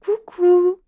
Coucou 0.00 0.78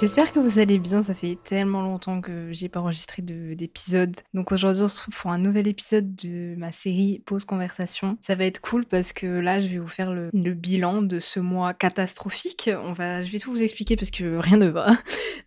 J'espère 0.00 0.32
que 0.32 0.40
vous 0.40 0.58
allez 0.58 0.78
bien, 0.78 1.02
ça 1.02 1.14
fait 1.14 1.38
tellement 1.44 1.82
longtemps 1.82 2.20
que 2.20 2.52
j'ai 2.52 2.68
pas 2.68 2.80
enregistré 2.80 3.22
d'épisode. 3.22 4.16
Donc 4.34 4.50
aujourd'hui 4.50 4.82
on 4.82 4.88
se 4.88 4.96
retrouve 4.96 5.16
pour 5.16 5.30
un 5.30 5.38
nouvel 5.38 5.68
épisode 5.68 6.16
de 6.16 6.56
ma 6.56 6.72
série 6.72 7.22
Pause 7.24 7.44
Conversation. 7.44 8.18
Ça 8.20 8.34
va 8.34 8.44
être 8.44 8.60
cool 8.60 8.84
parce 8.84 9.12
que 9.12 9.26
là 9.26 9.60
je 9.60 9.68
vais 9.68 9.78
vous 9.78 9.86
faire 9.86 10.12
le, 10.12 10.30
bilan 10.32 11.00
de 11.00 11.20
ce 11.20 11.38
mois 11.38 11.74
catastrophique. 11.74 12.68
On 12.82 12.94
je 12.94 13.30
vais 13.30 13.38
tout 13.38 13.52
vous 13.52 13.62
expliquer 13.62 13.94
parce 13.96 14.10
que 14.10 14.36
rien 14.36 14.56
ne 14.56 14.68
va. 14.68 14.90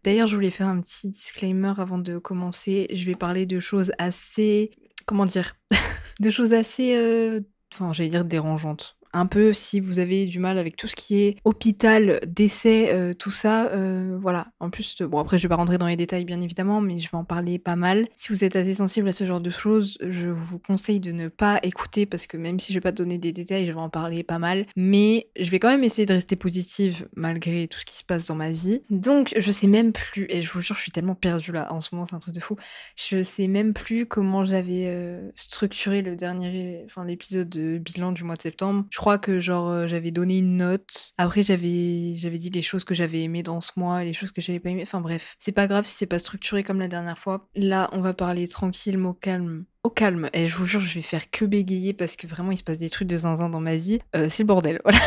D'ailleurs 0.06 0.28
je 0.28 0.36
voulais 0.36 0.52
faire 0.52 0.68
un 0.68 0.80
petit 0.80 1.10
disclaimer 1.10 1.74
avant 1.78 1.98
de 1.98 2.18
commencer. 2.18 2.88
Je 2.94 3.06
vais 3.06 3.16
parler 3.16 3.46
de 3.46 3.60
choses 3.60 3.92
assez... 3.98 4.72
Comment 5.08 5.26
dire 5.26 5.56
De 6.20 6.30
choses 6.30 6.54
assez... 6.54 6.96
Euh, 6.96 7.42
enfin 7.74 7.94
j'allais 7.94 8.10
dire 8.10 8.26
dérangeantes 8.26 8.97
un 9.14 9.26
peu 9.26 9.54
si 9.54 9.80
vous 9.80 10.00
avez 10.00 10.26
du 10.26 10.40
mal 10.40 10.58
avec 10.58 10.76
tout 10.76 10.88
ce 10.88 10.96
qui 10.96 11.22
est 11.22 11.38
hôpital, 11.46 12.20
décès, 12.28 12.94
euh, 12.94 13.14
tout 13.14 13.32
ça, 13.32 13.68
euh, 13.68 14.18
voilà. 14.22 14.48
En 14.60 14.70
plus, 14.70 15.02
bon 15.02 15.20
après 15.20 15.38
je 15.38 15.44
vais 15.44 15.50
pas 15.50 15.56
rentrer 15.56 15.78
dans 15.78 15.88
les 15.88 15.96
détails 15.96 16.26
bien 16.26 16.42
évidemment, 16.42 16.82
mais 16.82 17.00
je 17.00 17.10
vais 17.10 17.18
en 17.18 17.24
parler 17.24 17.60
pas 17.60 17.76
mal. 17.76 18.08
Si 18.18 18.30
vous 18.30 18.44
êtes 18.44 18.56
assez 18.56 18.76
sensible 18.76 19.08
à 19.08 19.12
ce 19.12 19.26
genre 19.26 19.42
de 19.42 19.50
choses, 19.50 19.98
je 20.02 20.30
vous 20.30 20.60
conseille 20.60 21.00
de 21.00 21.12
ne 21.12 21.28
pas 21.28 21.60
écouter 21.64 22.06
parce 22.06 22.28
que 22.28 22.38
même 22.38 22.60
si 22.60 22.74
je 22.74 22.78
vais 22.78 22.82
pas 22.82 22.92
donner 22.92 23.18
des 23.18 23.32
détails, 23.32 23.66
je 23.66 23.72
vais 23.72 23.80
en 23.80 23.90
parler 23.90 24.24
pas 24.24 24.40
mal. 24.40 24.66
Mais 24.76 25.28
je 25.40 25.50
vais 25.50 25.60
quand 25.60 25.70
même 25.70 25.84
essayer 25.84 26.06
de 26.06 26.14
rester 26.14 26.36
positive 26.36 27.08
malgré 27.16 27.68
tout 27.68 27.80
ce 27.80 27.86
qui 27.86 27.96
se 27.96 28.04
passe 28.04 28.28
dans 28.28 28.36
ma 28.36 28.52
vie. 28.52 28.82
Donc 28.90 29.34
je 29.38 29.52
sais 29.52 29.68
même 29.68 29.92
plus, 29.94 30.28
et 30.30 30.42
je 30.42 30.52
vous 30.52 30.62
jure 30.62 30.76
je 30.76 30.82
suis 30.82 30.92
tellement 30.92 31.16
perdue 31.16 31.52
là 31.52 31.72
en 31.74 31.82
ce 31.82 31.90
moment, 31.94 32.06
c'est 32.06 32.16
un 32.16 32.20
truc 32.20 32.36
de 32.36 32.40
fou. 32.40 32.56
Je 32.96 33.24
sais 33.24 33.48
même 33.48 33.74
plus 33.74 34.06
comment 34.06 34.44
j'avais 34.44 34.86
euh, 34.88 35.30
structuré 35.36 36.02
le 36.02 36.16
dernier, 36.16 36.82
enfin 36.86 37.06
l'épisode 37.06 37.50
de 37.50 37.78
bilan 37.78 38.12
du 38.12 38.24
mois 38.24 38.36
de 38.36 38.42
septembre. 38.42 38.86
Crois 38.98 39.18
que 39.18 39.40
genre 39.40 39.70
euh, 39.70 39.88
j'avais 39.88 40.12
donné 40.12 40.40
une 40.40 40.58
note. 40.58 41.14
Après 41.18 41.44
j'avais 41.44 42.16
j'avais 42.16 42.38
dit 42.38 42.50
les 42.50 42.62
choses 42.62 42.84
que 42.84 42.94
j'avais 42.94 43.22
aimées 43.24 43.44
dans 43.44 43.62
ce 43.62 43.72
mois, 43.76 44.04
les 44.04 44.14
choses 44.14 44.32
que 44.32 44.42
j'avais 44.42 44.60
pas 44.60 44.70
aimées. 44.70 44.84
Enfin 44.84 45.02
bref, 45.02 45.36
c'est 45.40 45.52
pas 45.52 45.68
grave 45.68 45.86
si 45.86 45.96
c'est 45.96 46.06
pas 46.06 46.20
structuré 46.20 46.64
comme 46.64 46.80
la 46.80 46.88
dernière 46.88 47.18
fois. 47.18 47.48
Là, 47.56 47.90
on 47.94 48.02
va 48.02 48.14
parler 48.14 48.48
tranquille, 48.48 49.00
au 49.00 49.14
calme. 49.14 49.66
Au 49.84 49.90
calme. 49.90 50.30
Et 50.34 50.48
je 50.48 50.56
vous 50.56 50.66
jure, 50.66 50.82
je 50.82 50.96
vais 50.96 51.02
faire 51.02 51.30
que 51.32 51.46
bégayer 51.46 51.94
parce 51.94 52.16
que 52.16 52.28
vraiment 52.28 52.52
il 52.52 52.58
se 52.58 52.64
passe 52.64 52.80
des 52.80 52.90
trucs 52.90 53.08
de 53.08 53.18
zinzin 53.18 53.50
dans 53.50 53.62
ma 53.62 53.76
vie. 53.76 54.00
Euh, 54.16 54.28
c'est 54.30 54.44
le 54.44 54.48
bordel. 54.48 54.82
Voilà. 54.84 55.00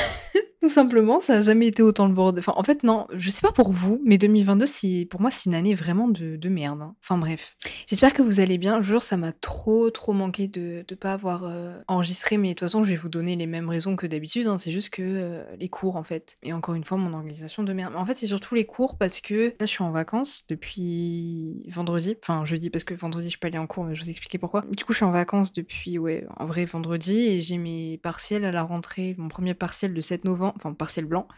Tout 0.61 0.69
simplement, 0.69 1.21
ça 1.21 1.39
a 1.39 1.43
jamais 1.43 1.69
été 1.69 1.83
autant 1.83 2.07
le 2.07 2.13
bordel. 2.13 2.41
Enfin, 2.41 2.53
en 2.55 2.63
fait, 2.63 2.83
non, 2.83 3.07
je 3.15 3.31
sais 3.31 3.41
pas 3.41 3.51
pour 3.51 3.73
vous, 3.73 3.99
mais 4.05 4.19
2022, 4.19 4.67
c'est, 4.67 5.07
pour 5.11 5.23
moi, 5.23 5.31
c'est 5.31 5.47
une 5.47 5.55
année 5.55 5.75
vraiment 5.75 6.07
de, 6.07 6.37
de 6.37 6.49
merde. 6.51 6.83
Hein. 6.83 6.95
Enfin, 7.03 7.17
bref. 7.17 7.57
J'espère 7.87 8.13
que 8.13 8.21
vous 8.21 8.41
allez 8.41 8.59
bien. 8.59 8.83
Je 8.83 8.99
ça 8.99 9.17
m'a 9.17 9.33
trop, 9.33 9.89
trop 9.89 10.13
manqué 10.13 10.49
de 10.49 10.85
ne 10.89 10.95
pas 10.97 11.15
avoir 11.15 11.45
euh, 11.45 11.79
enregistré, 11.89 12.37
mais 12.37 12.49
de 12.49 12.53
toute 12.53 12.61
façon, 12.61 12.85
je 12.85 12.91
vais 12.91 12.97
vous 12.97 13.09
donner 13.09 13.37
les 13.37 13.47
mêmes 13.47 13.71
raisons 13.71 13.97
que 13.97 14.07
d'habitude. 14.07 14.47
Hein. 14.49 14.59
C'est 14.59 14.71
juste 14.71 14.91
que 14.91 15.01
euh, 15.03 15.45
les 15.59 15.71
cours, 15.71 15.97
en 15.97 16.03
fait. 16.03 16.35
Et 16.43 16.53
encore 16.53 16.75
une 16.75 16.85
fois, 16.85 16.99
mon 16.99 17.15
organisation 17.15 17.63
de 17.63 17.73
merde. 17.73 17.95
Mais 17.95 18.01
en 18.01 18.05
fait, 18.05 18.15
c'est 18.15 18.27
surtout 18.27 18.55
les 18.55 18.67
cours 18.67 18.99
parce 18.99 19.23
que 19.23 19.55
là, 19.59 19.65
je 19.65 19.67
suis 19.67 19.83
en 19.83 19.93
vacances 19.93 20.45
depuis 20.51 21.65
vendredi. 21.71 22.17
Enfin, 22.23 22.45
jeudi, 22.45 22.69
parce 22.69 22.85
que 22.85 22.93
vendredi, 22.93 23.31
je 23.31 23.39
peux 23.39 23.47
aller 23.47 23.57
en 23.57 23.67
cours, 23.67 23.85
mais 23.85 23.95
je 23.95 24.03
vous 24.03 24.11
expliquer 24.11 24.37
pourquoi. 24.37 24.67
Du 24.71 24.85
coup, 24.85 24.93
je 24.93 24.99
suis 24.99 25.07
en 25.07 25.11
vacances 25.11 25.55
depuis, 25.55 25.99
ouais, 25.99 26.27
en 26.37 26.45
vrai, 26.45 26.67
vendredi, 26.67 27.19
et 27.19 27.41
j'ai 27.41 27.57
mes 27.57 27.97
partiels 27.97 28.45
à 28.45 28.53
la 28.53 28.63
rentrée, 28.63 29.15
mon 29.17 29.29
premier 29.29 29.55
partiel 29.55 29.95
de 29.95 30.01
7 30.03 30.27
novembre 30.27 30.50
enfin 30.57 30.73
partiel 30.73 31.07
blanc, 31.07 31.29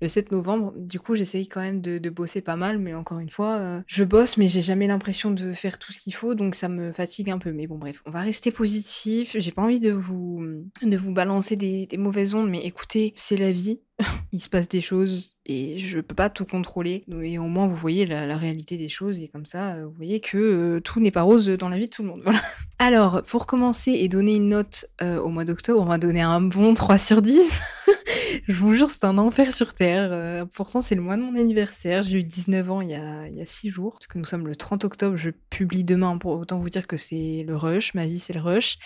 le 0.00 0.08
7 0.08 0.32
novembre. 0.32 0.72
Du 0.76 1.00
coup, 1.00 1.14
j'essaye 1.14 1.48
quand 1.48 1.60
même 1.60 1.80
de, 1.80 2.10
bosser 2.10 2.40
pas 2.40 2.56
mal, 2.56 2.78
mais 2.78 2.94
encore 2.94 3.20
une 3.20 3.30
fois, 3.30 3.58
euh, 3.58 3.80
je 3.86 4.02
bosse, 4.04 4.36
mais 4.36 4.48
j'ai 4.48 4.62
jamais 4.62 4.86
l'impression 4.86 5.30
de 5.30 5.52
faire 5.52 5.78
tout 5.78 5.92
ce 5.92 5.98
qu'il 5.98 6.14
faut, 6.14 6.34
donc 6.34 6.54
ça 6.54 6.68
me 6.68 6.92
fatigue 6.92 7.30
un 7.30 7.38
peu. 7.38 7.52
Mais 7.52 7.66
bon, 7.66 7.78
bref, 7.78 8.02
on 8.06 8.10
va 8.10 8.20
rester 8.20 8.50
positif. 8.50 9.36
J'ai 9.38 9.52
pas 9.52 9.62
envie 9.62 9.80
de 9.80 9.92
vous, 9.92 10.44
de 10.82 10.96
vous 10.96 11.12
balancer 11.12 11.56
des, 11.56 11.86
des 11.86 11.96
mauvaises 11.96 12.34
ondes, 12.34 12.50
mais 12.50 12.60
écoutez, 12.64 13.12
c'est 13.16 13.36
la 13.36 13.52
vie. 13.52 13.80
il 14.32 14.40
se 14.40 14.48
passe 14.48 14.68
des 14.68 14.80
choses 14.80 15.36
et 15.46 15.78
je 15.78 16.00
peux 16.00 16.14
pas 16.14 16.30
tout 16.30 16.44
contrôler. 16.44 17.04
Et 17.22 17.38
au 17.38 17.44
moins, 17.44 17.66
vous 17.66 17.76
voyez 17.76 18.06
la, 18.06 18.36
réalité 18.36 18.76
des 18.76 18.88
choses 18.88 19.18
et 19.18 19.28
comme 19.28 19.46
ça, 19.46 19.74
euh, 19.74 19.86
vous 19.86 19.94
voyez 19.94 20.20
que 20.20 20.38
euh, 20.38 20.80
tout 20.80 21.00
n'est 21.00 21.10
pas 21.10 21.22
rose 21.22 21.46
dans 21.46 21.68
la 21.68 21.78
vie 21.78 21.86
de 21.86 21.90
tout 21.90 22.02
le 22.02 22.08
monde. 22.08 22.22
Voilà. 22.30 22.40
Alors, 22.78 23.22
pour 23.22 23.46
commencer 23.46 23.90
et 23.92 24.08
donner 24.08 24.36
une 24.36 24.50
note 24.50 24.86
au 25.02 25.28
mois 25.28 25.44
d'octobre, 25.44 25.80
on 25.80 25.84
va 25.84 25.98
donner 25.98 26.22
un 26.22 26.40
bon 26.40 26.72
3 26.72 26.96
sur 26.96 27.22
10. 27.22 27.50
je 28.48 28.52
vous 28.52 28.74
jure, 28.74 28.90
c'est 28.90 29.04
un 29.04 29.18
enfer 29.18 29.52
sur 29.52 29.74
Terre. 29.74 30.10
Euh, 30.12 30.44
pourtant, 30.44 30.80
c'est 30.80 30.94
le 30.94 31.02
mois 31.02 31.16
de 31.16 31.22
mon 31.22 31.36
anniversaire. 31.36 32.02
J'ai 32.02 32.18
eu 32.18 32.24
19 32.24 32.70
ans 32.70 32.80
il 32.80 32.90
y, 32.90 32.94
a, 32.94 33.26
il 33.28 33.36
y 33.36 33.40
a 33.40 33.46
6 33.46 33.70
jours, 33.70 33.92
parce 33.92 34.06
que 34.06 34.18
nous 34.18 34.24
sommes 34.24 34.46
le 34.46 34.56
30 34.56 34.84
octobre. 34.84 35.16
Je 35.16 35.30
publie 35.50 35.84
demain, 35.84 36.16
pour 36.18 36.38
autant 36.38 36.58
vous 36.58 36.70
dire 36.70 36.86
que 36.86 36.96
c'est 36.96 37.44
le 37.46 37.56
rush. 37.56 37.94
Ma 37.94 38.06
vie, 38.06 38.18
c'est 38.18 38.32
le 38.32 38.40
rush. 38.40 38.78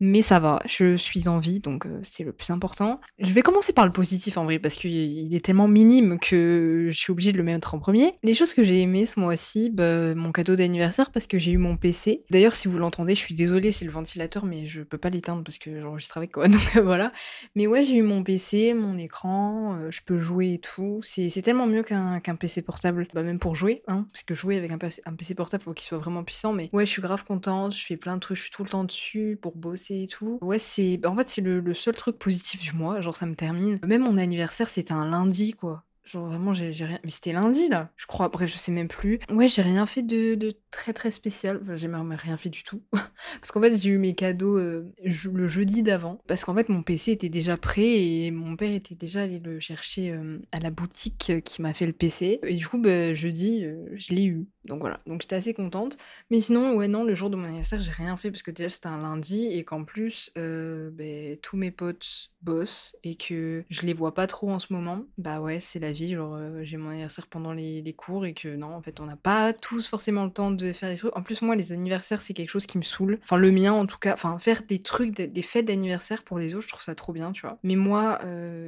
Mais 0.00 0.22
ça 0.22 0.40
va, 0.40 0.60
je 0.66 0.96
suis 0.96 1.28
en 1.28 1.38
vie, 1.38 1.60
donc 1.60 1.86
euh, 1.86 2.00
c'est 2.02 2.24
le 2.24 2.32
plus 2.32 2.50
important. 2.50 3.00
Je 3.18 3.32
vais 3.32 3.42
commencer 3.42 3.72
par 3.72 3.86
le 3.86 3.92
positif 3.92 4.36
en 4.36 4.44
vrai, 4.44 4.58
parce 4.62 4.76
qu'il 4.76 5.34
est 5.34 5.44
tellement 5.44 5.68
minime 5.68 6.18
que 6.18 6.88
je 6.90 6.96
suis 6.96 7.10
obligée 7.10 7.32
de 7.32 7.38
le 7.38 7.42
mettre 7.42 7.74
en 7.74 7.78
premier. 7.78 8.14
Les 8.22 8.34
choses 8.34 8.54
que 8.54 8.62
j'ai 8.64 8.80
aimées 8.80 9.06
ce 9.06 9.18
mois-ci, 9.20 9.70
bah, 9.70 10.14
mon 10.14 10.32
cadeau 10.32 10.56
d'anniversaire, 10.56 11.10
parce 11.10 11.26
que 11.26 11.38
j'ai 11.38 11.52
eu 11.52 11.58
mon 11.58 11.76
PC. 11.76 12.20
D'ailleurs, 12.30 12.54
si 12.54 12.68
vous 12.68 12.78
l'entendez, 12.78 13.14
je 13.14 13.20
suis 13.20 13.34
désolée, 13.34 13.72
c'est 13.72 13.84
le 13.84 13.90
ventilateur, 13.90 14.44
mais 14.44 14.66
je 14.66 14.82
peux 14.82 14.98
pas 14.98 15.10
l'éteindre 15.10 15.42
parce 15.44 15.58
que 15.58 15.80
j'enregistre 15.80 16.16
avec 16.16 16.32
quoi, 16.32 16.48
donc 16.48 16.76
voilà. 16.78 17.12
Mais 17.56 17.66
ouais, 17.66 17.82
j'ai 17.82 17.96
eu 17.96 18.02
mon 18.02 18.22
PC, 18.22 18.74
mon 18.74 18.96
écran, 18.98 19.76
euh, 19.76 19.90
je 19.90 20.00
peux 20.04 20.18
jouer 20.18 20.54
et 20.54 20.58
tout. 20.58 21.00
C'est 21.02 21.28
tellement 21.42 21.66
mieux 21.66 21.82
qu'un 21.82 22.20
PC 22.38 22.62
portable, 22.62 23.08
bah, 23.14 23.22
même 23.22 23.38
pour 23.38 23.56
jouer, 23.56 23.82
hein, 23.88 24.06
parce 24.12 24.22
que 24.22 24.34
jouer 24.34 24.56
avec 24.56 24.70
un 24.70 24.78
PC, 24.78 25.34
portable, 25.34 25.62
faut 25.62 25.72
qu'il 25.72 25.86
soit 25.86 25.98
vraiment 25.98 26.24
puissant. 26.24 26.52
Mais 26.52 26.70
ouais, 26.72 26.86
je 26.86 26.90
suis 26.90 27.02
grave 27.02 27.24
contente, 27.24 27.74
je 27.74 27.84
fais 27.84 27.96
plein 27.96 28.14
de 28.14 28.20
trucs, 28.20 28.36
je 28.36 28.42
suis 28.42 28.50
tout 28.50 28.62
le 28.62 28.70
temps 28.70 28.84
dessus 28.84 29.38
pour 29.40 29.56
bosser 29.56 30.02
et 30.02 30.06
tout. 30.06 30.38
Ouais, 30.40 30.58
c'est 30.58 30.96
bah, 30.96 31.10
en 31.10 31.16
fait, 31.16 31.28
c'est 31.28 31.42
le 31.42 31.74
seul 31.74 31.94
truc 31.94 32.18
positif 32.18 32.60
du 32.60 32.72
mois, 32.72 33.00
genre 33.00 33.16
ça 33.16 33.26
me 33.26 33.34
termine. 33.34 33.78
Même 33.84 34.02
mon 34.02 34.18
anniversaire, 34.18 34.51
c'était 34.68 34.92
un 34.92 35.06
lundi, 35.10 35.52
quoi. 35.54 35.84
Genre 36.04 36.26
vraiment, 36.26 36.52
j'ai 36.52 36.70
rien. 36.84 36.98
Mais 37.04 37.10
c'était 37.10 37.32
lundi 37.32 37.68
là, 37.68 37.90
je 37.96 38.06
crois. 38.06 38.28
Bref, 38.28 38.50
je 38.50 38.58
sais 38.58 38.72
même 38.72 38.88
plus. 38.88 39.20
Ouais, 39.30 39.46
j'ai 39.46 39.62
rien 39.62 39.86
fait 39.86 40.02
de, 40.02 40.34
de 40.34 40.52
très 40.70 40.92
très 40.92 41.12
spécial. 41.12 41.60
Enfin, 41.62 41.76
j'ai 41.76 41.86
même 41.86 42.12
rien 42.12 42.36
fait 42.36 42.48
du 42.48 42.64
tout. 42.64 42.82
Parce 42.92 43.52
qu'en 43.52 43.60
fait, 43.60 43.76
j'ai 43.76 43.90
eu 43.90 43.98
mes 43.98 44.14
cadeaux 44.14 44.58
euh, 44.58 44.92
le 45.04 45.46
jeudi 45.46 45.82
d'avant. 45.82 46.20
Parce 46.26 46.44
qu'en 46.44 46.54
fait, 46.54 46.68
mon 46.68 46.82
PC 46.82 47.12
était 47.12 47.28
déjà 47.28 47.56
prêt 47.56 48.02
et 48.02 48.30
mon 48.32 48.56
père 48.56 48.72
était 48.72 48.96
déjà 48.96 49.22
allé 49.22 49.38
le 49.38 49.60
chercher 49.60 50.10
euh, 50.10 50.38
à 50.50 50.58
la 50.58 50.70
boutique 50.70 51.30
euh, 51.30 51.40
qui 51.40 51.62
m'a 51.62 51.72
fait 51.72 51.86
le 51.86 51.92
PC. 51.92 52.40
Et 52.42 52.54
du 52.54 52.66
coup, 52.66 52.78
bah, 52.78 53.14
jeudi, 53.14 53.64
je 53.94 54.12
l'ai 54.12 54.24
eu. 54.24 54.46
Donc 54.66 54.80
voilà, 54.80 55.00
donc 55.06 55.22
j'étais 55.22 55.36
assez 55.36 55.54
contente. 55.54 55.98
Mais 56.30 56.40
sinon, 56.40 56.74
ouais, 56.74 56.88
non, 56.88 57.04
le 57.04 57.14
jour 57.14 57.30
de 57.30 57.36
mon 57.36 57.44
anniversaire, 57.44 57.80
j'ai 57.80 57.90
rien 57.92 58.16
fait 58.16 58.30
parce 58.30 58.42
que 58.42 58.50
déjà 58.50 58.68
c'était 58.68 58.88
un 58.88 59.02
lundi 59.02 59.46
et 59.46 59.64
qu'en 59.64 59.84
plus, 59.84 60.30
ben, 60.36 61.36
tous 61.42 61.56
mes 61.56 61.70
potes 61.70 62.30
bossent 62.42 62.96
et 63.02 63.16
que 63.16 63.64
je 63.68 63.82
les 63.82 63.94
vois 63.94 64.14
pas 64.14 64.26
trop 64.26 64.50
en 64.50 64.58
ce 64.58 64.72
moment. 64.72 65.04
Bah 65.18 65.40
ouais, 65.40 65.60
c'est 65.60 65.78
la 65.78 65.91
vie. 65.92 66.14
Genre, 66.14 66.38
j'ai 66.62 66.76
mon 66.76 66.90
anniversaire 66.90 67.26
pendant 67.26 67.52
les, 67.52 67.94
cours 67.96 68.24
et 68.24 68.32
que 68.32 68.48
non, 68.56 68.74
en 68.74 68.82
fait, 68.82 69.00
on 69.00 69.06
n'a 69.06 69.16
pas 69.16 69.52
tous 69.52 69.86
forcément 69.86 70.24
le 70.24 70.30
temps 70.30 70.50
de 70.50 70.72
faire 70.72 70.88
des 70.88 70.96
trucs. 70.96 71.16
En 71.16 71.22
plus, 71.22 71.42
moi, 71.42 71.56
les 71.56 71.72
anniversaires, 71.72 72.20
c'est 72.20 72.32
quelque 72.32 72.48
chose 72.48 72.66
qui 72.66 72.78
me 72.78 72.82
saoule. 72.82 73.18
Enfin, 73.22 73.36
le 73.36 73.50
mien 73.50 73.72
en 73.72 73.86
tout 73.86 73.98
cas. 73.98 74.14
Enfin, 74.14 74.38
faire 74.38 74.62
des 74.62 74.80
trucs, 74.80 75.14
des, 75.14 75.42
fêtes 75.42 75.66
d'anniversaire 75.66 76.22
pour 76.22 76.38
les 76.38 76.54
autres, 76.54 76.64
je 76.64 76.68
trouve 76.68 76.82
ça 76.82 76.94
trop 76.94 77.12
bien, 77.12 77.32
tu 77.32 77.42
vois. 77.42 77.58
Mais 77.62 77.76
moi, 77.76 78.20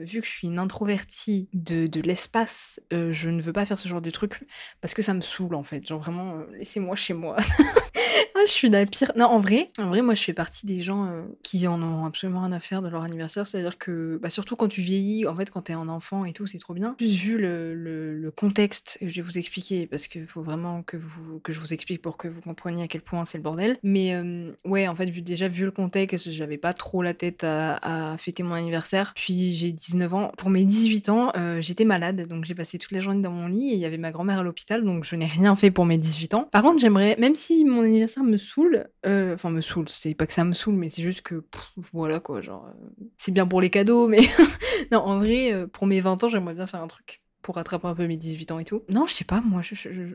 vu 0.02 0.20
que 0.20 0.26
je 0.26 0.32
suis 0.32 0.48
une 0.48 0.58
introvertie 0.58 1.48
de, 1.54 2.00
l'espace, 2.00 2.80
je 2.90 3.30
ne 3.30 3.40
veux 3.40 3.52
pas 3.52 3.64
faire 3.64 3.78
ce 3.78 3.88
genre 3.88 4.02
de 4.02 4.10
trucs 4.10 4.44
parce 4.80 4.94
que 4.94 5.02
ça 5.02 5.14
me 5.14 5.20
saoule 5.20 5.54
en 5.54 5.62
fait. 5.62 5.86
Genre 5.86 6.00
vraiment, 6.00 6.36
euh, 6.36 6.44
laissez-moi 6.58 6.96
chez 6.96 7.14
moi. 7.14 7.36
ah, 8.34 8.40
je 8.46 8.50
suis 8.50 8.70
la 8.70 8.86
pire. 8.86 9.12
Non, 9.16 9.26
en 9.26 9.38
vrai, 9.38 9.70
en 9.78 9.88
vrai, 9.88 10.02
moi, 10.02 10.14
je 10.14 10.22
fais 10.22 10.32
partie 10.32 10.66
des 10.66 10.82
gens 10.82 11.06
euh, 11.06 11.22
qui 11.42 11.66
en 11.66 11.82
ont 11.82 12.04
absolument 12.04 12.40
rien 12.40 12.52
à 12.52 12.60
faire 12.60 12.82
de 12.82 12.88
leur 12.88 13.02
anniversaire. 13.02 13.46
C'est-à-dire 13.46 13.78
que, 13.78 14.18
bah, 14.22 14.30
surtout 14.30 14.56
quand 14.56 14.68
tu 14.68 14.80
vieillis, 14.80 15.26
en 15.26 15.34
fait, 15.34 15.50
quand 15.50 15.62
t'es 15.62 15.72
un 15.72 15.88
enfant 15.88 16.24
et 16.24 16.32
tout, 16.32 16.46
c'est 16.46 16.58
trop 16.58 16.74
bien. 16.74 16.96
Vu 17.14 17.38
le, 17.38 18.30
contexte, 18.36 18.98
je 19.00 19.14
vais 19.14 19.22
vous 19.22 19.38
expliquer 19.38 19.86
parce 19.86 20.08
qu'il 20.08 20.26
faut 20.26 20.42
vraiment 20.42 20.82
que, 20.82 20.96
vous, 20.96 21.40
je 21.46 21.60
vous 21.60 21.72
explique 21.72 22.02
pour 22.02 22.16
que 22.16 22.26
vous 22.26 22.40
compreniez 22.40 22.84
à 22.84 22.88
quel 22.88 23.00
point 23.00 23.24
c'est 23.24 23.38
le 23.38 23.42
bordel. 23.42 23.78
Mais 23.82 24.14
euh, 24.14 24.50
ouais, 24.64 24.88
en 24.88 24.94
fait, 24.94 25.08
vu, 25.08 25.22
déjà 25.22 25.46
vu 25.46 25.64
le 25.64 25.70
contexte, 25.70 26.30
j'avais 26.30 26.58
pas 26.58 26.72
trop 26.72 27.02
la 27.02 27.14
tête 27.14 27.44
à, 27.44 28.16
fêter 28.18 28.42
mon 28.42 28.54
anniversaire. 28.54 29.12
Puis 29.14 29.52
j'ai 29.54 29.72
19 29.72 30.14
ans. 30.14 30.32
Pour 30.36 30.50
mes 30.50 30.64
18 30.64 31.08
ans, 31.10 31.32
j'étais 31.60 31.84
malade, 31.84 32.26
donc 32.26 32.44
j'ai 32.44 32.54
passé 32.54 32.78
toute 32.78 32.92
la 32.92 33.00
journée 33.00 33.22
dans 33.22 33.30
mon 33.30 33.46
lit 33.46 33.70
et 33.70 33.74
il 33.74 33.80
y 33.80 33.84
avait 33.84 33.98
ma 33.98 34.12
grand-mère 34.12 34.40
à 34.40 34.42
l'hôpital, 34.42 34.84
donc 34.84 35.04
je 35.04 35.16
n'ai 35.16 35.26
rien 35.26 35.54
fait 35.56 35.70
pour 35.70 35.84
mes 35.84 35.98
18 35.98 36.34
ans. 36.34 36.48
Par 36.50 36.62
contre, 36.62 36.78
j'aimerais, 36.78 37.16
même 37.18 37.34
si 37.34 37.64
mon 37.64 37.82
anniversaire 37.82 38.22
me 38.22 38.36
saoule, 38.36 38.86
euh, 39.06 39.34
enfin 39.34 39.50
me 39.50 39.60
saoule, 39.60 39.88
c'est 39.88 40.14
pas 40.14 40.26
que 40.26 40.32
ça 40.32 40.44
me 40.44 40.54
saoule, 40.54 40.74
mais 40.74 40.88
c'est 40.88 41.02
juste 41.02 41.22
que 41.22 41.44
voilà 41.92 42.20
quoi, 42.20 42.40
genre 42.40 42.66
euh, 42.68 43.04
c'est 43.16 43.32
bien 43.32 43.46
pour 43.46 43.60
les 43.60 43.70
cadeaux, 43.70 44.08
mais 44.08 44.20
non, 44.92 45.00
en 45.00 45.18
vrai, 45.18 45.52
euh, 45.52 45.66
pour 45.66 45.86
mes 45.86 46.00
20 46.00 46.24
ans, 46.24 46.28
j'aimerais 46.28 46.54
bien 46.54 46.66
faire 46.66 46.82
un 46.82 46.86
truc 46.86 47.03
pour 47.44 47.56
rattraper 47.56 47.86
un 47.86 47.94
peu 47.94 48.06
mes 48.06 48.16
18 48.16 48.50
ans 48.52 48.58
et 48.58 48.64
tout. 48.64 48.82
Non, 48.88 49.06
je 49.06 49.12
sais 49.12 49.24
pas, 49.24 49.40
moi, 49.42 49.60
je, 49.62 49.74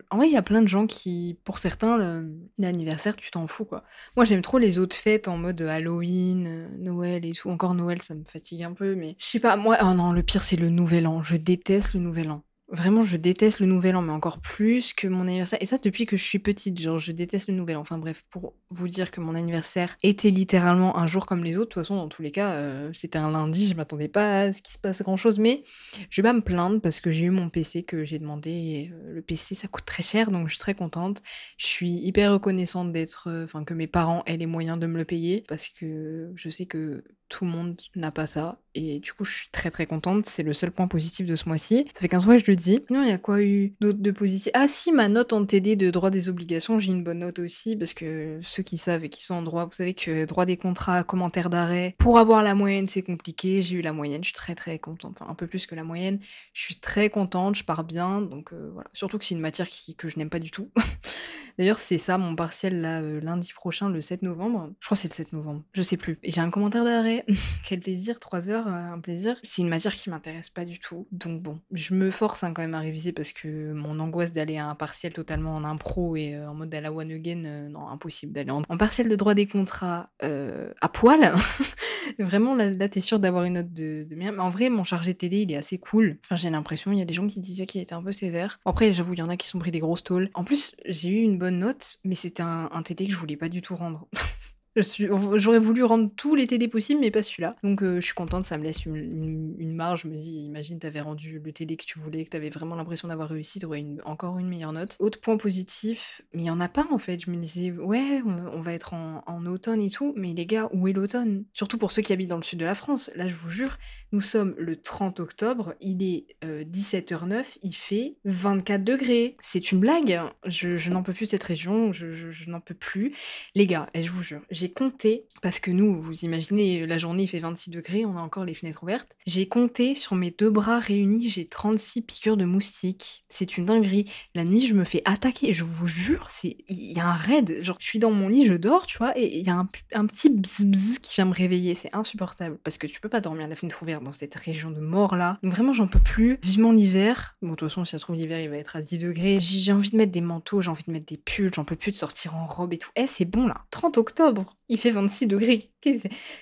en 0.09 0.17
vrai, 0.17 0.27
il 0.27 0.33
y 0.33 0.37
a 0.37 0.41
plein 0.41 0.61
de 0.61 0.67
gens 0.67 0.87
qui, 0.87 1.37
pour 1.43 1.59
certains, 1.59 2.25
l'anniversaire, 2.57 3.15
tu 3.15 3.29
t'en 3.31 3.47
fous, 3.47 3.65
quoi. 3.65 3.83
Moi, 4.17 4.25
j'aime 4.25 4.41
trop 4.41 4.57
les 4.57 4.79
autres 4.79 4.95
fêtes 4.95 5.27
en 5.27 5.37
mode 5.37 5.61
Halloween, 5.61 6.69
Noël 6.79 7.25
et 7.25 7.31
tout. 7.31 7.49
Encore 7.49 7.75
Noël, 7.75 8.01
ça 8.01 8.15
me 8.15 8.23
fatigue 8.25 8.63
un 8.63 8.73
peu, 8.73 8.95
mais 8.95 9.15
je 9.19 9.25
sais 9.25 9.39
pas, 9.39 9.55
moi, 9.55 9.77
oh 9.81 9.93
non, 9.93 10.11
le 10.11 10.23
pire, 10.23 10.43
c'est 10.43 10.55
le 10.55 10.69
Nouvel 10.69 11.07
An. 11.07 11.21
Je 11.21 11.37
déteste 11.37 11.93
le 11.93 11.99
Nouvel 11.99 12.31
An. 12.31 12.43
Vraiment, 12.71 13.01
je 13.01 13.17
déteste 13.17 13.59
le 13.61 13.65
nouvel 13.65 13.95
an, 13.95 14.03
mais 14.03 14.11
encore 14.11 14.39
plus 14.39 14.93
que 14.93 15.07
mon 15.07 15.21
anniversaire. 15.23 15.57
Et 15.59 15.65
ça, 15.65 15.79
depuis 15.79 16.05
que 16.05 16.17
je 16.17 16.23
suis 16.23 16.37
petite, 16.37 16.79
genre, 16.79 16.99
je 16.99 17.11
déteste 17.11 17.49
le 17.49 17.55
nouvel 17.55 17.77
an. 17.77 17.81
Enfin 17.81 17.97
bref, 17.97 18.21
pour 18.29 18.53
vous 18.69 18.87
dire 18.87 19.09
que 19.09 19.21
mon 19.21 19.33
anniversaire 19.33 19.97
était 20.03 20.29
littéralement 20.29 20.95
un 20.95 21.07
jour 21.07 21.25
comme 21.25 21.43
les 21.43 21.57
autres. 21.57 21.69
De 21.69 21.73
toute 21.73 21.81
façon, 21.81 21.95
dans 21.95 22.09
tous 22.09 22.21
les 22.21 22.29
cas, 22.29 22.53
euh, 22.53 22.91
c'était 22.93 23.17
un 23.17 23.31
lundi, 23.31 23.67
je 23.67 23.73
m'attendais 23.73 24.07
pas 24.07 24.41
à 24.41 24.51
ce 24.51 24.61
qu'il 24.61 24.71
se 24.73 24.77
passe 24.77 25.01
grand 25.01 25.17
chose. 25.17 25.39
Mais 25.39 25.63
je 26.11 26.21
vais 26.21 26.27
pas 26.27 26.33
me 26.33 26.41
plaindre 26.41 26.79
parce 26.79 26.99
que 26.99 27.09
j'ai 27.09 27.25
eu 27.25 27.31
mon 27.31 27.49
PC 27.49 27.81
que 27.81 28.03
j'ai 28.03 28.19
demandé. 28.19 28.51
Et 28.51 28.91
euh, 28.93 29.13
le 29.15 29.21
PC, 29.23 29.55
ça 29.55 29.67
coûte 29.67 29.85
très 29.85 30.03
cher, 30.03 30.29
donc 30.29 30.47
je 30.47 30.53
suis 30.53 30.59
très 30.59 30.75
contente. 30.75 31.23
Je 31.57 31.65
suis 31.65 31.89
hyper 31.89 32.33
reconnaissante 32.33 32.91
d'être, 32.91 33.29
euh, 33.31 33.45
enfin, 33.45 33.63
que 33.63 33.73
mes 33.73 33.87
parents 33.87 34.21
aient 34.27 34.37
les 34.37 34.45
moyens 34.45 34.77
de 34.77 34.85
me 34.85 34.97
le 34.99 35.05
payer 35.05 35.43
parce 35.47 35.69
que 35.69 36.31
je 36.35 36.49
sais 36.49 36.67
que 36.67 37.03
tout 37.29 37.45
le 37.45 37.51
monde 37.51 37.79
n'a 37.95 38.11
pas 38.11 38.27
ça. 38.27 38.59
Et 38.75 38.99
du 38.99 39.13
coup, 39.13 39.25
je 39.25 39.33
suis 39.33 39.49
très 39.49 39.71
très 39.71 39.85
contente. 39.85 40.25
C'est 40.25 40.43
le 40.43 40.53
seul 40.53 40.71
point 40.71 40.87
positif 40.87 41.25
de 41.25 41.35
ce 41.35 41.47
mois-ci. 41.47 41.85
Ça 41.93 42.01
fait 42.01 42.07
15 42.07 42.25
mois 42.25 42.37
je 42.37 42.43
le 42.47 42.55
dis. 42.55 42.81
Non, 42.89 43.03
il 43.03 43.09
y 43.09 43.13
a 43.13 43.17
quoi 43.17 43.41
eu 43.41 43.73
d'autre 43.81 43.99
de 43.99 44.11
positif? 44.11 44.51
Ah 44.53 44.67
si, 44.67 44.91
ma 44.91 45.07
note 45.07 45.33
en 45.33 45.45
TD 45.45 45.75
de 45.75 45.89
droit 45.89 46.09
des 46.09 46.29
obligations, 46.29 46.79
j'ai 46.79 46.91
une 46.91 47.03
bonne 47.03 47.19
note 47.19 47.39
aussi. 47.39 47.75
Parce 47.75 47.93
que 47.93 48.39
ceux 48.41 48.63
qui 48.63 48.77
savent 48.77 49.03
et 49.03 49.09
qui 49.09 49.23
sont 49.23 49.35
en 49.35 49.41
droit, 49.41 49.65
vous 49.65 49.71
savez 49.71 49.93
que 49.93 50.25
droit 50.25 50.45
des 50.45 50.57
contrats, 50.57 51.03
commentaires 51.03 51.49
d'arrêt, 51.49 51.95
pour 51.97 52.19
avoir 52.19 52.43
la 52.43 52.55
moyenne, 52.55 52.87
c'est 52.87 53.01
compliqué. 53.01 53.61
J'ai 53.61 53.77
eu 53.77 53.81
la 53.81 53.93
moyenne, 53.93 54.23
je 54.23 54.27
suis 54.27 54.35
très 54.35 54.55
très 54.55 54.77
contente. 54.79 55.17
Enfin, 55.19 55.31
un 55.31 55.35
peu 55.35 55.47
plus 55.47 55.65
que 55.65 55.75
la 55.75 55.83
moyenne. 55.83 56.19
Je 56.53 56.61
suis 56.61 56.75
très 56.75 57.09
contente, 57.09 57.55
je 57.55 57.63
pars 57.63 57.83
bien. 57.83 58.21
Donc 58.21 58.53
euh, 58.53 58.69
voilà. 58.73 58.89
Surtout 58.93 59.17
que 59.17 59.25
c'est 59.25 59.35
une 59.35 59.41
matière 59.41 59.67
qui, 59.67 59.95
que 59.95 60.09
je 60.09 60.17
n'aime 60.17 60.29
pas 60.29 60.39
du 60.39 60.51
tout. 60.51 60.69
D'ailleurs, 61.59 61.79
c'est 61.79 61.97
ça 61.97 62.17
mon 62.17 62.35
partiel 62.35 62.79
là, 62.79 63.01
euh, 63.01 63.19
lundi 63.19 63.51
prochain, 63.51 63.89
le 63.89 63.99
7 63.99 64.21
novembre. 64.21 64.71
Je 64.79 64.85
crois 64.85 64.95
que 64.95 65.01
c'est 65.01 65.09
le 65.09 65.13
7 65.13 65.33
novembre. 65.33 65.61
Je 65.73 65.81
sais 65.81 65.97
plus. 65.97 66.17
Et 66.23 66.31
j'ai 66.31 66.39
un 66.39 66.49
commentaire 66.51 66.85
d'arrêt. 66.85 67.18
Quel 67.65 67.79
plaisir, 67.79 68.19
3 68.19 68.49
heures, 68.49 68.67
euh, 68.67 68.93
un 68.93 68.99
plaisir. 68.99 69.37
C'est 69.43 69.61
une 69.61 69.69
matière 69.69 69.95
qui 69.95 70.09
m'intéresse 70.09 70.49
pas 70.49 70.65
du 70.65 70.79
tout. 70.79 71.07
Donc 71.11 71.41
bon, 71.41 71.59
je 71.71 71.93
me 71.93 72.11
force 72.11 72.43
hein, 72.43 72.53
quand 72.53 72.61
même 72.61 72.75
à 72.75 72.79
réviser 72.79 73.13
parce 73.13 73.31
que 73.31 73.73
mon 73.73 73.99
angoisse 73.99 74.33
d'aller 74.33 74.57
à 74.57 74.67
un 74.67 74.75
partiel 74.75 75.13
totalement 75.13 75.55
en 75.55 75.63
impro 75.63 76.15
et 76.15 76.35
euh, 76.35 76.49
en 76.49 76.53
mode 76.53 76.73
à 76.73 76.81
la 76.81 76.91
one 76.91 77.11
again, 77.11 77.67
non, 77.69 77.87
impossible 77.89 78.33
d'aller 78.33 78.51
en, 78.51 78.61
partiel 78.77 79.09
de 79.09 79.15
droit 79.15 79.33
des 79.33 79.47
contrats 79.47 80.09
à 80.21 80.89
poil. 80.89 81.35
Vraiment, 82.19 82.55
là, 82.55 82.89
t'es 82.89 83.01
sûr 83.01 83.19
d'avoir 83.19 83.43
une 83.43 83.53
note 83.53 83.73
de, 83.73 84.05
de. 84.09 84.15
Mais 84.15 84.29
en 84.29 84.49
vrai, 84.49 84.69
mon 84.69 84.83
chargé 84.83 85.13
télé, 85.13 85.41
il 85.41 85.51
est 85.51 85.57
assez 85.57 85.77
cool. 85.77 86.17
Enfin, 86.23 86.35
j'ai 86.35 86.49
l'impression, 86.49 86.91
il 86.91 86.99
y 86.99 87.01
a 87.01 87.05
des 87.05 87.13
gens 87.13 87.27
qui 87.27 87.39
disaient 87.39 87.65
qu'il 87.65 87.81
était 87.81 87.93
un 87.93 88.01
peu 88.01 88.11
sévère. 88.11 88.59
Après, 88.65 88.91
j'avoue, 88.93 89.13
il 89.13 89.19
y 89.19 89.21
en 89.21 89.29
a 89.29 89.37
qui 89.37 89.47
sont 89.47 89.59
pris 89.59 89.71
des 89.71 89.79
grosses 89.79 90.03
tôles. 90.03 90.29
En 90.33 90.43
plus, 90.43 90.75
j'ai 90.85 91.09
eu 91.09 91.21
une 91.21 91.37
bonne 91.37 91.59
note, 91.59 91.99
mais 92.03 92.15
c'était 92.15 92.43
un, 92.43 92.69
un 92.71 92.83
que 93.05 93.11
je 93.11 93.15
voulais 93.15 93.37
pas 93.37 93.49
du 93.49 93.61
tout 93.61 93.75
rendre. 93.75 94.07
J'aurais 94.75 95.59
voulu 95.59 95.83
rendre 95.83 96.11
tous 96.15 96.35
les 96.35 96.45
TD 96.45 96.67
possibles, 96.67 97.01
mais 97.01 97.11
pas 97.11 97.23
celui-là. 97.23 97.55
Donc 97.63 97.81
euh, 97.81 97.95
je 97.95 98.05
suis 98.05 98.13
contente, 98.13 98.45
ça 98.45 98.57
me 98.57 98.63
laisse 98.63 98.85
une, 98.85 99.75
marge. 99.75 100.03
Je 100.03 100.07
me 100.07 100.15
dis, 100.15 100.45
imagine, 100.45 100.79
t'avais 100.79 101.01
rendu 101.01 101.39
le 101.43 101.51
TD 101.51 101.75
que 101.75 101.85
tu 101.85 101.99
voulais, 101.99 102.23
que 102.23 102.29
t'avais 102.29 102.49
vraiment 102.49 102.75
l'impression 102.75 103.07
d'avoir 103.07 103.29
réussi, 103.29 103.59
t'aurais 103.59 103.79
une, 103.79 104.01
encore 104.05 104.37
une 104.37 104.47
meilleure 104.47 104.73
note. 104.73 104.95
Autre 104.99 105.19
point 105.19 105.37
positif, 105.37 106.21
mais 106.33 106.43
il 106.43 106.45
y 106.45 106.51
en 106.51 106.59
a 106.59 106.69
pas 106.69 106.87
en 106.91 106.99
fait. 106.99 107.19
Je 107.25 107.31
me 107.31 107.37
disais, 107.37 107.71
ouais, 107.71 108.21
on, 108.25 108.61
va 108.61 108.73
être 108.73 108.93
en, 108.93 109.45
automne 109.45 109.81
et 109.81 109.89
tout, 109.89 110.13
mais 110.15 110.33
les 110.33 110.45
gars, 110.45 110.69
où 110.73 110.87
est 110.87 110.93
l'automne? 110.93 111.45
Surtout 111.53 111.77
pour 111.77 111.91
ceux 111.91 112.01
qui 112.01 112.13
habitent 112.13 112.29
dans 112.29 112.37
le 112.37 112.43
sud 112.43 112.59
de 112.59 112.65
la 112.65 112.75
France. 112.75 113.09
Là, 113.15 113.27
je 113.27 113.35
vous 113.35 113.49
jure, 113.49 113.77
nous 114.11 114.21
sommes 114.21 114.53
le 114.57 114.75
30 114.75 115.19
octobre, 115.19 115.75
il 115.81 116.03
est 116.03 116.27
17h09, 116.43 117.33
euh, 117.33 117.43
il 117.63 117.73
fait 117.73 118.17
24 118.25 118.83
degrés. 118.83 119.37
C'est 119.41 119.71
une 119.71 119.79
blague. 119.79 120.19
Je, 120.45 120.89
n'en 120.89 121.03
peux 121.03 121.13
plus 121.13 121.25
cette 121.25 121.43
région, 121.43 121.91
je, 121.91 122.13
je 122.13 122.49
n'en 122.49 122.59
peux 122.59 122.73
plus. 122.73 123.15
Les 123.55 123.65
gars, 123.65 123.89
et 123.93 124.03
je 124.03 124.11
vous 124.11 124.21
jure, 124.21 124.41
j'ai 124.59 124.69
compté, 124.69 125.25
parce 125.41 125.61
que 125.61 125.71
nous, 125.71 126.01
vous 126.01 126.25
imaginez, 126.25 126.85
la 126.85 126.97
journée 126.97 127.23
il 127.23 127.27
fait 127.27 127.39
26 127.39 127.69
degrés, 127.69 128.05
on 128.05 128.17
a 128.17 128.21
encore 128.21 128.43
les 128.43 128.53
fenêtres 128.53 128.83
ouvertes. 128.83 129.15
J'ai 129.25 129.47
compté 129.47 129.95
sur 129.95 130.15
mes 130.15 130.31
deux 130.31 130.49
bras 130.49 130.79
réunis, 130.79 131.29
j'ai 131.29 131.45
36 131.45 132.01
piqûres 132.01 132.35
de 132.35 132.43
moustiques. 132.43 133.21
C'est 133.29 133.57
une 133.57 133.65
dinguerie. 133.65 134.03
La 134.35 134.43
nuit, 134.43 134.59
je 134.59 134.73
me 134.73 134.83
fais 134.83 135.01
attaquer, 135.05 135.53
je 135.53 135.63
vous 135.63 135.87
jure, 135.87 136.29
c'est 136.29 136.57
il 136.67 136.91
y 136.91 136.99
a 136.99 137.07
un 137.07 137.13
raid. 137.13 137.61
Genre, 137.61 137.77
je 137.79 137.85
suis 137.85 137.99
dans 137.99 138.11
mon 138.11 138.27
lit, 138.27 138.45
je 138.45 138.53
dors, 138.53 138.85
tu 138.85 138.97
vois, 138.97 139.17
et 139.17 139.37
il 139.37 139.45
y 139.45 139.49
a 139.49 139.55
un, 139.55 140.05
petit 140.05 140.29
bzz, 140.29 140.99
qui 140.99 141.15
vient 141.15 141.25
me 141.25 141.33
réveiller. 141.33 141.73
C'est 141.73 141.95
insupportable, 141.95 142.57
parce 142.61 142.77
que 142.77 142.87
tu 142.87 142.99
peux 142.99 143.09
pas 143.09 143.21
dormir 143.21 143.45
à 143.45 143.47
la 143.47 143.55
fenêtre 143.55 143.81
ouverte 143.81 144.03
dans 144.03 144.11
cette 144.11 144.35
région 144.35 144.71
de 144.71 144.81
mort 144.81 145.15
là. 145.15 145.39
Donc 145.41 145.53
vraiment, 145.53 145.71
j'en 145.71 145.87
peux 145.87 145.99
plus. 145.99 146.37
Vivement 146.43 146.73
l'hiver. 146.73 147.37
Bon, 147.41 147.51
de 147.51 147.55
toute 147.55 147.69
façon, 147.69 147.85
si 147.85 147.91
ça 147.91 147.97
se 147.97 148.03
trouve, 148.03 148.17
l'hiver 148.17 148.41
il 148.41 148.49
va 148.49 148.57
être 148.57 148.75
à 148.75 148.81
10 148.81 148.97
degrés. 148.97 149.39
J'ai 149.39 149.71
envie 149.71 149.91
de 149.91 149.95
mettre 149.95 150.11
des 150.11 150.19
manteaux, 150.19 150.61
j'ai 150.61 150.69
envie 150.69 150.83
de 150.85 150.91
mettre 150.91 151.05
des 151.05 151.17
pulls, 151.17 151.51
j'en 151.53 151.63
peux 151.63 151.77
plus 151.77 151.93
de 151.93 151.97
sortir 151.97 152.35
en 152.35 152.45
robe 152.45 152.73
et 152.73 152.77
tout. 152.77 152.89
Eh, 152.97 153.07
c'est 153.07 153.23
bon 153.23 153.47
là. 153.47 153.63
30 153.71 153.97
octobre 153.97 154.48
il 154.69 154.77
fait 154.77 154.91
26 154.91 155.27
degrés. 155.27 155.65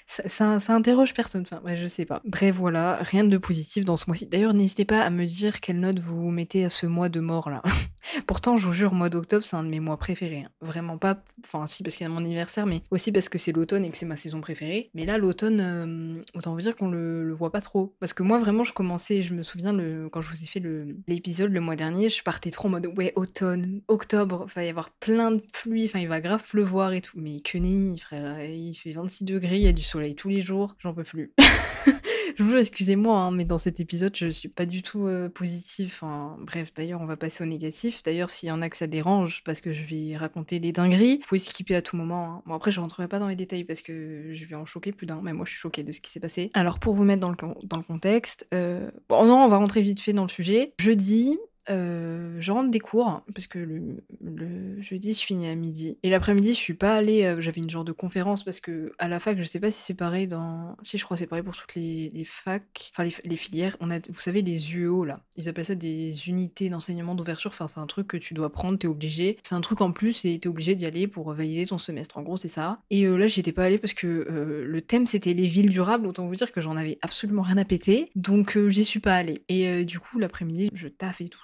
Ça, 0.08 0.60
ça, 0.60 0.74
interroge 0.74 1.14
personne. 1.14 1.44
Enfin, 1.44 1.62
ouais, 1.64 1.78
je 1.78 1.88
sais 1.88 2.06
pas. 2.06 2.22
Bref, 2.26 2.56
voilà, 2.56 2.98
rien 3.02 3.24
de 3.24 3.38
positif 3.38 3.86
dans 3.86 3.98
ce 3.98 4.06
mois-ci. 4.08 4.26
D'ailleurs, 4.28 4.54
n'hésitez 4.54 4.86
pas 4.86 5.02
à 5.02 5.10
me 5.10 5.26
dire 5.26 5.60
quelle 5.60 5.80
note 5.80 6.00
vous 6.00 6.30
mettez 6.32 6.66
à 6.66 6.70
ce 6.70 6.86
mois 6.86 7.10
de 7.10 7.20
mort 7.20 7.50
là. 7.50 7.62
Pourtant, 8.26 8.58
je 8.58 8.66
vous 8.66 8.74
jure, 8.74 8.94
mois 8.94 9.10
d'octobre, 9.10 9.44
c'est 9.44 9.56
un 9.56 9.64
de 9.64 9.70
mes 9.70 9.80
mois 9.80 9.98
préférés. 9.98 10.46
Hein. 10.46 10.50
Vraiment 10.62 10.98
pas, 10.98 11.24
enfin, 11.44 11.68
si, 11.68 11.84
parce 11.84 11.96
qu'il 11.96 12.06
y 12.06 12.10
a 12.10 12.10
mon 12.10 12.18
anniversaire, 12.18 12.66
mais 12.66 12.82
aussi 12.90 13.12
parce 13.12 13.30
que 13.30 13.38
c'est 13.38 13.52
l'automne 13.52 13.86
et 13.86 13.92
que 13.92 13.98
c'est 13.98 14.06
ma 14.06 14.18
saison 14.18 14.42
préférée. 14.42 14.90
Mais 14.94 15.06
là, 15.06 15.18
l'automne, 15.18 15.60
euh, 15.60 16.22
autant 16.34 16.54
vous 16.54 16.62
dire 16.62 16.76
qu'on 16.76 16.90
le, 16.90 17.24
le, 17.24 17.34
voit 17.34 17.52
pas 17.52 17.62
trop. 17.62 17.96
Parce 18.00 18.14
que 18.14 18.24
moi, 18.24 18.40
vraiment, 18.40 18.64
je 18.64 18.74
commençais, 18.74 19.24
je 19.24 19.34
me 19.34 19.44
souviens, 19.44 19.74
quand 20.10 20.22
je 20.22 20.30
vous 20.30 20.42
ai 20.42 20.46
fait 20.46 20.64
l'épisode 21.08 21.52
le, 21.52 21.60
mois 21.60 21.76
dernier, 21.76 22.10
je 22.10 22.24
partais 22.24 22.52
trop 22.52 22.68
en 22.68 22.72
mode, 22.72 22.88
ouais, 22.98 23.14
automne, 23.16 23.82
octobre, 23.88 24.46
il 24.48 24.54
va 24.54 24.64
y 24.64 24.70
avoir 24.70 24.90
plein 24.92 25.32
de 25.32 25.42
pluie, 25.54 25.86
enfin, 25.86 26.00
il 26.00 26.08
va 26.08 26.22
grave 26.22 26.44
pleuvoir 26.48 26.94
et 26.94 27.02
tout. 27.02 27.20
Mais 27.20 27.40
que 27.42 27.58
nenni, 27.58 27.97
frère 28.00 28.44
il 28.44 28.76
fait 28.76 28.92
26 28.92 29.24
degrés, 29.26 29.58
il 29.58 29.64
y 29.64 29.68
a 29.68 29.74
du 29.74 29.84
soleil 29.84 30.16
tous 30.16 30.30
les 30.30 30.42
jours, 30.42 30.76
j'en 30.80 30.94
peux 30.94 31.04
plus. 31.04 31.34
je 32.38 32.44
vous 32.44 32.56
excusez-moi, 32.56 33.18
hein, 33.18 33.32
mais 33.32 33.46
dans 33.46 33.58
cet 33.58 33.80
épisode, 33.80 34.16
je 34.16 34.28
suis 34.28 34.50
pas 34.50 34.66
du 34.66 34.84
tout 34.84 35.08
euh, 35.08 35.30
positif. 35.30 36.04
bref, 36.40 36.74
d'ailleurs, 36.76 37.02
on 37.02 37.06
va 37.06 37.18
passer 37.18 37.44
au 37.44 37.48
négatif. 37.48 38.04
D'ailleurs, 38.04 38.30
s'il 38.30 38.50
y 38.50 38.52
en 38.52 38.62
a 38.62 38.70
que 38.70 38.78
ça 38.78 38.88
dérange, 38.88 39.44
parce 39.44 39.62
que 39.62 39.74
je 39.74 39.84
vais 39.84 40.16
raconter 40.16 40.60
des 40.60 40.72
dingueries, 40.72 41.18
vous 41.18 41.28
pouvez 41.28 41.40
skipper 41.40 41.76
à 41.76 41.82
tout 41.82 41.98
moment. 41.98 42.26
Hein. 42.26 42.44
Bon, 42.46 42.54
après, 42.54 42.72
je 42.72 42.80
rentrerai 42.80 43.08
pas 43.08 43.20
dans 43.20 43.28
les 43.28 43.36
détails 43.36 43.64
parce 43.64 43.82
que 43.82 44.32
je 44.34 44.46
vais 44.46 44.56
en 44.56 44.66
choquer 44.66 44.92
plus 44.92 45.08
d'un, 45.08 45.22
mais 45.22 45.34
moi, 45.34 45.46
je 45.46 45.52
suis 45.52 45.60
choquée 45.60 45.84
de 45.84 45.92
ce 45.92 46.02
qui 46.02 46.12
s'est 46.12 46.20
passé. 46.20 46.52
Alors, 46.54 46.80
pour 46.80 46.94
vous 46.94 47.04
mettre 47.04 47.22
dans 47.22 47.32
le, 47.32 47.38
dans 47.64 47.78
le 47.78 47.84
contexte, 47.84 48.48
bon, 48.52 49.26
non, 49.26 49.46
on 49.46 49.48
va 49.48 49.58
rentrer 49.58 49.82
vite 49.82 50.00
fait 50.00 50.14
dans 50.14 50.24
le 50.24 50.30
sujet. 50.30 50.74
Jeudi, 50.80 51.38
euh, 51.70 52.38
je 52.40 52.52
rentre 52.52 52.72
des 52.72 52.80
cours 52.80 53.22
parce 53.34 53.48
que 53.48 53.60
le, 53.60 54.82
jeudi 54.82 55.14
je 55.14 55.22
finis 55.22 55.48
à 55.48 55.56
midi. 55.56 55.98
Et 56.04 56.10
l'après-midi 56.10 56.50
je 56.50 56.58
suis 56.58 56.74
pas 56.74 56.96
allée 56.96 57.24
euh, 57.24 57.42
j'avais 57.42 57.62
une 57.62 57.70
genre 57.70 57.84
de 57.84 57.92
conférence 57.92 58.44
parce 58.44 58.60
que 58.60 58.94
à 59.00 59.08
la 59.08 59.20
fac 59.20 59.38
je 59.38 59.44
sais 59.44 59.60
pas 59.60 59.72
si 59.72 59.82
c'est 59.82 59.94
pareil 59.94 60.28
dans 60.28 60.76
si 60.84 60.98
je 60.98 61.04
crois 61.04 61.18
c'est 61.18 61.28
pareil 61.28 61.44
pour 61.44 61.56
toutes 61.56 61.76
les, 61.76 62.12
facs 62.26 62.92
enfin 62.94 63.04
les, 63.24 63.36
filières. 63.36 63.76
On 63.80 63.92
a 63.92 64.00
vous 64.10 64.20
savez 64.20 64.42
les 64.42 64.76
UEO 64.76 65.04
là. 65.04 65.22
Ils 65.36 65.50
appellent 65.50 65.66
ça 65.66 65.76
des 65.76 66.30
unités 66.30 66.70
d'enseignement 66.70 67.16
d'ouverture. 67.16 67.52
Enfin 67.52 67.68
c'est 67.68 67.80
un 67.80 67.88
truc 67.88 68.08
que 68.08 68.18
tu 68.18 68.34
dois 68.34 68.52
prendre 68.52 68.78
t'es 68.78 68.88
obligé. 68.88 69.38
C'est 69.44 69.56
un 69.56 69.62
truc 69.62 69.82
en 69.82 69.92
plus 69.92 70.26
et 70.26 70.40
t'es 70.40 70.48
obligé 70.48 70.76
d'y 70.76 70.86
aller 70.86 71.08
pour 71.08 71.34
valider 71.34 71.66
ton 71.66 71.78
semestre. 71.78 72.18
En 72.18 72.22
gros 72.22 72.38
c'est 72.38 72.48
ça. 72.48 72.80
Et 72.90 73.06
euh, 73.06 73.18
là 73.18 73.28
j'étais 73.28 73.52
pas 73.52 73.66
allée 73.66 73.78
parce 73.78 73.94
que 73.94 74.08
le 74.08 74.82
thème 74.82 75.06
c'était 75.06 75.34
les 75.34 75.48
villes 75.48 75.70
durables. 75.70 76.08
Autant 76.08 76.28
vous 76.28 76.36
dire 76.36 76.52
que 76.52 76.62
j'en 76.62 76.78
avais 76.78 76.98
absolument 77.02 77.42
rien 77.42 77.58
à 77.58 77.66
péter. 77.66 78.12
Donc 78.16 78.58
j'y 78.70 78.86
suis 78.86 79.00
pas 79.00 79.16
allée. 79.16 79.44
Et 79.50 79.86
du 79.86 80.00
coup 80.00 80.20
l'après-midi 80.20 80.70
je 80.74 80.88
taffe 80.88 81.22
et 81.22 81.30
tout 81.30 81.42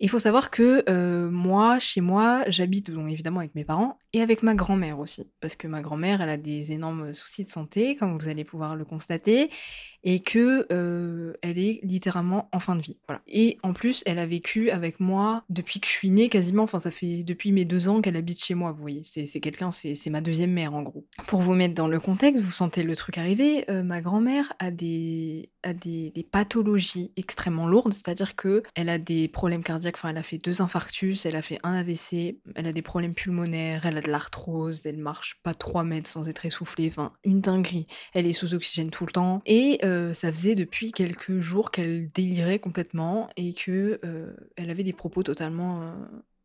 il 0.00 0.08
faut 0.08 0.18
savoir 0.18 0.50
que 0.50 0.84
euh, 0.88 1.30
moi, 1.30 1.78
chez 1.78 2.00
moi, 2.00 2.44
j'habite 2.48 2.90
donc 2.90 3.10
évidemment 3.10 3.40
avec 3.40 3.54
mes 3.54 3.64
parents 3.64 3.98
et 4.12 4.22
avec 4.22 4.42
ma 4.42 4.54
grand-mère 4.54 4.98
aussi, 4.98 5.30
parce 5.40 5.56
que 5.56 5.66
ma 5.68 5.80
grand-mère, 5.80 6.20
elle 6.20 6.30
a 6.30 6.36
des 6.36 6.72
énormes 6.72 7.12
soucis 7.12 7.44
de 7.44 7.48
santé, 7.48 7.94
comme 7.94 8.18
vous 8.18 8.28
allez 8.28 8.44
pouvoir 8.44 8.76
le 8.76 8.84
constater, 8.84 9.50
et 10.04 10.20
que 10.20 10.66
euh, 10.72 11.32
elle 11.42 11.58
est 11.58 11.80
littéralement 11.82 12.48
en 12.52 12.60
fin 12.60 12.76
de 12.76 12.82
vie. 12.82 12.98
Voilà. 13.06 13.22
Et 13.28 13.58
en 13.62 13.72
plus, 13.72 14.02
elle 14.06 14.18
a 14.18 14.26
vécu 14.26 14.70
avec 14.70 15.00
moi 15.00 15.44
depuis 15.48 15.80
que 15.80 15.86
je 15.86 15.92
suis 15.92 16.10
née 16.10 16.28
quasiment. 16.28 16.62
Enfin, 16.64 16.78
ça 16.78 16.90
fait 16.90 17.22
depuis 17.22 17.52
mes 17.52 17.64
deux 17.64 17.88
ans 17.88 18.00
qu'elle 18.00 18.16
habite 18.16 18.42
chez 18.42 18.54
moi. 18.54 18.72
Vous 18.72 18.80
voyez, 18.80 19.02
c'est 19.04 19.40
quelqu'un, 19.40 19.70
c'est 19.70 20.10
ma 20.10 20.20
deuxième 20.20 20.52
mère 20.52 20.74
en 20.74 20.82
gros. 20.82 21.06
Pour 21.26 21.40
vous 21.40 21.54
mettre 21.54 21.74
dans 21.74 21.88
le 21.88 22.00
contexte, 22.00 22.42
vous 22.42 22.50
sentez 22.50 22.82
le 22.82 22.96
truc 22.96 23.18
arriver. 23.18 23.64
Euh, 23.70 23.82
ma 23.82 24.00
grand-mère 24.00 24.52
a 24.58 24.70
des 24.70 25.50
a 25.62 25.74
des, 25.74 26.12
pathologies 26.30 27.12
extrêmement 27.16 27.66
lourdes, 27.66 27.92
c'est-à-dire 27.92 28.36
que 28.36 28.62
elle 28.74 28.88
a 28.88 28.98
des 28.98 29.28
problèmes 29.28 29.62
cardiaques. 29.62 29.96
Enfin, 29.96 30.10
elle 30.10 30.18
a 30.18 30.22
fait 30.22 30.38
deux 30.38 30.62
infarctus, 30.62 31.26
elle 31.26 31.36
a 31.36 31.42
fait 31.42 31.58
un 31.62 31.74
AVC, 31.74 32.38
elle 32.54 32.66
a 32.66 32.72
des 32.72 32.82
problèmes 32.82 33.14
pulmonaires, 33.14 33.84
elle 33.84 33.98
a 33.98 34.00
de 34.00 34.10
l'arthrose, 34.10 34.86
elle 34.86 34.98
marche 34.98 35.40
pas 35.42 35.54
3 35.54 35.84
mètres 35.84 36.08
sans 36.08 36.28
être 36.28 36.46
essoufflée. 36.46 36.88
Enfin, 36.88 37.12
une 37.24 37.40
dinguerie. 37.40 37.86
Elle 38.14 38.26
est 38.26 38.32
sous 38.32 38.54
oxygène 38.54 38.90
tout 38.90 39.06
le 39.06 39.12
temps 39.12 39.42
et 39.44 39.78
euh, 39.84 39.89
euh, 39.90 40.14
ça 40.14 40.32
faisait 40.32 40.54
depuis 40.54 40.92
quelques 40.92 41.40
jours 41.40 41.70
qu'elle 41.70 42.08
délirait 42.08 42.58
complètement 42.58 43.28
et 43.36 43.52
que 43.52 44.00
euh, 44.04 44.32
elle 44.56 44.70
avait 44.70 44.84
des 44.84 44.92
propos 44.92 45.22
totalement 45.22 45.82
euh, 45.82 45.92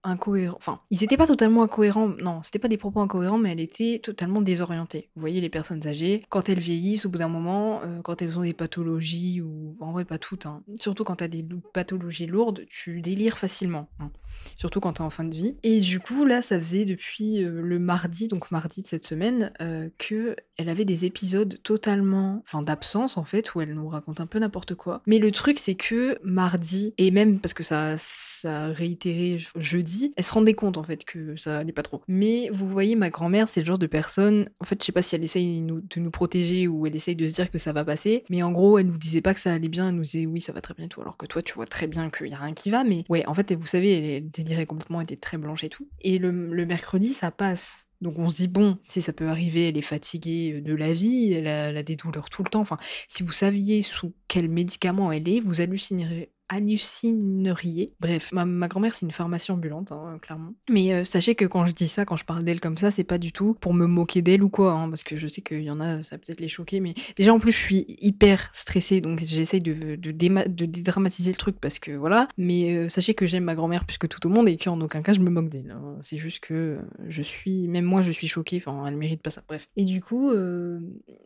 incohérents. 0.05 0.57
Enfin, 0.57 0.79
ils 0.91 1.03
étaient 1.03 1.17
pas 1.17 1.27
totalement 1.27 1.63
incohérents. 1.63 2.07
Non, 2.07 2.41
c'était 2.43 2.59
pas 2.59 2.67
des 2.67 2.77
propos 2.77 3.01
incohérents, 3.01 3.37
mais 3.37 3.51
elle 3.51 3.59
était 3.59 3.99
totalement 4.01 4.41
désorientée. 4.41 5.09
Vous 5.15 5.21
voyez, 5.21 5.41
les 5.41 5.49
personnes 5.49 5.85
âgées, 5.87 6.23
quand 6.29 6.49
elles 6.49 6.59
vieillissent, 6.59 7.05
au 7.05 7.09
bout 7.09 7.19
d'un 7.19 7.27
moment, 7.27 7.81
euh, 7.83 8.01
quand 8.01 8.21
elles 8.21 8.37
ont 8.37 8.43
des 8.43 8.53
pathologies, 8.53 9.41
ou 9.41 9.75
en 9.79 9.91
vrai, 9.91 10.05
pas 10.05 10.17
toutes, 10.17 10.45
hein. 10.45 10.63
surtout 10.79 11.03
quand 11.03 11.17
t'as 11.17 11.27
des 11.27 11.45
pathologies 11.73 12.27
lourdes, 12.27 12.65
tu 12.67 13.01
délires 13.01 13.37
facilement. 13.37 13.89
Hein. 13.99 14.11
Surtout 14.57 14.79
quand 14.79 14.93
t'es 14.93 15.01
en 15.01 15.09
fin 15.09 15.23
de 15.23 15.33
vie. 15.33 15.55
Et 15.63 15.79
du 15.79 15.99
coup, 15.99 16.25
là, 16.25 16.41
ça 16.41 16.59
faisait 16.59 16.85
depuis 16.85 17.43
euh, 17.43 17.61
le 17.61 17.79
mardi, 17.79 18.27
donc 18.27 18.51
mardi 18.51 18.81
de 18.81 18.87
cette 18.87 19.05
semaine, 19.05 19.51
euh, 19.61 19.89
que 19.97 20.35
elle 20.57 20.69
avait 20.69 20.85
des 20.85 21.05
épisodes 21.05 21.57
totalement, 21.63 22.43
enfin 22.45 22.61
d'absence 22.61 23.17
en 23.17 23.23
fait, 23.23 23.55
où 23.55 23.61
elle 23.61 23.73
nous 23.73 23.87
raconte 23.87 24.19
un 24.19 24.27
peu 24.27 24.39
n'importe 24.39 24.75
quoi. 24.75 25.01
Mais 25.07 25.19
le 25.19 25.31
truc, 25.31 25.59
c'est 25.59 25.75
que 25.75 26.17
mardi, 26.23 26.93
et 26.97 27.11
même 27.11 27.39
parce 27.39 27.53
que 27.53 27.63
ça, 27.63 27.95
ça 27.97 28.65
a 28.65 28.67
réitéré 28.67 29.43
jeudi, 29.55 29.94
elle 30.15 30.23
se 30.23 30.33
rendait 30.33 30.53
compte 30.53 30.77
en 30.77 30.83
fait 30.83 31.03
que 31.03 31.35
ça 31.35 31.59
allait 31.59 31.71
pas 31.71 31.83
trop. 31.83 32.01
Mais 32.07 32.49
vous 32.51 32.67
voyez, 32.67 32.95
ma 32.95 33.09
grand-mère, 33.09 33.49
c'est 33.49 33.61
le 33.61 33.65
genre 33.65 33.77
de 33.77 33.87
personne, 33.87 34.49
en 34.59 34.65
fait, 34.65 34.81
je 34.81 34.85
sais 34.85 34.91
pas 34.91 35.01
si 35.01 35.15
elle 35.15 35.23
essaye 35.23 35.61
de 35.61 35.99
nous 35.99 36.11
protéger 36.11 36.67
ou 36.67 36.85
elle 36.85 36.95
essaye 36.95 37.15
de 37.15 37.27
se 37.27 37.33
dire 37.33 37.51
que 37.51 37.57
ça 37.57 37.73
va 37.73 37.85
passer, 37.85 38.23
mais 38.29 38.43
en 38.43 38.51
gros, 38.51 38.77
elle 38.77 38.87
nous 38.87 38.97
disait 38.97 39.21
pas 39.21 39.33
que 39.33 39.39
ça 39.39 39.53
allait 39.53 39.69
bien, 39.69 39.89
elle 39.89 39.95
nous 39.95 40.03
disait 40.03 40.25
oui, 40.25 40.41
ça 40.41 40.53
va 40.53 40.61
très 40.61 40.73
bien 40.73 40.87
tout, 40.87 41.01
alors 41.01 41.17
que 41.17 41.25
toi, 41.25 41.41
tu 41.41 41.53
vois 41.53 41.65
très 41.65 41.87
bien 41.87 42.09
qu'il 42.09 42.27
y 42.27 42.33
a 42.33 42.37
rien 42.37 42.53
qui 42.53 42.69
va, 42.69 42.83
mais 42.83 43.03
ouais, 43.09 43.25
en 43.27 43.33
fait, 43.33 43.53
vous 43.53 43.67
savez, 43.67 44.17
elle, 44.17 44.29
délirait 44.29 44.65
complètement, 44.65 45.01
était 45.01 45.15
très 45.15 45.37
blanche 45.37 45.63
et 45.63 45.69
tout. 45.69 45.87
Et 46.01 46.17
le, 46.17 46.31
mercredi, 46.65 47.09
ça 47.09 47.31
passe. 47.31 47.87
Donc 48.01 48.19
on 48.19 48.27
se 48.27 48.35
dit, 48.35 48.47
bon, 48.47 48.77
si 48.85 49.01
ça 49.01 49.13
peut 49.13 49.27
arriver, 49.27 49.69
elle 49.69 49.77
est 49.77 49.81
fatiguée 49.81 50.61
de 50.61 50.75
la 50.75 50.93
vie, 50.93 51.33
elle 51.33 51.47
a, 51.47 51.69
elle 51.69 51.77
a, 51.77 51.83
des 51.83 51.95
douleurs 51.95 52.29
tout 52.29 52.43
le 52.43 52.49
temps. 52.49 52.59
Enfin, 52.59 52.77
si 53.07 53.23
vous 53.23 53.31
saviez 53.31 53.81
sous 53.81 54.13
quel 54.27 54.49
médicament 54.49 55.11
elle 55.11 55.29
est, 55.29 55.39
vous 55.39 55.61
hallucinerez 55.61 56.31
hallucineriez. 56.49 57.93
Bref, 57.99 58.31
ma, 58.31 58.67
grand-mère, 58.67 58.93
c'est 58.93 59.05
une 59.05 59.11
pharmacie 59.11 59.51
ambulante, 59.51 59.91
hein, 59.91 60.19
clairement. 60.21 60.53
Mais 60.69 60.93
euh, 60.93 61.03
sachez 61.03 61.35
que 61.35 61.45
quand 61.45 61.65
je 61.65 61.73
dis 61.73 61.87
ça, 61.87 62.05
quand 62.05 62.15
je 62.15 62.25
parle 62.25 62.43
d'elle 62.43 62.59
comme 62.59 62.77
ça, 62.77 62.91
c'est 62.91 63.03
pas 63.03 63.17
du 63.17 63.31
tout 63.31 63.55
pour 63.59 63.73
me 63.73 63.87
moquer 63.87 64.21
d'elle 64.21 64.43
ou 64.43 64.49
quoi, 64.49 64.73
hein, 64.73 64.89
parce 64.89 65.03
que 65.03 65.17
je 65.17 65.27
sais 65.27 65.41
qu'il 65.41 65.63
y 65.63 65.71
en 65.71 65.79
a, 65.79 66.03
ça 66.03 66.17
peut-être 66.17 66.39
les 66.39 66.47
choquer, 66.47 66.79
mais 66.79 66.93
déjà 67.15 67.33
en 67.33 67.39
plus, 67.39 67.51
je 67.51 67.57
suis 67.57 67.85
hyper 67.87 68.49
stressée, 68.53 69.01
donc 69.01 69.19
j'essaye 69.19 69.59
de, 69.59 69.95
dédramatiser 69.95 71.31
le 71.31 71.37
truc 71.37 71.57
parce 71.59 71.79
que 71.79 71.91
voilà. 71.91 72.27
Mais 72.37 72.75
euh, 72.75 72.89
sachez 72.89 73.13
que 73.13 73.25
j'aime 73.25 73.45
ma 73.45 73.55
grand-mère 73.55 73.85
plus 73.85 73.97
que 73.97 74.07
tout 74.07 74.25
au 74.27 74.29
monde 74.29 74.47
et 74.47 74.57
qu'en 74.57 74.79
aucun 74.81 75.01
cas 75.01 75.13
je 75.13 75.19
me 75.19 75.29
moque 75.29 75.49
d'elle. 75.49 75.71
Hein. 75.71 75.97
C'est 76.03 76.17
juste 76.17 76.41
que 76.41 76.79
je 77.07 77.21
suis, 77.21 77.67
même 77.67 77.85
moi, 77.85 78.01
je 78.01 78.11
suis 78.11 78.27
choquée, 78.27 78.57
enfin, 78.57 78.85
elle 78.87 78.97
mérite 78.97 79.21
pas 79.21 79.31
ça. 79.31 79.43
Bref. 79.47 79.67
Et 79.75 79.85
du 79.85 80.01
coup, 80.01 80.31
euh, 80.31 80.79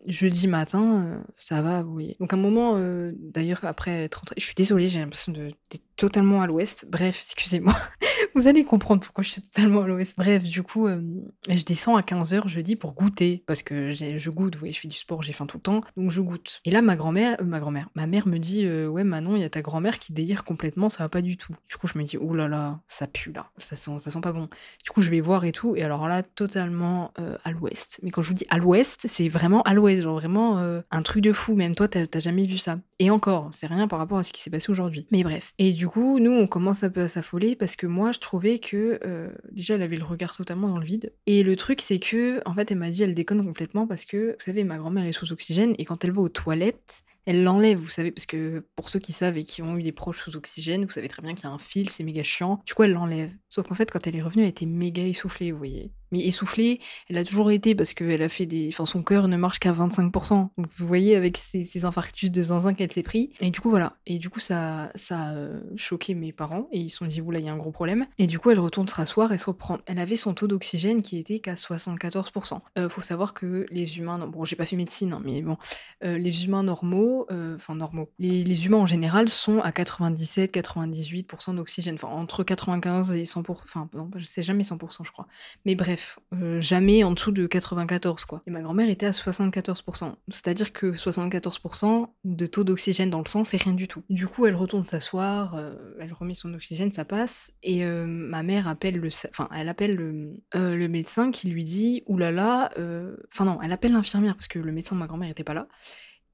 jeudi 0.08 0.48
matin, 0.48 1.24
ça 1.38 1.62
va, 1.62 1.84
vous 1.84 1.92
voyez. 1.92 2.16
Donc 2.20 2.34
un 2.34 2.38
moment, 2.38 2.80
d'ailleurs, 3.34 3.60
après 3.64 4.04
être 4.04 4.16
rentrée, 4.16 4.36
je 4.38 4.46
suis 4.46 4.56
désolée, 4.56 4.88
j'ai 4.88 5.00
l'impression 5.10 5.32
d'être 5.34 5.89
totalement 6.00 6.42
à 6.42 6.48
l'ouest. 6.48 6.86
Bref, 6.90 7.22
excusez-moi. 7.26 7.76
Vous 8.36 8.48
allez 8.48 8.64
comprendre 8.64 9.02
pourquoi 9.02 9.22
je 9.22 9.32
suis 9.32 9.42
totalement 9.42 9.82
à 9.82 9.88
l'ouest. 9.88 10.14
Bref, 10.18 10.44
du 10.44 10.64
coup, 10.64 10.88
euh, 10.88 11.02
je 11.50 11.64
descends 11.64 11.98
à 11.98 12.02
15h 12.02 12.48
jeudi 12.48 12.78
pour 12.78 12.94
goûter. 12.96 13.44
Parce 13.46 13.64
que 13.64 13.92
je 13.92 14.30
goûte, 14.30 14.56
vous 14.56 14.60
voyez, 14.60 14.74
je 14.74 14.80
fais 14.80 14.88
du 14.88 14.96
sport, 14.96 15.22
j'ai 15.22 15.34
faim 15.34 15.46
tout 15.46 15.58
le 15.58 15.62
temps. 15.62 15.82
Donc 15.98 16.12
je 16.12 16.22
goûte. 16.22 16.62
Et 16.64 16.72
là, 16.72 16.82
ma 16.82 16.96
grand-mère, 16.96 17.36
euh, 17.42 17.44
ma 17.44 17.60
grand-mère, 17.60 17.90
ma 17.96 18.08
mère 18.08 18.28
me 18.28 18.38
dit 18.38 18.66
euh, 18.66 18.88
Ouais, 18.88 19.04
Manon, 19.04 19.36
il 19.36 19.42
y 19.42 19.44
a 19.44 19.50
ta 19.50 19.62
grand-mère 19.62 20.00
qui 20.00 20.14
délire 20.14 20.46
complètement, 20.46 20.90
ça 20.90 21.04
va 21.04 21.10
pas 21.10 21.22
du 21.22 21.36
tout. 21.36 21.54
Du 21.68 21.76
coup, 21.76 21.88
je 21.88 21.98
me 21.98 22.04
dis 22.04 22.16
Oh 22.18 22.34
là 22.34 22.48
là, 22.48 22.80
ça 22.88 23.06
pue 23.06 23.34
là. 23.34 23.52
Ça 23.58 23.76
sent, 23.76 24.00
ça 24.00 24.10
sent 24.10 24.22
pas 24.22 24.32
bon. 24.32 24.48
Du 24.86 24.92
coup, 24.92 25.02
je 25.02 25.10
vais 25.10 25.20
voir 25.20 25.44
et 25.44 25.52
tout. 25.52 25.76
Et 25.76 25.84
alors 25.84 26.08
là, 26.08 26.24
totalement 26.24 27.12
à 27.44 27.52
l'ouest. 27.52 28.00
Mais 28.04 28.10
quand 28.12 28.22
je 28.22 28.30
vous 28.30 28.36
dis 28.36 28.48
à 28.50 28.58
l'ouest, 28.58 29.02
c'est 29.04 29.28
vraiment 29.28 29.64
à 29.64 29.74
l'ouest. 29.74 30.02
Genre 30.04 30.18
vraiment 30.18 30.58
un 30.92 31.02
truc 31.02 31.24
de 31.24 31.34
fou. 31.34 31.56
Même 31.56 31.76
toi, 31.76 31.90
t'as 31.90 32.20
jamais 32.20 32.46
vu 32.46 32.58
ça. 32.58 32.80
Et 33.00 33.10
encore, 33.10 33.50
c'est 33.52 33.68
rien 33.68 33.88
par 33.88 34.00
rapport 34.00 34.18
à 34.18 34.24
ce 34.24 34.32
qui 34.32 34.42
s'est 34.42 34.50
passé 34.50 34.72
aujourd'hui. 34.72 35.08
Mais 35.12 35.24
bref. 35.24 35.54
Et 35.58 35.74
du 35.74 35.89
coup, 35.90 36.20
nous, 36.20 36.32
on 36.32 36.48
commence 36.48 36.84
un 36.84 36.90
peu 36.90 37.02
à 37.02 37.08
s'affoler 37.08 37.56
parce 37.56 37.76
que 37.76 37.88
moi, 37.88 38.12
je 38.12 38.20
trouvais 38.20 38.60
que 38.60 39.00
euh, 39.06 39.30
déjà, 39.52 39.76
elle 39.76 39.82
avait 39.82 39.98
le 39.98 40.04
regard 40.04 40.36
totalement 40.36 40.68
dans 40.68 40.78
le 40.78 40.86
vide. 40.86 41.14
Et 41.26 41.44
le 41.44 41.56
truc, 41.56 41.82
c'est 41.82 42.00
que, 42.00 42.42
en 42.46 42.54
fait, 42.54 42.72
elle 42.72 42.78
m'a 42.78 42.90
dit, 42.90 43.04
elle 43.04 43.14
déconne 43.14 43.44
complètement 43.44 43.88
parce 43.88 44.06
que, 44.06 44.32
vous 44.32 44.46
savez, 44.46 44.64
ma 44.64 44.78
grand-mère 44.78 45.06
est 45.06 45.12
sous 45.12 45.32
oxygène 45.32 45.74
et 45.78 45.86
quand 45.86 46.04
elle 46.06 46.12
va 46.12 46.22
aux 46.22 46.30
toilettes, 46.30 47.04
elle 47.26 47.44
l'enlève, 47.44 47.78
vous 47.78 47.90
savez, 47.90 48.12
parce 48.12 48.26
que 48.26 48.66
pour 48.76 48.90
ceux 48.90 49.00
qui 49.00 49.12
savent 49.12 49.38
et 49.38 49.44
qui 49.44 49.62
ont 49.62 49.78
eu 49.78 49.84
des 49.84 49.92
proches 49.92 50.24
sous 50.24 50.36
oxygène, 50.36 50.86
vous 50.86 50.92
savez 50.92 51.10
très 51.10 51.22
bien 51.22 51.36
qu'il 51.36 51.44
y 51.44 51.48
a 51.48 51.52
un 51.52 51.60
fil, 51.60 51.90
c'est 51.90 52.04
méga 52.04 52.24
chiant. 52.24 52.62
Du 52.66 52.74
coup, 52.74 52.84
elle 52.84 52.94
l'enlève. 52.94 53.32
Sauf 53.50 53.68
qu'en 53.68 53.76
fait, 53.76 53.92
quand 53.92 54.08
elle 54.08 54.16
est 54.16 54.22
revenue, 54.22 54.44
elle 54.44 54.50
était 54.50 54.66
méga 54.66 55.04
essoufflée, 55.04 55.52
vous 55.52 55.58
voyez. 55.58 55.92
Mais 56.12 56.26
essoufflée, 56.26 56.80
elle 57.10 57.18
a 57.18 57.24
toujours 57.24 57.52
été 57.52 57.76
parce 57.76 57.94
qu'elle 57.94 58.22
a 58.22 58.30
fait 58.30 58.46
des. 58.46 58.70
Enfin, 58.70 58.86
son 58.86 59.04
cœur 59.04 59.28
ne 59.28 59.38
marche 59.38 59.60
qu'à 59.60 59.72
25%. 59.72 60.50
Donc, 60.58 60.68
vous 60.78 60.88
voyez, 60.88 61.16
avec 61.16 61.38
ces, 61.38 61.86
infarctus 61.86 62.32
de 62.32 62.42
zinzin 62.42 62.74
qu'elle 62.74 62.92
s'est 62.92 63.04
pris. 63.04 63.32
Et 63.40 63.52
du 63.52 63.60
coup, 63.60 63.70
voilà. 63.70 63.98
Et 64.06 64.18
du 64.18 64.30
coup, 64.30 64.40
ça, 64.40 64.92
ça 64.96 65.20
a 65.20 65.34
euh, 65.36 65.62
choqué 65.76 66.16
mes 66.16 66.32
parents. 66.32 66.68
Et 66.72 66.80
ils 66.80 66.90
se 66.90 66.98
sont 66.98 67.06
dit, 67.06 67.22
oula, 67.22 67.40
il 67.40 67.46
y 67.46 67.50
a 67.50 67.54
un 67.54 67.58
gros 67.58 67.72
problème. 67.72 68.08
Et 68.18 68.28
du 68.28 68.40
coup, 68.40 68.50
elle 68.50 68.60
retourne 68.60 68.88
se 68.88 68.96
rasseoir 68.96 69.32
et 69.32 69.38
se 69.38 69.46
reprend. 69.46 69.78
Elle 69.86 70.00
avait 70.00 70.16
son 70.16 70.34
taux 70.34 70.48
d'oxygène 70.48 71.02
qui 71.02 71.18
était 71.18 71.40
qu'à 71.40 71.54
74%. 71.54 72.60
Euh, 72.78 72.90
faut 72.90 73.02
savoir 73.02 73.34
que 73.34 73.66
les 73.70 73.98
humains. 73.98 74.28
Bon, 74.28 74.46
j'ai 74.46 74.56
pas 74.56 74.66
fait 74.66 74.76
médecine, 74.76 75.14
hein, 75.14 75.22
mais 75.24 75.42
bon. 75.42 75.58
Euh, 76.04 76.18
les 76.18 76.46
humains 76.46 76.64
normaux. 76.64 77.28
Euh, 77.32 77.56
enfin, 77.56 77.76
normaux. 77.76 78.10
Les, 78.20 78.44
les, 78.44 78.66
humains 78.66 78.78
en 78.78 78.86
général 78.86 79.30
sont 79.30 79.60
à 79.60 79.70
97-98% 79.72 81.56
d'oxygène. 81.56 81.96
Enfin, 81.96 82.08
entre 82.08 82.44
95 82.44 83.14
et 83.14 83.24
100%. 83.24 83.52
Enfin, 83.52 83.90
non, 83.94 84.10
je 84.16 84.26
sais 84.26 84.42
jamais 84.42 84.64
100%, 84.64 85.06
je 85.06 85.12
crois. 85.12 85.28
Mais 85.66 85.76
bref 85.76 85.99
euh, 86.34 86.62
jamais 86.62 87.04
en 87.04 87.12
dessous 87.12 87.32
de 87.32 87.48
94 87.48 88.26
quoi. 88.26 88.42
Et 88.48 88.52
ma 88.52 88.62
grand-mère 88.62 88.90
était 88.90 89.06
à 89.06 89.12
74%. 89.12 90.16
C'est-à-dire 90.30 90.74
que 90.74 90.94
74% 90.94 92.08
de 92.24 92.46
taux 92.46 92.64
d'oxygène 92.64 93.10
dans 93.10 93.20
le 93.20 93.28
sang, 93.28 93.44
c'est 93.44 93.62
rien 93.62 93.74
du 93.74 93.88
tout. 93.88 94.04
Du 94.10 94.28
coup, 94.28 94.46
elle 94.46 94.56
retourne 94.56 94.86
s'asseoir, 94.86 95.56
euh, 95.56 95.74
elle 96.00 96.14
remet 96.14 96.34
son 96.34 96.54
oxygène, 96.54 96.92
ça 96.92 97.06
passe, 97.06 97.52
et 97.64 97.86
euh, 97.86 98.06
ma 98.06 98.44
mère 98.44 98.68
appelle 98.68 98.98
le, 98.98 99.10
enfin, 99.30 99.50
elle 99.56 99.70
appelle 99.70 99.96
le, 99.96 100.34
le 100.54 100.88
médecin 100.88 101.32
qui 101.32 101.50
lui 101.50 101.64
dit, 101.64 102.04
oulala, 102.08 102.70
enfin 103.32 103.46
non, 103.46 103.60
elle 103.62 103.72
appelle 103.72 103.94
l'infirmière 103.94 104.36
parce 104.36 104.48
que 104.48 104.60
le 104.60 104.72
médecin 104.72 104.96
de 104.96 105.00
ma 105.00 105.08
grand-mère 105.08 105.30
était 105.30 105.44
pas 105.44 105.54
là. 105.54 105.68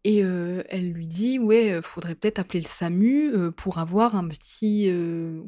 Et 0.07 0.19
elle 0.19 0.91
lui 0.91 1.07
dit 1.07 1.39
ouais, 1.39 1.81
faudrait 1.81 2.13
peut-être 2.13 2.37
appeler 2.37 2.61
le 2.61 2.67
SAMU 2.67 3.51
pour 3.57 3.79
avoir 3.79 4.15
un 4.15 4.27
petit 4.27 4.87